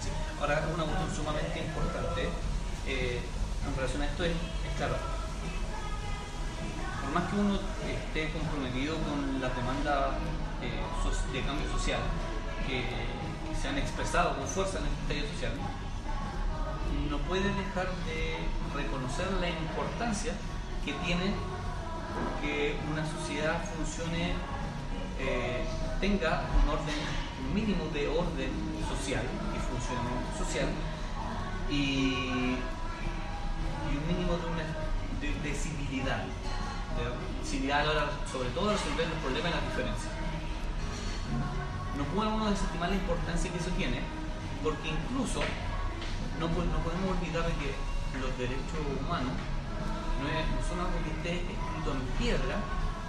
[0.02, 0.10] Sí.
[0.40, 2.30] Ahora, una cuestión sumamente importante
[2.88, 3.22] eh,
[3.66, 4.96] en relación a esto es, es claro,
[7.02, 10.20] por más que uno esté comprometido con las demandas
[10.62, 10.84] eh,
[11.34, 12.02] de cambio social
[12.68, 15.54] que, que se han expresado con fuerza en el estallido social,
[17.10, 18.38] no puede dejar de
[18.76, 20.34] reconocer la importancia
[20.86, 21.34] que tiene
[22.42, 24.34] que una sociedad funcione,
[25.20, 25.66] eh,
[26.00, 26.96] tenga un orden,
[27.48, 28.52] un mínimo de orden
[28.88, 30.70] social y funcionamiento social
[31.70, 32.58] y,
[33.94, 34.66] un mínimo de, una,
[35.22, 36.26] de, civilidad,
[37.46, 37.86] civilidad
[38.30, 40.12] sobre todo resolver los problemas y las diferencias.
[41.96, 44.02] No uno desestimar la importancia que eso tiene,
[44.64, 45.42] porque incluso
[46.40, 47.72] no, no podemos olvidar de que
[48.20, 49.34] los derechos humanos
[50.22, 52.58] no, es- algo que esté escrito en piedra,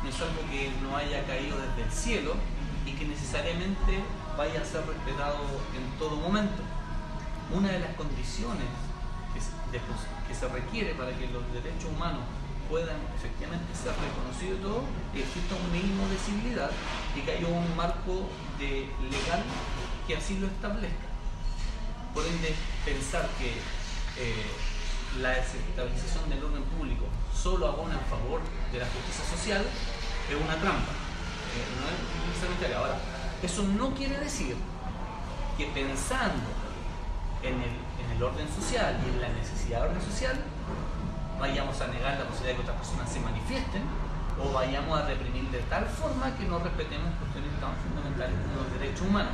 [0.02, 2.34] no es algo que no haya caído desde el cielo
[2.84, 4.04] y que necesariamente
[4.36, 5.38] vaya a ser respetado
[5.72, 6.62] en todo momento.
[7.52, 8.66] Una de las condiciones
[9.32, 12.20] que se, requiere para que los derechos humanos
[12.68, 14.82] puedan efectivamente ser reconocidos y todo,
[15.14, 16.70] exista un mínimo de civilidad
[17.16, 18.28] y que haya un marco
[18.58, 19.42] legal
[20.06, 21.08] que así lo establezca.
[22.12, 23.50] Por ende, pensar que
[24.20, 24.46] eh,
[25.20, 28.40] la desestabilización del orden público solo abona en favor
[28.72, 30.92] de la justicia social es una trampa.
[31.54, 32.82] Eh, no es real.
[32.82, 32.98] Ahora,
[33.42, 34.56] eso no quiere decir
[35.56, 36.50] que pensando
[37.42, 40.36] en el, en el orden social y en la necesidad de orden social,
[41.38, 43.82] vayamos a negar la posibilidad de que otras personas se manifiesten
[44.40, 48.72] o vayamos a reprimir de tal forma que no respetemos cuestiones tan fundamentales como los
[48.80, 49.32] derechos humanos.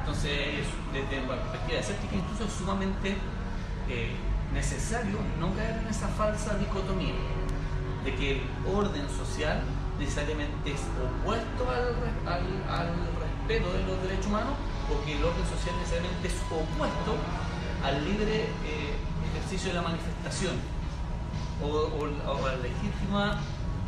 [0.00, 3.16] Entonces, desde la perspectiva escéptica, incluso es sumamente
[3.88, 4.16] eh,
[4.52, 7.14] necesario no caer en esa falsa dicotomía
[8.04, 8.42] de que el
[8.74, 9.62] orden social
[9.98, 12.88] necesariamente es opuesto al, re- al, al
[13.20, 14.54] respeto de los derechos humanos
[14.90, 17.14] o que el orden social necesariamente es opuesto
[17.84, 18.94] al libre eh,
[19.32, 20.54] ejercicio de la manifestación
[21.62, 23.38] o, o- o a la legítima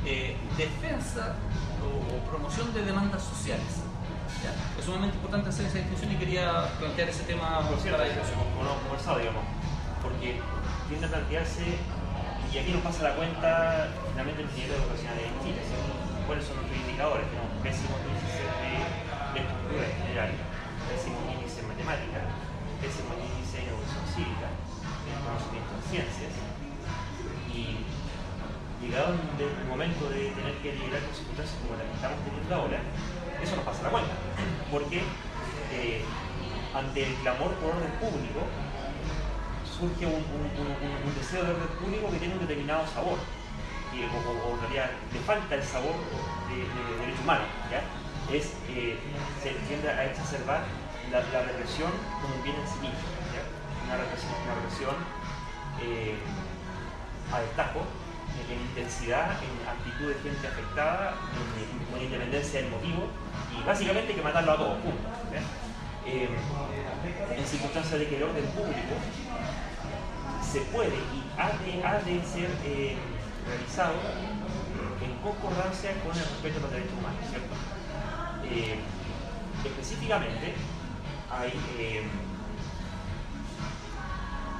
[0.06, 1.34] eh, defensa
[1.82, 3.82] o, o promoción de demandas sociales.
[4.42, 4.52] ¿ya?
[4.78, 8.14] Es sumamente importante hacer esa distinción y quería plantear ese tema Por cierto, para la
[8.14, 8.38] discusión.
[8.54, 9.42] como no conversado, digamos,
[10.04, 10.36] porque
[10.88, 11.64] tiende a plantearse,
[12.52, 15.90] y aquí nos pasa la cuenta finalmente el nivel educacional en Chile, ¿cierto?
[16.28, 17.26] ¿cuáles son nuestros indicadores?
[17.32, 18.72] Tenemos pésimos índices de,
[19.34, 20.30] de estructura en general,
[20.86, 22.20] pésimo índice en matemática,
[22.78, 26.32] pésimo índice en educación cívica, en conocimiento en ciencias,
[27.50, 27.82] y
[28.84, 32.78] llegado el momento de tener que liderar con circunstancias como las que estamos teniendo ahora,
[33.40, 34.14] eso nos pasa la cuenta,
[34.70, 35.00] porque
[35.72, 36.04] eh,
[36.74, 38.46] ante el clamor por orden público,
[39.84, 43.18] surge un, deseo de orden público que tiene un determinado sabor,
[43.92, 45.94] y, o, o- en realidad le falta el sabor
[46.48, 47.84] de, de derecho humano, ¿ya?
[48.32, 48.96] Es, eh,
[49.42, 50.64] se tiende a exacerbar
[51.12, 53.04] la, la represión como un bien en sí mismo,
[53.36, 53.44] ¿ya?
[53.84, 54.96] Una represión, una represión
[55.84, 56.16] eh,
[57.32, 63.04] a destajo, en, en intensidad, en actitud de gente afectada, en, con independencia del motivo,
[63.52, 65.04] y básicamente que matarlo a todos, punto.
[65.30, 65.44] ¿ya?
[66.08, 66.28] Eh,
[67.36, 68.94] en circunstancias de que el orden público
[70.54, 72.94] se puede y ha de, ha de ser eh,
[73.44, 73.94] realizado
[75.02, 77.54] en concordancia con el respeto a los derechos humanos, ¿cierto?
[78.46, 78.78] Eh,
[79.66, 80.54] específicamente,
[81.28, 82.06] hay eh,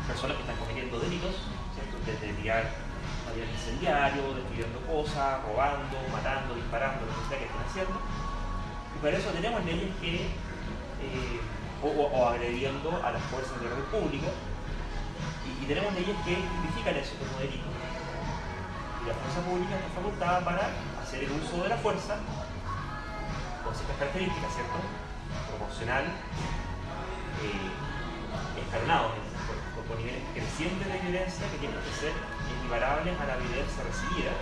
[0.09, 1.37] personas que están cometiendo delitos,
[1.79, 1.95] ¿cierto?
[2.03, 2.75] Desde tirar
[3.31, 7.99] material incendiario, destruyendo cosas, robando, matando, disparando, lo que sea que estén haciendo.
[8.03, 10.27] Y para eso tenemos leyes que
[11.87, 14.27] o, o- agrediendo a las fuerzas de orden público.
[15.45, 17.67] Y, tenemos leyes que tipifican eso como delito.
[19.03, 20.71] Y la fuerza pública está facultada para
[21.03, 22.19] hacer el uso de la fuerza
[23.65, 24.79] con ciertas características, ¿cierto?
[25.49, 27.71] Proporcional, eh,
[28.61, 29.15] escalonado,
[29.89, 32.13] por niveles crecientes de violencia que tienen que ser
[32.57, 34.33] equiparables a la violencia recibida,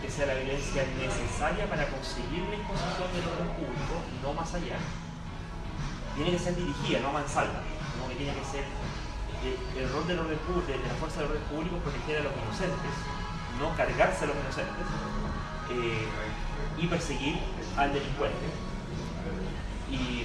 [0.00, 4.76] que sea la violencia necesaria para conseguir la imposición del orden público, no más allá.
[6.14, 7.64] Tiene que ser dirigida, no a mansalva,
[7.96, 8.64] como que tiene que ser
[9.42, 12.94] el rol público, de la fuerza del orden público proteger a los inocentes,
[13.58, 14.86] no cargarse a los inocentes
[15.70, 16.06] eh,
[16.78, 17.38] y perseguir
[17.76, 18.46] al delincuente.
[19.90, 20.24] Y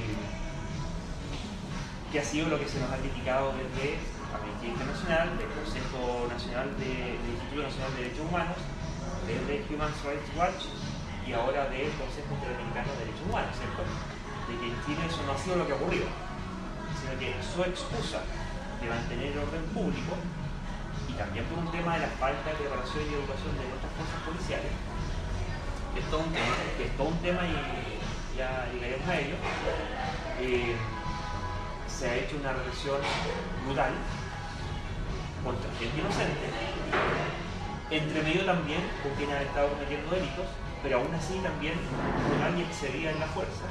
[2.11, 3.99] que ha sido lo que se nos ha criticado desde
[4.31, 8.57] Amnistía Internacional, del Consejo Nacional de, del Instituto Nacional de Derechos Humanos,
[9.27, 10.61] desde Human Rights Watch
[11.27, 13.83] y ahora del Consejo Interamericano de Derechos Humanos, ¿cierto?
[13.83, 16.07] De que en Chile eso no ha sido lo que ha ocurrido,
[16.95, 18.23] sino que su excusa
[18.81, 20.13] de mantener el orden público
[21.09, 24.21] y también por un tema de la falta de preparación y educación de nuestras fuerzas
[24.25, 24.71] policiales,
[25.97, 26.55] Es todo un tema.
[26.77, 29.35] es todo un tema y ya llegaremos a ello,
[30.41, 30.75] eh,
[31.87, 33.01] se ha hecho una represión
[33.65, 33.93] brutal
[35.43, 36.47] contra gente inocente,
[37.89, 40.45] entre medio también con quienes han estado cometiendo delitos,
[40.83, 41.73] pero aún así también
[42.29, 43.65] con alguien veía en la fuerza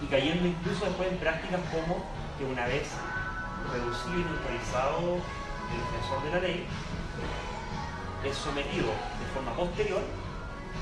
[0.00, 2.04] y cayendo incluso después en prácticas como
[2.38, 2.88] que una vez
[3.72, 6.66] reducido y neutralizado el defensor de la ley,
[8.24, 10.02] es sometido de forma posterior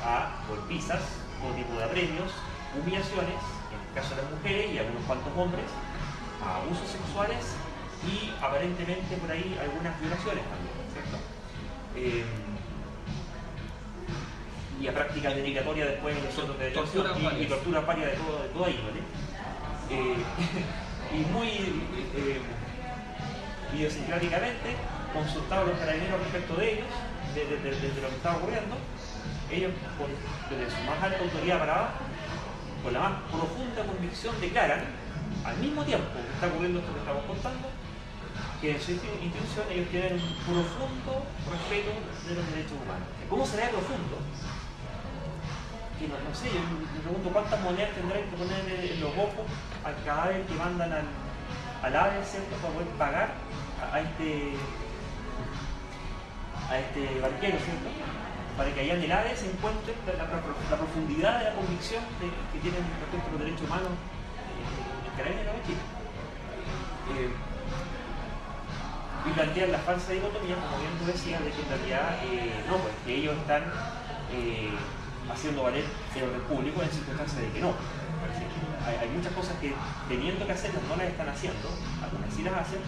[0.04, 1.02] a golpizas,
[1.40, 2.30] todo tipo de apremios,
[2.76, 3.40] humillaciones,
[3.72, 5.66] en el caso de las mujeres y algunos cuantos hombres,
[6.44, 7.56] a abusos sexuales
[8.04, 11.16] y aparentemente por ahí algunas violaciones también, ¿cierto?
[11.96, 12.24] Eh,
[14.80, 17.48] y a prácticas denigratorias después en los otros derechos Torturas y, y varias.
[17.48, 19.00] torturas varias de, todo, de toda índole.
[19.88, 20.16] Eh,
[21.16, 22.40] y muy eh,
[23.74, 24.76] idiosincráticamente
[25.12, 26.86] consultado los carabineros respecto de ellos,
[27.34, 28.76] de, lo que estaba ocurriendo,
[29.50, 30.12] ellos con-
[30.50, 31.98] desde su más alta autoridad para abajo,
[32.82, 34.84] con la más profunda convicción declaran,
[35.44, 37.68] al mismo tiempo que está ocurriendo esto que estamos contando,
[38.60, 41.12] que en su insti- institución ellos tienen un profundo
[41.50, 41.90] respeto
[42.28, 43.08] de los derechos humanos.
[43.28, 44.16] ¿Cómo será profundo?
[45.98, 49.48] Que no, no sé, yo me pregunto cuántas monedas tendrán que poner en los ojos
[49.84, 51.08] al cadáver que mandan al,
[51.82, 52.56] al AVE, ¿cierto?
[52.56, 53.28] Para poder pagar
[53.80, 54.52] a, este
[56.68, 57.88] a este barquero, ¿cierto?
[58.56, 62.84] Para que allá en el AVE se encuentre la, profundidad de la convicción que tienen
[63.00, 65.82] respecto a los derechos humanos eh, en Carabineros de Chile.
[67.16, 67.30] Eh,
[69.26, 72.76] y plantean la falsa dicotomía, como bien tú decías, de que en realidad eh, no,
[72.78, 73.64] pues que ellos están
[74.32, 74.70] eh,
[75.30, 77.74] haciendo valer el orden público en circunstancias de que no.
[78.86, 79.74] Hay, muchas cosas que
[80.08, 81.66] teniendo que hacerlas no las están haciendo,
[82.02, 82.78] algunas sí las hacen,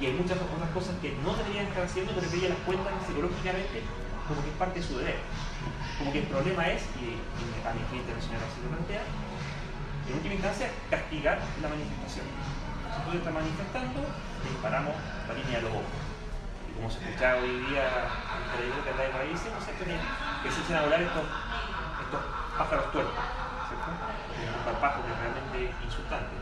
[0.00, 2.94] y hay muchas otras cosas que no deberían estar haciendo, pero que ellas las cuentan
[3.04, 3.84] psicológicamente
[4.24, 5.20] como que es parte de su deber.
[5.98, 9.02] Como que el problema es, y, y Amnistía Internacional así lo plantea,
[10.08, 12.24] en última instancia, castigar la manifestación.
[12.24, 14.00] Si tú estás manifestando,
[14.40, 14.96] te disparamos
[15.28, 15.92] la línea de los ojos.
[16.64, 19.84] Y como se escuchaba hoy día en el periódico que de países, ¿no cierto?
[19.84, 21.24] Que, se echan a volar estos
[22.58, 23.14] pájaros tuertos,
[23.68, 23.88] ¿cierto?
[23.88, 26.34] Un esparpajo que es realmente insultante.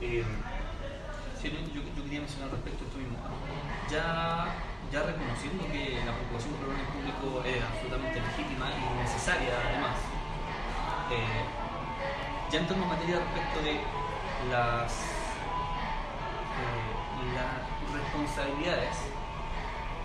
[0.00, 0.24] Eh,
[1.44, 3.20] Sí, yo, quería mencionar respecto a esto mismo.
[3.92, 4.48] Ya,
[4.88, 10.00] ya reconociendo que la preocupación por el orden público es absolutamente legítima y necesaria además,
[11.12, 11.44] eh,
[12.48, 13.76] ya entrando en materia respecto de
[14.48, 14.88] las,
[16.64, 16.96] eh,
[17.36, 17.60] las
[17.92, 18.96] responsabilidades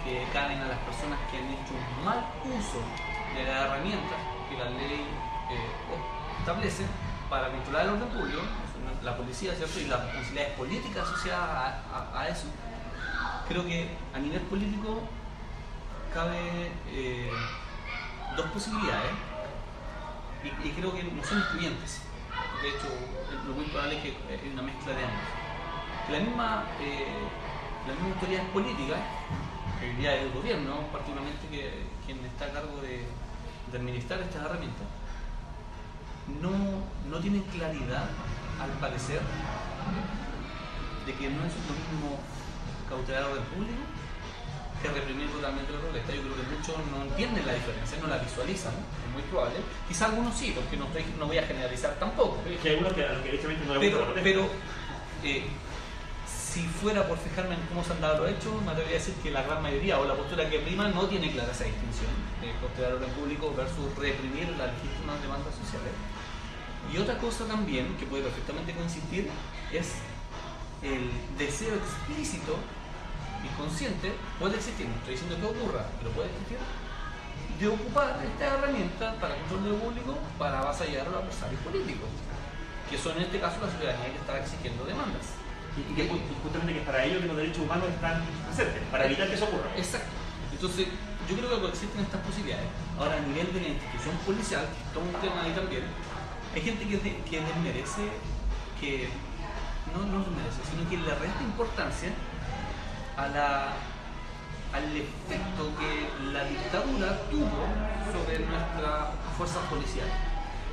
[0.04, 2.20] que caen a las personas que han hecho un mal
[2.52, 2.84] uso
[3.32, 4.20] de las herramientas
[4.50, 5.06] que la ley
[5.52, 6.84] eh, establece
[7.30, 8.42] para vincular el orden público,
[9.04, 9.80] la policía, ¿cierto?
[9.80, 11.76] Y las responsabilidades políticas asociadas
[12.14, 12.48] a, eso.
[13.48, 15.02] Creo que a nivel político
[16.14, 17.32] cabe eh,
[18.36, 19.12] dos posibilidades
[20.44, 22.02] y, y creo que no son excluyentes.
[22.62, 22.88] De hecho,
[23.48, 25.22] lo muy probable es que hay una mezcla de ambos.
[26.08, 27.08] Que la misma, eh,
[27.88, 28.96] la misma autoridad política,
[29.80, 33.06] que hoy día es el gobierno, particularmente que, quien está a cargo de,
[33.72, 34.88] de administrar estas herramientas,
[36.42, 36.52] no,
[37.10, 38.06] no tienen claridad,
[38.62, 39.22] al parecer,
[41.06, 42.20] de que no es lo mismo
[42.90, 43.82] cautelar orden público
[44.82, 46.14] que reprimir totalmente la protesta.
[46.16, 49.60] Yo creo que muchos no entienden la diferencia, no la visualizan, es muy probable.
[49.88, 52.40] Quizá algunos sí, porque no, estoy- no voy a generalizar tampoco.
[52.48, 54.24] es que hay algunos que, a los que derechamente no les gusta Pero, la protesta.
[54.24, 55.44] pero eh,
[56.50, 59.14] si fuera por fijarme en cómo se han dado los hechos, me atrevería a decir
[59.22, 62.10] que la gran mayoría o la postura que prima no tiene clara esa distinción
[62.42, 65.94] de cautelar orden público versus reprimir las legítimas demandas sociales.
[66.92, 69.30] Y otra cosa también que puede perfectamente coincidir
[69.72, 69.94] es
[70.82, 72.58] el deseo explícito
[73.46, 76.58] y consciente, puede existir, no estoy diciendo que ocurra, pero puede existir,
[77.60, 82.10] de ocupar esta herramienta para el control del público para avasallar a los adversarios políticos,
[82.90, 85.39] que son en este caso la ciudadanía que está exigiendo demandas.
[85.78, 86.08] Y, que
[86.44, 89.46] justamente que es para ello que los derechos humanos están presentes, para evitar que eso
[89.46, 89.70] ocurra.
[89.78, 90.08] Exacto.
[90.52, 90.88] Entonces,
[91.30, 92.66] yo creo que existen estas posibilidades.
[92.98, 95.84] Ahora, a nivel de la institución policial, que todo un tema ahí también,
[96.54, 98.02] hay gente que, de- que desmerece,
[98.82, 99.10] que
[99.94, 102.10] no, no desmerece, sino que le resta importancia
[103.16, 103.74] a la,
[104.74, 107.64] al efecto que la dictadura tuvo
[108.12, 110.08] sobre nuestra fuerza policial.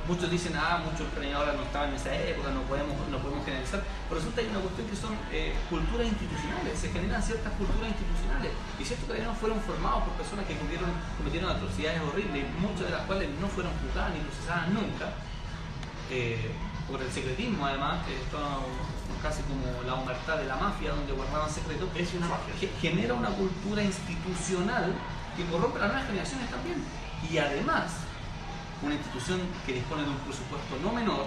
[0.07, 3.83] Muchos dicen, ah, muchos carabineros no estaban en esa época, no podemos, no podemos generalizar.
[4.07, 7.91] Pero resulta que hay una cuestión que son eh, culturas institucionales, se generan ciertas culturas
[7.91, 8.51] institucionales.
[8.79, 10.89] Y ciertos carabineros fueron formados por personas que cometieron,
[11.19, 15.07] cometieron atrocidades horribles, muchas de las cuales no fueron juzgadas ni procesadas nunca.
[16.09, 16.51] eh,
[16.87, 18.39] por el secretismo, además, que esto
[19.21, 21.89] casi como la humertad de la mafia, donde guardaban secretos.
[21.97, 22.53] Es una mafia.
[22.61, 24.93] Ge- genera una cultura institucional
[25.35, 26.81] que corrompe a las nuevas generaciones también.
[27.29, 27.91] Y además,
[28.81, 31.25] una institución que dispone de un presupuesto no menor,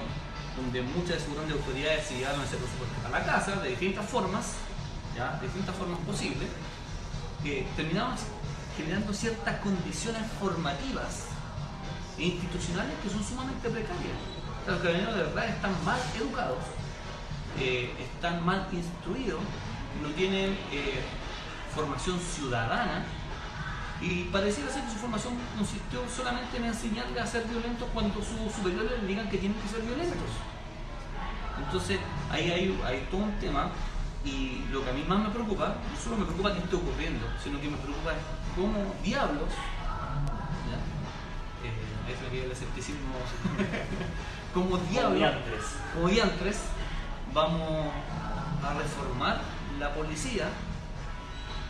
[0.57, 4.07] donde muchas de sus grandes autoridades se llevaron ese presupuesto a la casa de distintas
[4.07, 4.55] formas,
[5.17, 5.37] ¿ya?
[5.41, 6.49] de distintas formas posibles,
[7.43, 8.17] que terminaban
[8.77, 11.27] generando ciertas condiciones formativas
[12.19, 14.19] e institucionales que son sumamente precarias.
[14.67, 16.59] Los carabineros de verdad están mal educados,
[17.59, 19.41] eh, están mal instruidos,
[20.03, 21.01] no tienen eh,
[21.75, 23.05] formación ciudadana
[24.01, 28.53] y pareciera ser que su formación consistió solamente en enseñarle a ser violentos cuando sus
[28.55, 30.31] superiores le digan que tienen que ser violentos.
[31.59, 31.99] Entonces
[32.31, 33.71] ahí hay, hay todo un tema
[34.25, 37.27] y lo que a mí más me preocupa, no solo me preocupa que esté ocurriendo,
[37.43, 38.19] sino que me preocupa es
[38.57, 39.49] cómo diablos,
[40.69, 41.69] ¿ya?
[41.69, 43.17] Eh, es lo que el escepticismo,
[44.55, 45.33] cómo diablos,
[45.95, 46.59] como diantres,
[47.35, 47.93] vamos
[48.63, 49.41] a reformar
[49.79, 50.49] la policía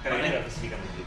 [0.03, 1.05] Carabineros específicamente.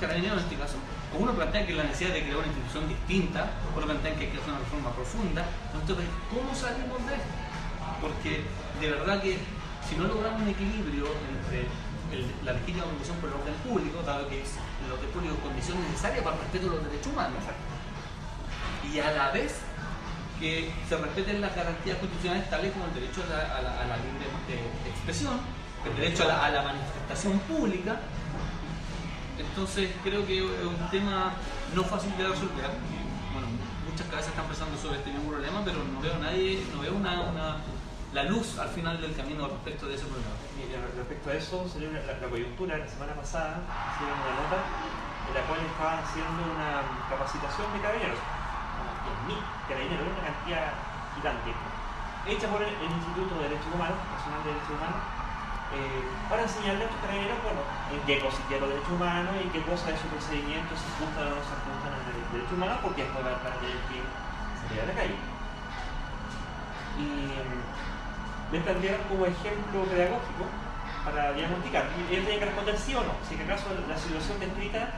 [0.00, 0.76] Carabineros en este caso.
[1.18, 4.38] Uno plantea que la necesidad de crear una institución distinta, otro plantea que hay que
[4.38, 5.44] hacer una reforma profunda.
[5.72, 7.32] Entonces, ¿cómo salimos de esto?
[8.02, 8.42] Porque
[8.80, 9.38] de verdad que
[9.88, 11.70] si no logramos un equilibrio entre
[12.10, 14.50] el- la legítima preocupación por el orden público, dado que es
[14.84, 17.38] el orden público condición necesaria para el respeto de los derechos humanos,
[18.90, 19.54] y a la vez
[20.40, 23.84] que se respeten las garantías constitucionales tales como el derecho a la, a la- a
[23.86, 25.38] la libre eh, expresión,
[25.86, 28.00] el derecho a la, a la manifestación pública.
[29.38, 31.32] Entonces creo que es un tema
[31.74, 32.70] no fácil de resolver.
[33.32, 33.48] Bueno,
[33.90, 37.58] muchas cabezas están pensando sobre este mismo problema, pero no veo nadie, no veo una,
[38.14, 40.34] la luz al final del camino respecto de ese problema.
[40.96, 43.58] Respecto a eso, salió la, la coyuntura la semana pasada,
[43.94, 44.58] hicieron una nota
[45.26, 48.96] en la cual estaban haciendo una capacitación de carabineros, unos
[49.34, 50.66] 10.000 carabineros, una cantidad
[51.18, 51.50] gigante,
[52.26, 55.13] hecha por el, el Instituto de Derechos Humanos, Nacional de Derechos Humanos,
[55.72, 59.60] eh, para enseñarle a estos carabineros, bueno, en qué consistían los derechos humanos y qué
[59.64, 63.02] cosas de su procedimiento se ajustan o no se ajustan a los derechos humanos, porque
[63.02, 65.18] después van a tener que salir a la calle.
[66.94, 67.60] Y mm,
[68.54, 70.44] le plantearon como ejemplo pedagógico
[71.02, 71.90] para diagnosticar.
[71.96, 74.94] Y él tenía que responder sí o no, si acaso la situación descrita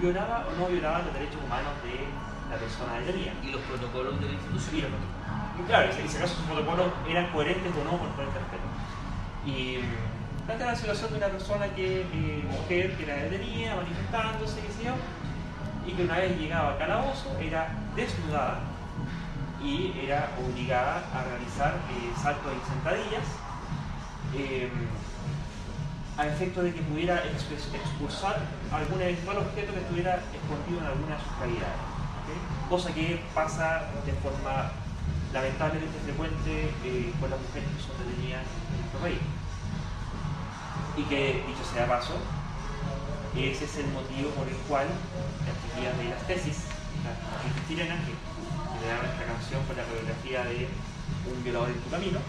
[0.00, 2.08] violaba o no violaba los derechos humanos de
[2.48, 3.32] la persona detenida.
[3.42, 4.90] Y los protocolos de la institución.
[4.92, 8.38] Y, y claro, y si acaso sus protocolos eran coherentes o no con con este
[8.38, 8.69] respeto.
[9.44, 14.60] Y mm, plantea la situación de una persona que, eh, mujer, que era detenida, manifestándose,
[14.60, 14.94] qué sé yo,
[15.86, 18.60] y que una vez llegaba al calabozo era desnudada
[19.62, 23.24] y era obligada a realizar eh, saltos y sentadillas
[24.34, 24.70] eh,
[26.16, 28.40] a efecto de que pudiera expulsar
[28.72, 31.80] algún eventual objeto que estuviera escondido en alguna de sus cavidades.
[32.68, 34.70] Cosa que pasa de forma
[35.32, 36.70] lamentablemente frecuente
[37.20, 38.44] con las mujeres que son detenidas
[40.96, 42.20] Y que, dicho sea paso,
[43.32, 46.68] ese es el motivo por el cual las chiquillas de las tesis,
[47.00, 48.12] las las chilenas, que
[48.76, 50.68] generaron esta canción con la coreografía de
[51.30, 52.20] Un violador en tu camino.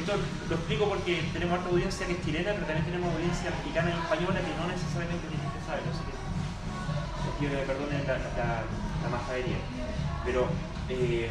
[0.00, 0.18] Esto
[0.48, 3.98] lo explico porque tenemos harta audiencia que es chilena, pero también tenemos audiencia mexicana y
[4.02, 8.18] española que no necesariamente tienen que saberlo, así que les pido que me perdonen la,
[8.18, 8.66] la.
[10.24, 10.48] Pero
[10.88, 11.30] eh,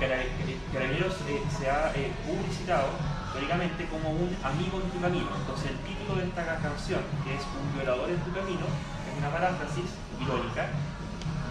[0.00, 2.88] Carabineros se ha eh, publicitado
[3.34, 5.28] teóricamente como un amigo en tu camino.
[5.28, 9.28] Entonces el título de esta canción, que es Un violador en tu camino, es una
[9.28, 10.72] paráfrasis irónica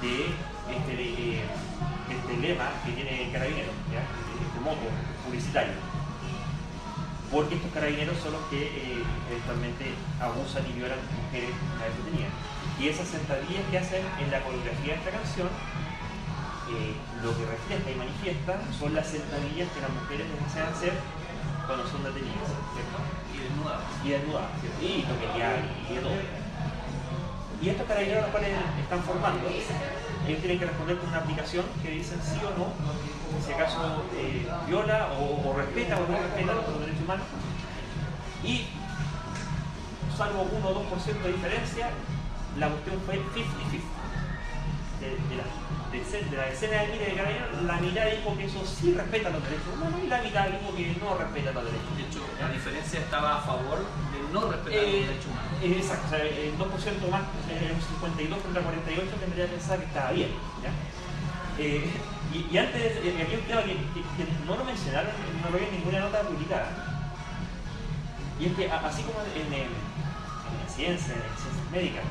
[0.02, 0.34] de
[0.74, 1.46] este, eh,
[2.10, 4.02] este lema que tiene Carabineros, ¿ya?
[4.02, 4.90] este moto
[5.26, 5.78] publicitario.
[7.30, 12.34] Porque estos carabineros son los que eh, eventualmente abusan y violan mujeres una vez detenidas.
[12.82, 15.50] Y esas sentadillas que hacen en la coreografía de esta canción
[16.70, 20.94] eh, lo que refleja y manifiesta son las sentadillas que las mujeres desean hacer
[21.66, 22.98] cuando son detenidas, ¿cierto?
[23.34, 23.86] Y desnudadas.
[24.06, 24.80] Y desnudadas, ¿cierto?
[24.82, 25.56] Y toquetear
[25.90, 26.20] y de todo.
[27.62, 31.92] Y estos carabineros los cuales están formando, ellos tienen que responder con una aplicación que
[31.92, 32.72] dicen sí o no,
[33.46, 37.26] si acaso eh, viola o, o respeta o no respeta los derechos humanos.
[38.44, 38.66] Y
[40.16, 41.90] salvo 1 o 2% de diferencia,
[42.58, 44.09] la cuestión fue 50-50.
[45.00, 45.48] De, de, la,
[45.92, 46.00] de,
[46.30, 49.42] de la decena de miles de carabineros, la mitad dijo que eso sí respeta los
[49.44, 53.00] derechos humanos y la mitad dijo que no respeta los derechos De hecho, la diferencia
[53.00, 55.54] estaba a favor de no respetar Eh, los derechos humanos.
[55.64, 59.80] eh, Exacto, o sea, el 2% más, eh, un 52 contra 48 tendría que pensar
[59.80, 60.32] que estaba bien.
[60.62, 60.72] ¿ya?
[61.64, 61.90] Eh,
[62.36, 65.12] y, y antes, eh, había un tema que, que- que no lo mencionaron,
[65.42, 66.70] no lo vi en ninguna nota publicada,
[68.40, 72.04] y es que así como en, el- en la ciencia, en las ciencias médicas,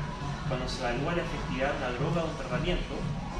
[0.49, 2.93] cuando se evalúa la efectividad de una droga o un tratamiento,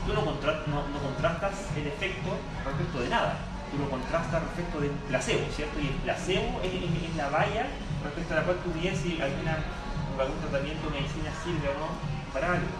[0.05, 2.29] tú no, contra- no- no contrastas el efecto
[2.63, 3.33] respecto de nada,
[3.71, 5.79] tú lo contrastas respecto del placebo, ¿cierto?
[5.81, 6.71] Y el placebo es,
[7.17, 7.65] la valla
[8.05, 11.89] respecto a la cual tú mides si algún tratamiento o medicina sirve o no
[12.33, 12.71] para algo.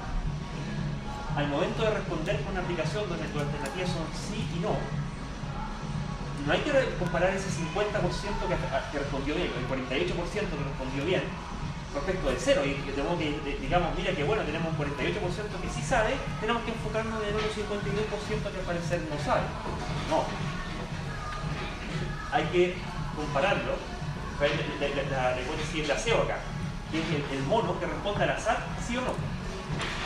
[1.35, 4.73] Al momento de responder con una aplicación donde tus alternativas son sí y no,
[6.45, 7.69] no hay que comparar ese 50%
[8.47, 8.55] que,
[8.91, 11.23] que respondió bien, el 48% que respondió bien,
[11.93, 12.61] respecto del cero.
[12.65, 16.63] Y que tenemos que, digamos, mira que bueno, tenemos un 48% que sí sabe, tenemos
[16.63, 19.41] que enfocarnos en otro 52% que al parecer no sabe.
[20.09, 20.23] No.
[22.31, 22.75] Hay que
[23.15, 23.99] compararlo.
[24.39, 26.37] La, hipótesis del aseo acá,
[26.91, 29.11] que es el, mono que responde al azar, sí o no.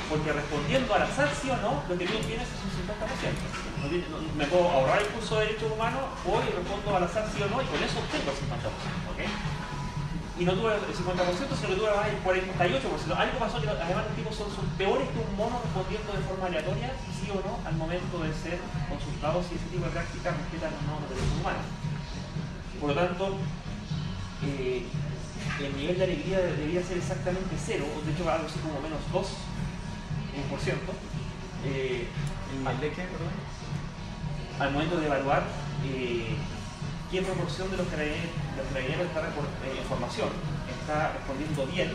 [0.09, 4.09] Porque respondiendo al azar, sí o no, lo que tú tienes es un 50%.
[4.09, 7.43] No me puedo ahorrar el curso de Derechos Humanos, voy y respondo al azar, sí
[7.43, 8.73] o no, y con eso obtengo el 50%.
[9.13, 9.52] ¿ok?
[10.39, 10.97] Y no tuve el 50%,
[11.53, 13.15] sino que tuve además el 48%.
[13.15, 16.47] Algo pasó que además los tipos son, son peores que un mono respondiendo de forma
[16.47, 18.57] aleatoria, sí o no, al momento de ser
[18.89, 21.65] consultados si ese tipo de prácticas respetan o no los derechos humanos.
[22.81, 23.37] Por lo tanto,
[24.41, 24.85] eh,
[25.61, 28.99] el nivel de alegría debería ser exactamente cero, o de hecho algo así como menos
[29.13, 29.27] 2
[30.49, 30.91] por ciento.
[31.65, 32.07] Eh,
[32.53, 33.33] ¿El de qué, perdón?
[34.59, 35.43] al momento de evaluar
[35.85, 36.35] eh,
[37.13, 40.29] qué proporción de los carabineros, los carabineros está eh, en formación
[40.81, 41.93] está respondiendo bien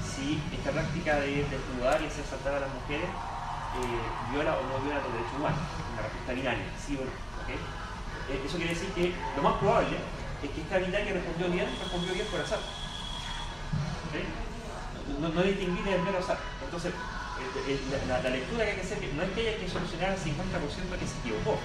[0.00, 4.80] si esta práctica de desnudar y hacer saltar a las mujeres eh, viola o no
[4.80, 5.60] viola los derechos humanos,
[5.92, 7.12] una respuesta binaria, sí o no.
[7.12, 7.52] ¿ok?
[7.52, 10.00] Eh, eso quiere decir que lo más probable
[10.40, 12.64] es que esta que respondió bien, respondió bien por azar.
[14.08, 15.20] ¿ok?
[15.20, 16.40] No, no distinguir el mero azar.
[16.64, 16.96] Entonces,
[18.08, 21.06] la, lectura que hay que hacer no es que haya que solucionar al 50% que
[21.06, 21.60] se equivocó,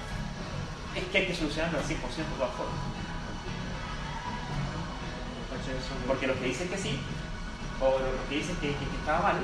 [0.98, 2.80] es que hay que solucionarlo al 100% de todas formas.
[6.08, 7.00] Porque los que dicen que sí,
[7.82, 9.38] o los que dicen que, que- que estaba mal,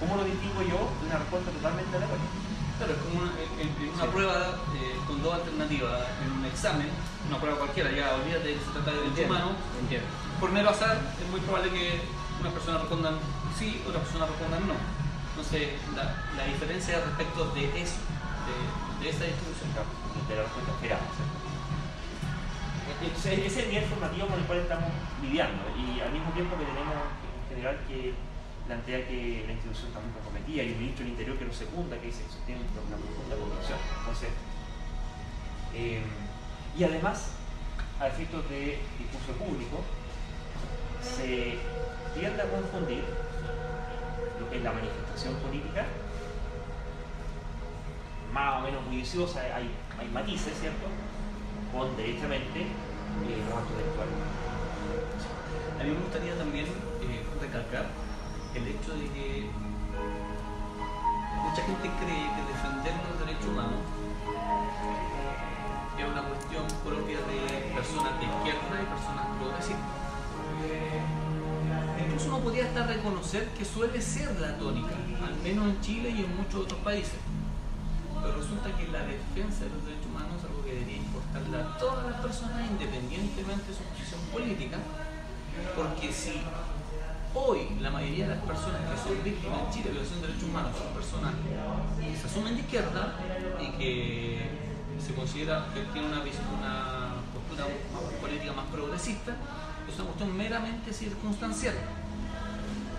[0.00, 2.26] ¿cómo lo distingo yo de una respuesta totalmente aleatoria?
[2.78, 4.36] Claro, es como una, en- en una prueba
[4.74, 6.88] eh, con dos alternativas en un examen,
[7.28, 9.52] una prueba cualquiera, ya olvídate de que se trata de humanos.
[9.80, 10.06] entiendo.
[10.40, 12.00] Por mero azar, es muy probable que
[12.40, 13.14] unas personas respondan
[13.58, 14.74] sí, otras personas respondan no.
[15.36, 16.04] Entonces, la,
[16.36, 17.96] la diferencia es respecto de eso,
[18.46, 19.70] de, de esa distribución.
[20.28, 21.02] de la respuesta esperada.
[23.02, 24.90] ese es el nivel formativo con el cual estamos
[25.22, 28.14] lidiando y al mismo tiempo que tenemos en general que
[28.66, 31.98] plantea que la institución está muy comprometida y un ministro del Interior que lo secunda,
[31.98, 33.78] que dice que sostiene una profunda convicción.
[34.00, 34.30] Entonces,
[35.74, 36.02] eh,
[36.78, 37.32] y además,
[38.00, 39.82] a efectos de discurso público,
[41.02, 41.58] se
[42.14, 43.02] tiende a confundir
[44.38, 45.84] lo que es la manifestación política
[48.32, 50.86] más o menos bulliciosa, hay, hay matices, ¿cierto?
[51.72, 54.14] Con derechamente eh, los actos intelectuales.
[55.78, 57.86] A mí me gustaría también eh, recalcar
[58.54, 59.50] el hecho de que
[61.42, 63.80] mucha gente cree que defender los derechos humanos
[65.98, 70.02] es una cuestión propia de personas de izquierda y personas progresistas.
[72.00, 74.94] Incluso uno podría hasta reconocer que suele ser la tónica,
[75.24, 77.18] al menos en Chile y en muchos otros países.
[78.22, 81.76] Pero resulta que la defensa de los derechos humanos es algo que debería importarle a
[81.78, 84.78] todas las personas independientemente de su posición política,
[85.74, 86.40] porque si
[87.34, 90.48] hoy la mayoría de las personas que son víctimas en Chile de violación de derechos
[90.48, 91.32] humanos son personas
[91.98, 93.18] que se asumen de izquierda
[93.58, 94.62] y que
[95.00, 97.66] se considera que tienen una, una postura
[98.20, 99.34] política más progresista,
[99.88, 101.74] es una cuestión meramente circunstancial.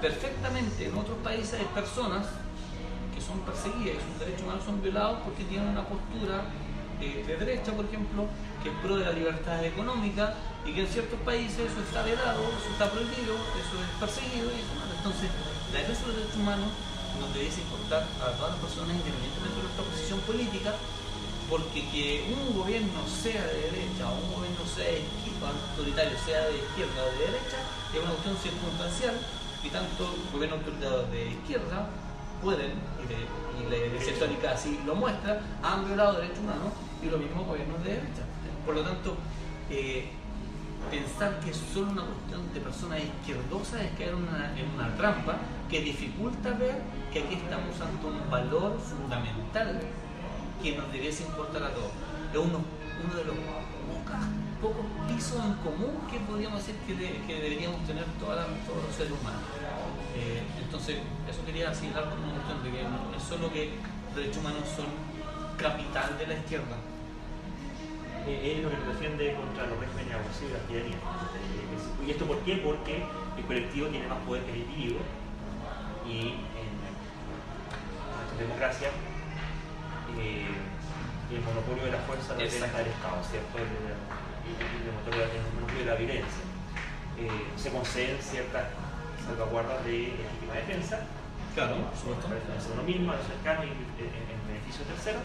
[0.01, 2.27] Perfectamente en otros países hay personas
[3.23, 6.43] son perseguidas y sus derechos humanos son violados porque tienen una postura
[7.01, 8.27] eh, de derecha, por ejemplo,
[8.61, 12.39] que es pro de la libertad económica y que en ciertos países eso está vedado,
[12.39, 14.47] eso está prohibido, eso es perseguido.
[14.51, 14.87] y eso no.
[14.87, 15.27] Entonces,
[15.71, 16.69] la defensa de los derechos humanos
[17.19, 20.71] nos debiese importar a todas las personas independientemente de nuestra posición política,
[21.49, 26.41] porque que un gobierno sea de derecha o un gobierno sea de izquierda, autoritario sea
[26.47, 27.59] de izquierda o de derecha,
[27.91, 29.15] es una cuestión circunstancial
[29.63, 31.91] y tanto gobiernos autoritarios de izquierda
[32.43, 37.43] pueden, y, la Iglesia Católica así lo muestra, han violado derechos humanos y lo mismo
[37.45, 38.23] gobiernos de derecha.
[38.65, 39.15] Por lo tanto,
[39.69, 40.09] eh,
[40.91, 45.35] pensar que es solo una cuestión de personas izquierdosas es caer una, en una trampa
[45.69, 49.79] que dificulta ver que aquí estamos ante un valor fundamental
[50.61, 51.91] que nos debiese importar a todos.
[52.33, 52.59] Es uno,
[53.15, 54.29] de los pocas-
[54.61, 59.11] pocos pisos en común que podríamos decir que, de- que deberíamos tener todos los seres
[59.11, 59.41] humanos.
[60.15, 60.97] Eh, entonces,
[61.29, 63.71] eso quería señalar como una cuestión de que no es solo que
[64.07, 64.85] los derechos humanos son
[65.57, 66.77] capital de la izquierda.
[68.27, 70.95] Eh, es lo que nos defiende contra los regímenes abusivos y la tiranía.
[70.97, 72.57] Eh, ¿Y esto por qué?
[72.57, 73.03] Porque
[73.37, 75.01] el colectivo tiene más poder que el individuo
[76.07, 78.89] y en nuestra democracia
[80.19, 80.47] eh,
[81.31, 82.77] el monopolio de la fuerza lo tiene Exacto.
[82.79, 83.57] el Estado, ¿cierto?
[83.57, 83.97] El, el-
[84.43, 86.43] el el monopolio de la violencia.
[87.17, 88.63] Eh, se conceden ciertas
[89.25, 90.99] salvaguardas de legítima defensa,
[91.55, 91.75] Claro,
[92.33, 93.77] defenderse uno mismo, a los cercanos y en,
[94.09, 95.21] en- en beneficio de terceros,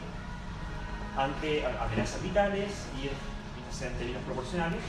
[1.17, 3.17] ante a- amenazas vitales y en,
[3.99, 4.81] términos proporcionales,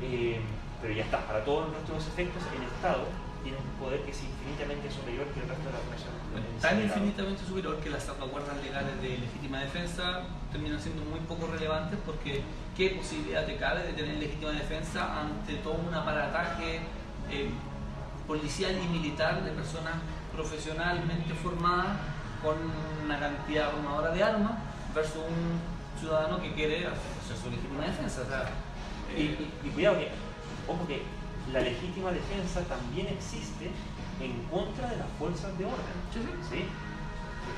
[0.00, 0.40] eh,
[0.80, 3.04] pero ya está, para todos nuestros efectos, el Estado
[3.42, 6.12] tiene un poder que es infinitamente superior que el resto de la población.
[6.62, 11.98] tan infinitamente superior que las salvaguardas legales de legítima defensa terminan siendo muy poco relevantes
[12.06, 12.42] porque
[12.76, 16.80] qué posibilidad te cabe de tener legítima defensa ante todo un aparataje
[17.30, 17.50] eh,
[18.36, 19.92] policial y militar de personas
[20.34, 21.98] profesionalmente formadas
[22.42, 22.56] con
[23.04, 24.52] una cantidad abrumadora de armas
[24.94, 28.22] versus un ciudadano que quiere hacer su legítima defensa.
[28.22, 28.44] O sea,
[29.14, 30.08] Y, eh, y- y cuidado que,
[30.66, 31.02] ojo que
[31.52, 33.68] la legítima defensa también existe
[34.18, 35.96] en contra de las fuerzas de orden.
[36.14, 36.32] Sí, sí.
[36.48, 36.60] ¿sí?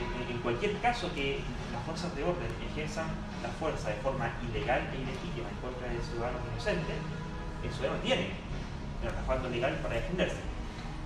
[0.02, 1.38] En, en cualquier caso que
[1.72, 3.06] las fuerzas de orden ejerzan
[3.44, 6.98] la fuerza de forma ilegal e ilegítima en contra de ciudadanos inocentes,
[7.62, 8.26] el ciudadano tiene
[9.04, 10.42] el respaldo legal para defenderse.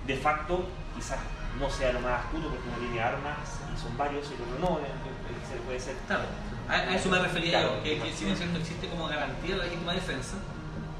[0.09, 0.65] De facto,
[0.95, 1.19] quizás
[1.59, 3.37] no sea lo más astuto porque uno tiene armas
[3.69, 6.23] y son varios y el otro no, eh, eh, se puede ser Claro,
[6.67, 7.77] a, a eso me refería Claro.
[7.77, 10.37] yo, que, que si bien cierto existe como garantía de la legítima defensa,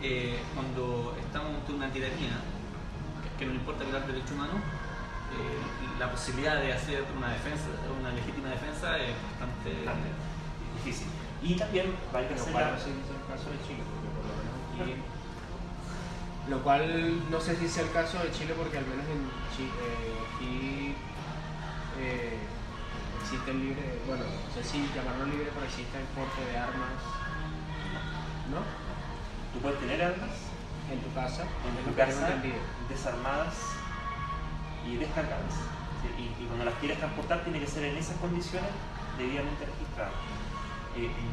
[0.03, 2.37] eh, cuando estamos ante una tiranía,
[3.23, 4.61] que, que no le importa violar derechos humanos,
[5.33, 7.65] eh, la posibilidad de hacer una defensa,
[7.99, 9.73] una legítima defensa es bastante...
[9.89, 10.09] bastante
[10.77, 11.07] difícil.
[11.41, 13.81] Y también vale Lo hacer cual la- no sé si es el caso de Chile,
[13.89, 14.53] porque por lo menos
[14.85, 14.93] aquí.
[16.49, 19.85] Lo cual no sé si es el caso de Chile, porque al menos en Chile,
[20.33, 20.95] aquí
[21.99, 22.39] eh,
[23.21, 26.97] existe el libre, bueno, no sé si llamarlo libre, pero existe el porte de armas,
[28.49, 28.65] ¿no?
[29.53, 30.29] Tú puedes tener armas
[30.89, 32.41] En tu casa, en tu casa
[32.89, 33.53] desarmadas
[34.87, 35.53] y descargadas.
[36.01, 36.09] ¿sí?
[36.17, 38.71] Y, y cuando las quieres transportar tiene que ser en esas condiciones
[39.19, 40.28] debidamente registradas.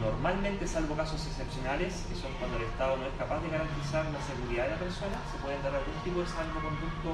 [0.01, 4.23] Normalmente, salvo casos excepcionales, que son cuando el Estado no es capaz de garantizar la
[4.23, 7.11] seguridad de la persona, se pueden dar algún tipo de salvoconducto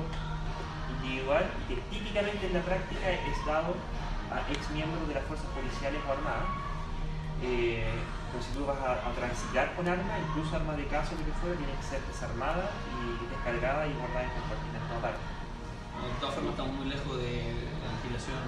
[1.01, 3.73] individual y que típicamente en la práctica es dado
[4.29, 6.51] a ex miembros de las fuerzas policiales o armadas.
[7.43, 7.89] Eh,
[8.31, 11.33] pues si tú vas a, a transitar con armas, incluso armas de caso, lo que
[11.41, 15.25] fuera, tiene que ser desarmada y descargada y guardada en compartimentos aparte.
[16.03, 17.33] De todas formas estamos muy lejos de
[17.83, 18.41] la legislación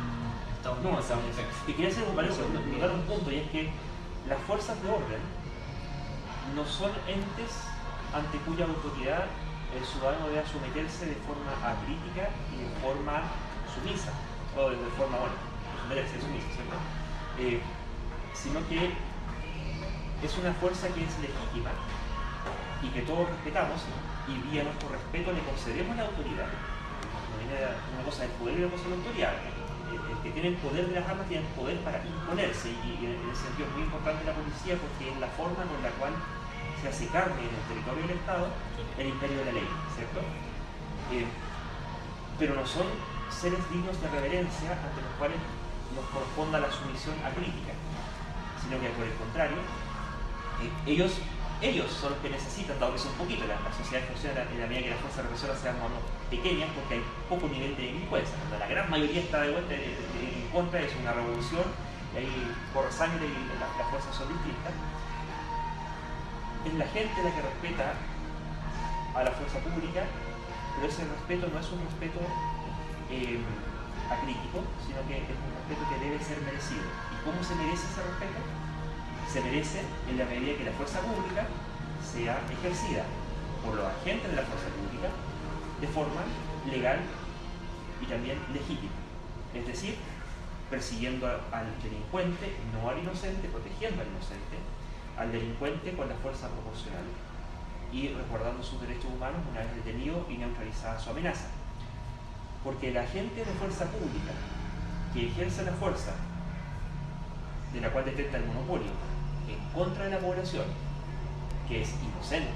[0.83, 1.45] No, estadounidense.
[1.45, 3.69] o sea, y quería hacer un, notar un punto, y es que
[4.29, 5.21] las fuerzas de orden
[6.55, 7.53] no son entes
[8.15, 9.27] ante cuya autoridad
[9.77, 13.23] el ciudadano debe someterse de forma acrítica y de forma
[13.75, 14.13] sumisa,
[14.57, 15.35] o de forma, bueno,
[15.83, 16.77] someterse sumisa, ¿cierto?
[17.39, 17.61] Eh,
[18.33, 18.95] sino que
[20.23, 21.71] es una fuerza que es legítima
[22.83, 23.81] y que todos respetamos
[24.29, 26.47] y vía nuestro respeto le concedemos la autoridad.
[26.49, 29.33] No viene una cosa del poder y una cosa de la autoridad.
[29.95, 33.07] El que tiene el poder de las armas tiene el poder para imponerse y, y
[33.07, 36.13] en ese sentido es muy importante la policía porque es la forma con la cual
[36.81, 38.49] se hace carne en el territorio del Estado
[38.99, 40.21] el imperio de la ley, ¿cierto?
[41.13, 41.27] Eh,
[42.39, 42.87] pero no son
[43.31, 45.39] seres dignos de reverencia ante los cuales
[45.95, 47.73] nos corresponda la sumisión acrítica,
[48.63, 49.59] sino que por el contrario,
[50.63, 51.19] eh, ellos,
[51.65, 54.67] ellos son los que necesitan, dado que son poquitos, la, la sociedad funciona en la
[54.67, 55.89] medida que las fuerzas represoras sean más
[56.29, 58.37] pequeñas porque hay poco nivel de delincuencia.
[58.39, 61.65] Cuando la gran mayoría está de vuelta de- de- en contra, es una revolución
[62.13, 62.31] y ahí
[62.73, 64.75] corre sangre y la- las fuerzas son distintas.
[66.69, 67.95] Es la gente la que respeta
[69.15, 70.03] a la fuerza pública,
[70.77, 72.21] pero ese respeto no es un respeto
[73.11, 73.39] eh,
[74.11, 76.85] acrítico, sino que es un respeto que debe ser merecido.
[77.13, 78.41] ¿Y cómo se merece ese respeto?
[79.35, 81.45] Se merece en la medida que la fuerza pública
[82.01, 83.03] sea ejercida
[83.65, 85.11] por los agentes de la fuerza pública
[85.81, 86.23] de forma
[86.71, 87.01] legal
[88.01, 88.95] y también legítima.
[89.53, 89.97] Es decir,
[90.71, 94.55] persiguiendo al delincuente, no al inocente, protegiendo al inocente,
[95.19, 97.03] al delincuente con la fuerza proporcional
[97.91, 101.49] y resguardando sus derechos humanos una vez detenido y neutralizada su amenaza.
[102.63, 104.31] Porque el agente de fuerza pública
[105.13, 106.15] que ejerce la fuerza
[107.73, 109.14] de la cual detecta el monopolio
[109.75, 110.65] contra la población,
[111.69, 112.53] que es inocente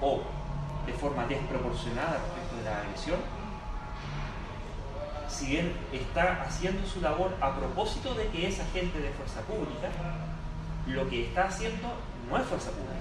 [0.00, 0.22] o
[0.86, 3.18] de forma desproporcionada respecto de la agresión,
[5.28, 9.88] si bien está haciendo su labor a propósito de que es agente de fuerza pública,
[10.86, 11.88] lo que está haciendo
[12.28, 12.94] no es fuerza pública.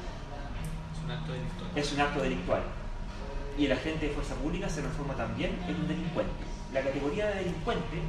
[0.94, 1.72] Es un acto delictual.
[1.76, 2.62] Es un acto delictual.
[3.58, 6.44] Y el agente de fuerza pública se transforma también en un delincuente.
[6.74, 8.02] La categoría de delincuente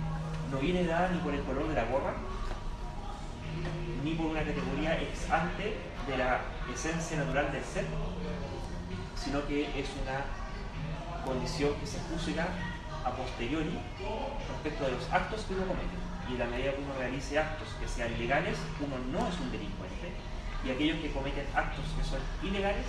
[0.50, 2.14] no viene dada ni por el color de la gorra,
[4.04, 5.76] ni por una categoría ex ante
[6.06, 6.40] de la
[6.72, 7.86] esencia natural del ser,
[9.16, 10.24] sino que es una
[11.24, 12.48] condición que se juzga
[13.04, 13.78] a posteriori
[14.48, 15.96] respecto de los actos que uno comete.
[16.28, 19.50] Y en la medida que uno realice actos que sean legales, uno no es un
[19.50, 20.12] delincuente.
[20.64, 22.84] Y aquellos que cometen actos que son ilegales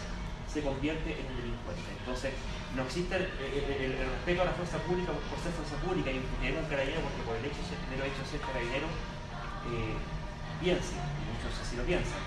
[0.51, 1.89] se convierte en un delincuente.
[1.99, 2.33] Entonces,
[2.75, 7.05] no existe el, respeto a la fuerza pública por ser fuerza pública y un carabinero
[7.05, 8.89] porque por el hecho de ser, hecho de ser carabinero
[9.69, 9.93] eh,
[10.61, 12.19] piense, y muchos así lo piensan,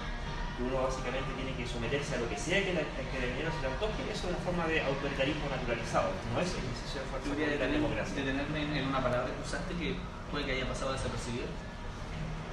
[0.56, 3.60] que uno básicamente tiene que someterse a lo que sea que la- el carabinero se
[3.64, 7.38] le antoje, eso es una forma de autoritarismo naturalizado, no es ejercicio de fuerza en
[7.40, 8.14] detener- democracia.
[8.16, 9.96] detenerme en, en una palabra que usaste que
[10.30, 11.48] puede que haya pasado desapercibida.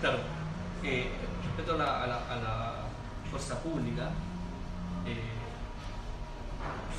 [0.02, 0.20] Claro,
[0.84, 1.12] eh,
[1.44, 2.58] respecto a la, a la- a la
[3.30, 4.12] fuerza pública,
[5.06, 5.36] eh,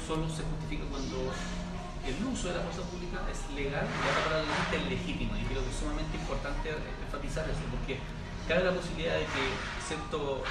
[0.06, 1.32] solo se justifica cuando
[2.00, 5.36] el uso de la fuerza pública es legal y la palabra que es legítimo.
[5.36, 6.70] Y creo que es sumamente importante
[7.04, 8.00] enfatizar eso, porque
[8.48, 9.44] cabe la posibilidad de que
[9.90, 10.44] cierto,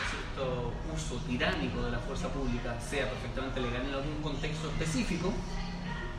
[0.94, 5.32] uso tiránico de la fuerza pública sea perfectamente legal en algún contexto específico,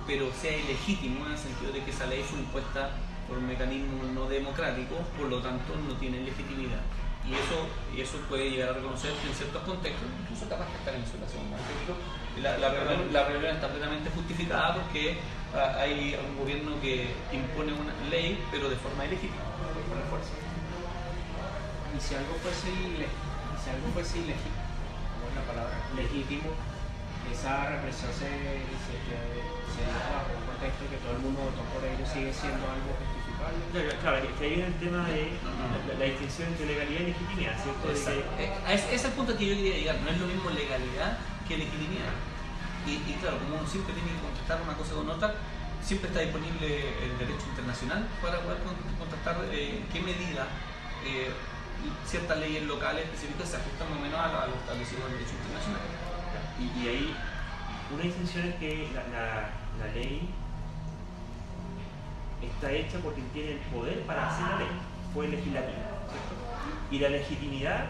[0.06, 2.96] pero sea ilegítimo en el sentido de que esa ley fue impuesta
[3.28, 6.80] por un mecanismo no democrático, por lo tanto no tiene legitimidad.
[7.28, 10.90] Y eso, y eso puede llegar a reconocerse en ciertos contextos, incluso capaz que está
[10.96, 11.94] en ejemplo,
[12.40, 12.72] la, la,
[13.12, 15.18] la rebelión está plenamente justificada porque
[15.54, 20.32] ah, hay un gobierno que impone una ley, pero de forma ilegítima, por la fuerza.
[22.00, 24.56] Y si algo fuese, ile- y si algo fuese ilegítimo,
[25.28, 26.48] es la palabra, legítimo,
[27.28, 31.84] esa represión se, se, se da bajo un contexto que todo el mundo votó por
[31.84, 33.60] ello, sigue siendo algo justificable.
[33.70, 37.08] Claro, claro, que que ahí viene el tema de la, la distinción entre legalidad y
[37.12, 37.84] legitimidad, ¿cierto?
[37.84, 41.18] Que- Eh, es, es el punto que yo quería llegar, no es lo mismo legalidad
[41.46, 42.16] que legitimidad.
[42.88, 45.36] Y, y claro, como uno siempre tiene que contestar una cosa con otra,
[45.84, 46.66] siempre está disponible
[47.04, 50.48] el derecho internacional para poder con- contestar eh, en qué medida
[51.04, 51.28] eh,
[52.06, 55.34] ciertas leyes locales específicas se ajustan más o menos a lo, establecido en el derecho
[55.36, 55.82] internacional.
[56.58, 57.16] Y, ahí
[57.92, 60.28] una distinción es que la, ley
[62.42, 64.68] está hecha por quien tiene el poder para hacer la ley,
[65.14, 65.78] fue el legislativo.
[66.90, 67.84] Y la legitimidad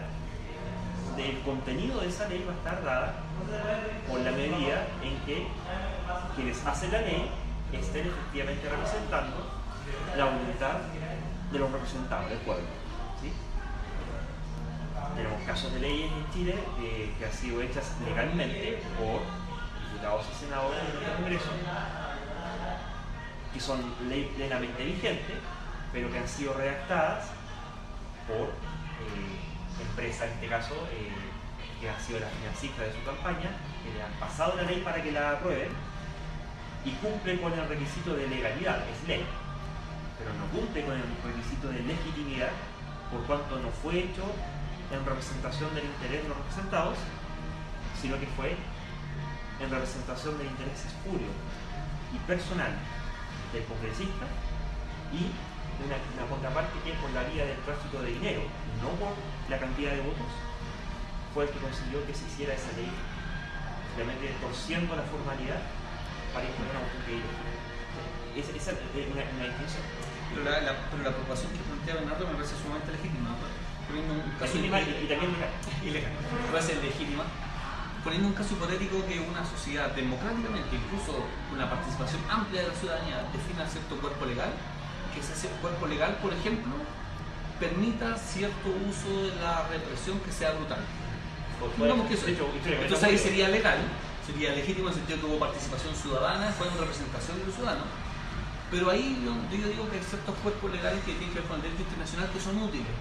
[1.17, 3.13] del contenido de esa ley va a estar dada
[4.07, 5.47] por la medida en que
[6.35, 7.29] quienes hacen la ley
[7.73, 9.35] estén efectivamente representando
[10.17, 10.77] la voluntad
[11.51, 12.80] de los representados del pueblo.
[15.15, 19.21] Tenemos casos de leyes en Chile eh, que han sido hechas legalmente por
[19.83, 21.49] diputados y senadores de nuestro Congreso,
[23.53, 25.33] que son ley plenamente vigente,
[25.91, 27.25] pero que han sido redactadas
[28.27, 31.11] por eh, empresas, en este caso, eh,
[31.79, 33.51] que han sido las financistas de su campaña,
[33.83, 35.71] que le han pasado la ley para que la aprueben
[36.85, 39.25] y cumple con el requisito de legalidad, es ley,
[40.17, 42.51] pero no cumple con el requisito de legitimidad
[43.11, 44.23] por cuanto no fue hecho
[44.91, 46.97] en representación del interés de los representados,
[48.01, 48.55] sino que fue
[49.59, 51.31] en representación del interés espurio
[52.13, 52.73] y personal
[53.53, 54.25] del congresista
[55.13, 55.31] y
[55.85, 58.43] una, una contraparte que por la vía del tráfico de dinero,
[58.83, 59.13] no por
[59.49, 60.29] la cantidad de votos,
[61.33, 62.91] fue el que consiguió que se hiciera esa ley,
[63.95, 65.61] realmente torciendo la formalidad
[66.35, 67.23] para imponer una cuestión
[68.31, 68.67] que esa es
[69.11, 69.83] una, una distinción.
[70.31, 73.35] Pero la, la- pero la preocupación que plantea Bernardo me parece sumamente legítima.
[73.91, 74.71] Poniendo un caso y,
[75.11, 75.35] también
[75.83, 76.11] ilegal,
[76.81, 77.27] legítima.
[78.05, 82.73] Poniendo un caso hipotético que una sociedad democráticamente, incluso con la participación amplia de la
[82.73, 84.47] ciudadanía, defina cierto cuerpo legal,
[85.13, 86.71] que ese cuerpo legal, por ejemplo,
[87.59, 90.79] permita cierto uso de la represión que sea brutal.
[91.59, 92.27] Supongamos que eso.
[92.31, 93.77] Entonces ahí sería legal,
[94.25, 97.91] sería legítimo en el sentido que hubo participación ciudadana, fue en representación de los ciudadanos.
[98.71, 101.57] Pero ahí yo, yo digo que hay ciertos cuerpos legales que tienen que ver con
[101.57, 102.95] el derecho internacional que son útiles.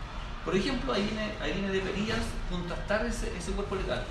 [0.45, 2.19] Por ejemplo, ahí viene, ahí viene de perillas
[2.51, 4.05] contrastar ese, ese cuerpo legal,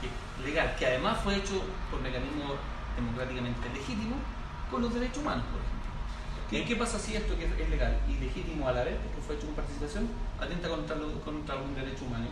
[0.00, 0.08] que,
[0.46, 2.52] legal, que además fue hecho por mecanismos
[2.94, 4.18] democráticamente legítimos,
[4.70, 5.90] con los derechos humanos, por ejemplo.
[6.50, 9.34] ¿Qué, qué pasa si esto que es legal y legítimo a la vez, porque fue
[9.36, 10.08] hecho con participación,
[10.40, 12.26] atenta contra, lo- contra algún derecho humano?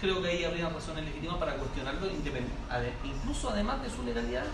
[0.00, 2.06] Creo que ahí habría razones legítimas para cuestionarlo,
[3.04, 4.44] incluso además de su legalidad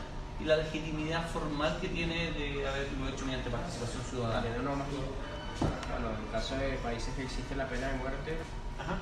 [0.40, 4.42] y la legitimidad formal que tiene de haberlo hecho mediante participación ciudadana.
[5.60, 8.36] Bueno, en el caso de países que existe la pena de muerte,
[8.78, 8.98] Ajá.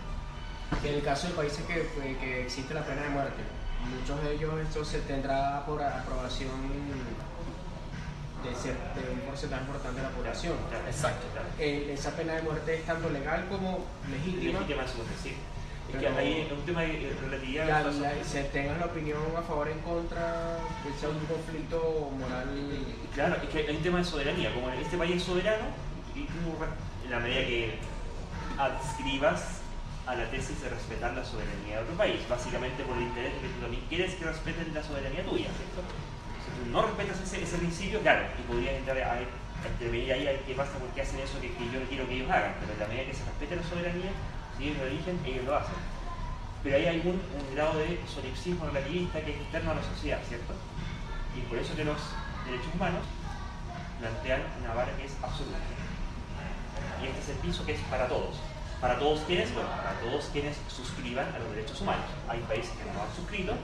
[0.86, 1.88] en el caso de países que,
[2.20, 3.42] que existe la pena de muerte,
[3.98, 6.50] muchos de ellos esto se tendrá por aprobación
[8.44, 10.54] de, cier- de un porcentaje importante de la población.
[10.86, 11.26] Exacto.
[11.32, 11.48] claro.
[11.58, 14.60] Eh, esa pena de muerte es tanto legal como legítima.
[14.60, 14.82] Legítima
[15.22, 15.34] sí.
[15.92, 17.68] Es que es un tema de relatividad.
[17.68, 21.18] La, de la- se tenga la opinión a favor o en contra, que sea un
[21.26, 22.48] conflicto moral.
[23.14, 24.54] Claro, es que hay un tema de soberanía.
[24.54, 25.64] Como este país es soberano,
[27.04, 27.78] en la medida que
[28.58, 29.62] adscribas
[30.06, 33.40] a la tesis de respetar la soberanía de otro país, básicamente por el interés de
[33.40, 35.86] que tú también quieres que respeten la soberanía tuya, ¿cierto?
[36.42, 39.22] Si tú no respetas ese, principio, claro, y podrías entrar a,
[39.62, 42.30] intervenir ahí a qué pasa, por qué hacen eso que, yo no quiero que ellos
[42.30, 44.10] hagan, pero en la medida que se respete la soberanía,
[44.58, 45.78] si ellos lo eligen, ellos lo hacen.
[46.64, 47.20] Pero hay un
[47.54, 50.54] grado de solipsismo relativista que es externo a la sociedad, ¿cierto?
[51.38, 51.98] Y por eso que los
[52.44, 53.06] derechos humanos
[54.00, 55.58] plantean una vara que es absoluta.
[57.00, 58.36] Y este es el piso que es para todos.
[58.80, 62.04] Para todos quienes, bueno, para todos quienes suscriban a los derechos humanos.
[62.28, 63.54] Hay países que no han suscrito,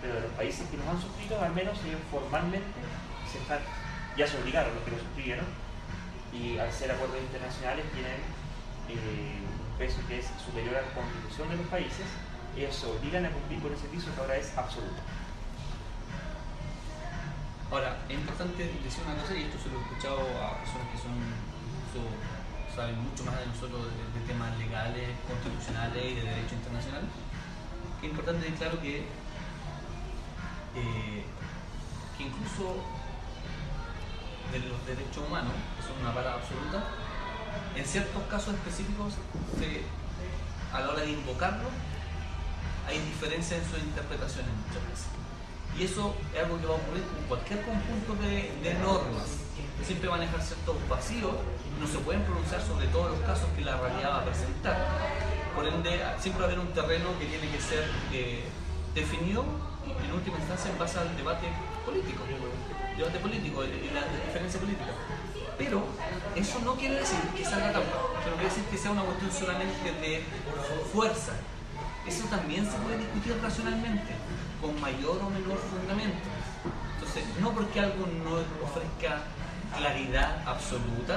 [0.00, 2.80] pero de los países que los han suscrito, al menos ellos formalmente
[3.30, 3.60] se están,
[4.16, 5.44] ya se obligaron los que lo suscribieron,
[6.32, 8.18] y al ser acuerdos internacionales tienen
[8.88, 12.08] eh, un peso que es superior a la constitución de los países,
[12.56, 15.00] ellos se obligan a cumplir con ese piso que ahora es absoluto.
[17.70, 20.98] Ahora, es importante decir una cosa, y esto se lo he escuchado a personas que
[20.98, 22.06] son incluso
[22.74, 27.02] saben mucho más de nosotros de, temas legales, constitucionales y de derecho internacional,
[28.00, 28.98] que es importante tener claro que,
[30.74, 31.24] eh,
[32.18, 32.82] que incluso
[34.50, 36.82] de los derechos humanos, que son una vara absoluta,
[37.76, 39.14] en ciertos casos específicos,
[40.72, 41.68] a la hora de invocarlo,
[42.88, 45.06] hay diferencias en sus interpretaciones muchas veces.
[45.78, 49.43] Y eso es algo que va a ocurrir con cualquier conjunto de normas.
[49.82, 51.32] Siempre van a dejar ciertos vacíos,
[51.80, 54.76] no se pueden pronunciar sobre todos los casos que la realidad va a presentar.
[55.54, 58.44] Por ende, siempre va a haber un terreno que tiene que ser eh,
[58.94, 59.44] definido
[59.84, 61.48] en última instancia en base al debate
[61.84, 62.22] político.
[62.96, 64.92] Debate político y la diferencia política.
[65.58, 65.84] Pero
[66.34, 69.92] eso no quiere decir que salga trampa, pero quiere decir que sea una cuestión solamente
[70.00, 70.22] de
[70.92, 71.32] fuerza.
[72.06, 74.12] Eso también se puede discutir racionalmente,
[74.60, 76.28] con mayor o menor fundamento.
[76.94, 79.22] Entonces, no porque algo no ofrezca
[79.76, 81.16] claridad absoluta,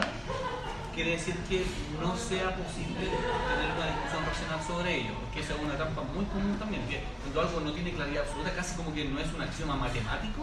[0.93, 1.65] quiere decir que
[2.01, 6.25] no sea posible tener una discusión racional sobre ello, porque esa es una trampa muy
[6.25, 9.41] común también, que cuando algo no tiene claridad absoluta, casi como que no es un
[9.41, 10.41] axioma matemático,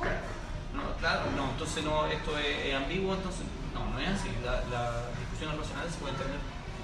[0.75, 3.43] no, claro, no, entonces no, esto es, ambiguo, entonces
[3.75, 6.39] no, no es así, la- las discusiones racionales se pueden tener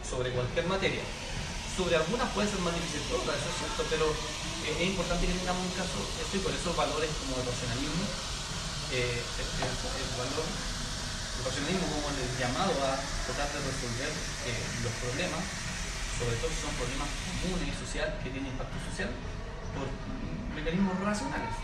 [0.06, 1.02] sobre cualquier materia.
[1.76, 5.26] Sobre algunas puede ser más difícil que otras, eso es cierto, pero eh, es importante
[5.26, 8.04] que tengamos un caso, esto y por eso valores como el racionalismo,
[8.94, 10.46] eh, el valor,
[11.40, 14.12] el racionalismo como el llamado a tratar de resolver
[14.44, 15.40] eh, los problemas,
[16.20, 17.08] sobre todo si son problemas
[17.40, 19.08] comunes y sociales que tienen impacto social,
[19.72, 19.88] por
[20.52, 21.56] mecanismos racionales.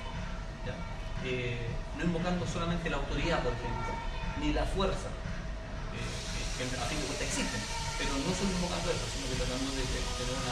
[1.25, 1.59] Eh,
[1.99, 3.93] no invocando solamente la autoridad, por ejemplo,
[4.39, 6.09] ni la fuerza, eh,
[6.57, 7.61] que a fin de cuentas existen,
[7.99, 10.47] pero no solo invocando eso, sino que tratando de, tener un,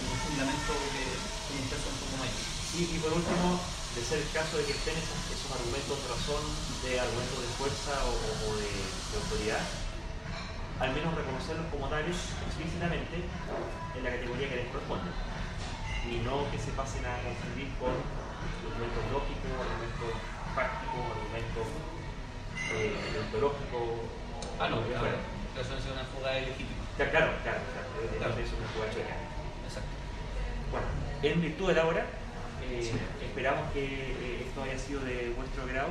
[0.00, 1.02] un fundamento que,
[1.52, 2.42] con un poco mayor.
[2.72, 3.60] Y, y por último,
[3.94, 6.42] de ser el caso de que estén esos, esos argumentos de razón,
[6.84, 9.64] de argumentos de fuerza o, o de, de autoridad,
[10.80, 12.16] al menos reconocerlos como tales
[12.48, 15.12] explícitamente en la categoría que les corresponde.
[16.08, 20.12] Y no que se pasen a confundir con argumentos lógicos, argumentos
[20.56, 21.66] prácticos, argumentos
[22.74, 23.86] eh, ontológicos.
[24.58, 25.20] Ah, no, ver,
[25.54, 26.82] eso es una fuga ilegítima.
[26.96, 28.32] Claro, claro, claro, claro, Claro.
[28.34, 29.14] eso es una jugada.
[29.62, 29.94] Exacto.
[30.74, 30.88] Bueno,
[31.22, 32.06] en virtud de la hora,
[33.22, 35.90] esperamos que eh, esto haya sido de vuestro grado.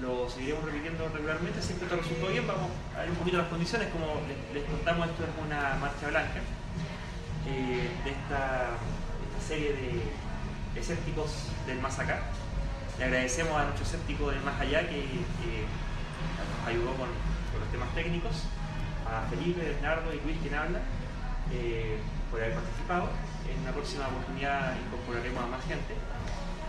[0.00, 3.88] Lo seguiremos repitiendo regularmente, si esto resultó bien, vamos a ver un poquito las condiciones.
[3.88, 4.20] Como
[4.54, 6.40] les, contamos, esto es una marcha blanca
[7.46, 8.76] eh, de esta,
[9.46, 12.20] serie de escépticos del más acá.
[12.98, 17.08] Le agradecemos a nuestro escéptico del más allá que, que nos ayudó con,
[17.52, 18.44] con los temas técnicos,
[19.06, 20.80] a Felipe, Bernardo y Luis quien habla,
[21.52, 21.98] eh,
[22.30, 23.08] por haber participado.
[23.50, 25.94] En una próxima oportunidad incorporaremos a más gente.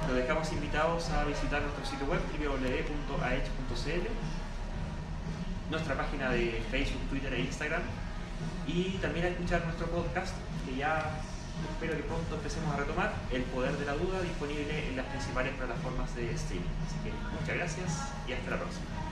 [0.08, 4.06] Los dejamos invitados a visitar nuestro sitio web www.aech.cl,
[5.70, 7.84] nuestra página de Facebook, Twitter e Instagram
[8.66, 10.36] y también a escuchar nuestro podcast
[10.66, 11.22] que ya
[11.70, 15.54] espero que pronto empecemos a retomar, El Poder de la Duda, disponible en las principales
[15.54, 16.66] plataformas de streaming.
[16.88, 19.11] Así que muchas gracias y hasta la próxima.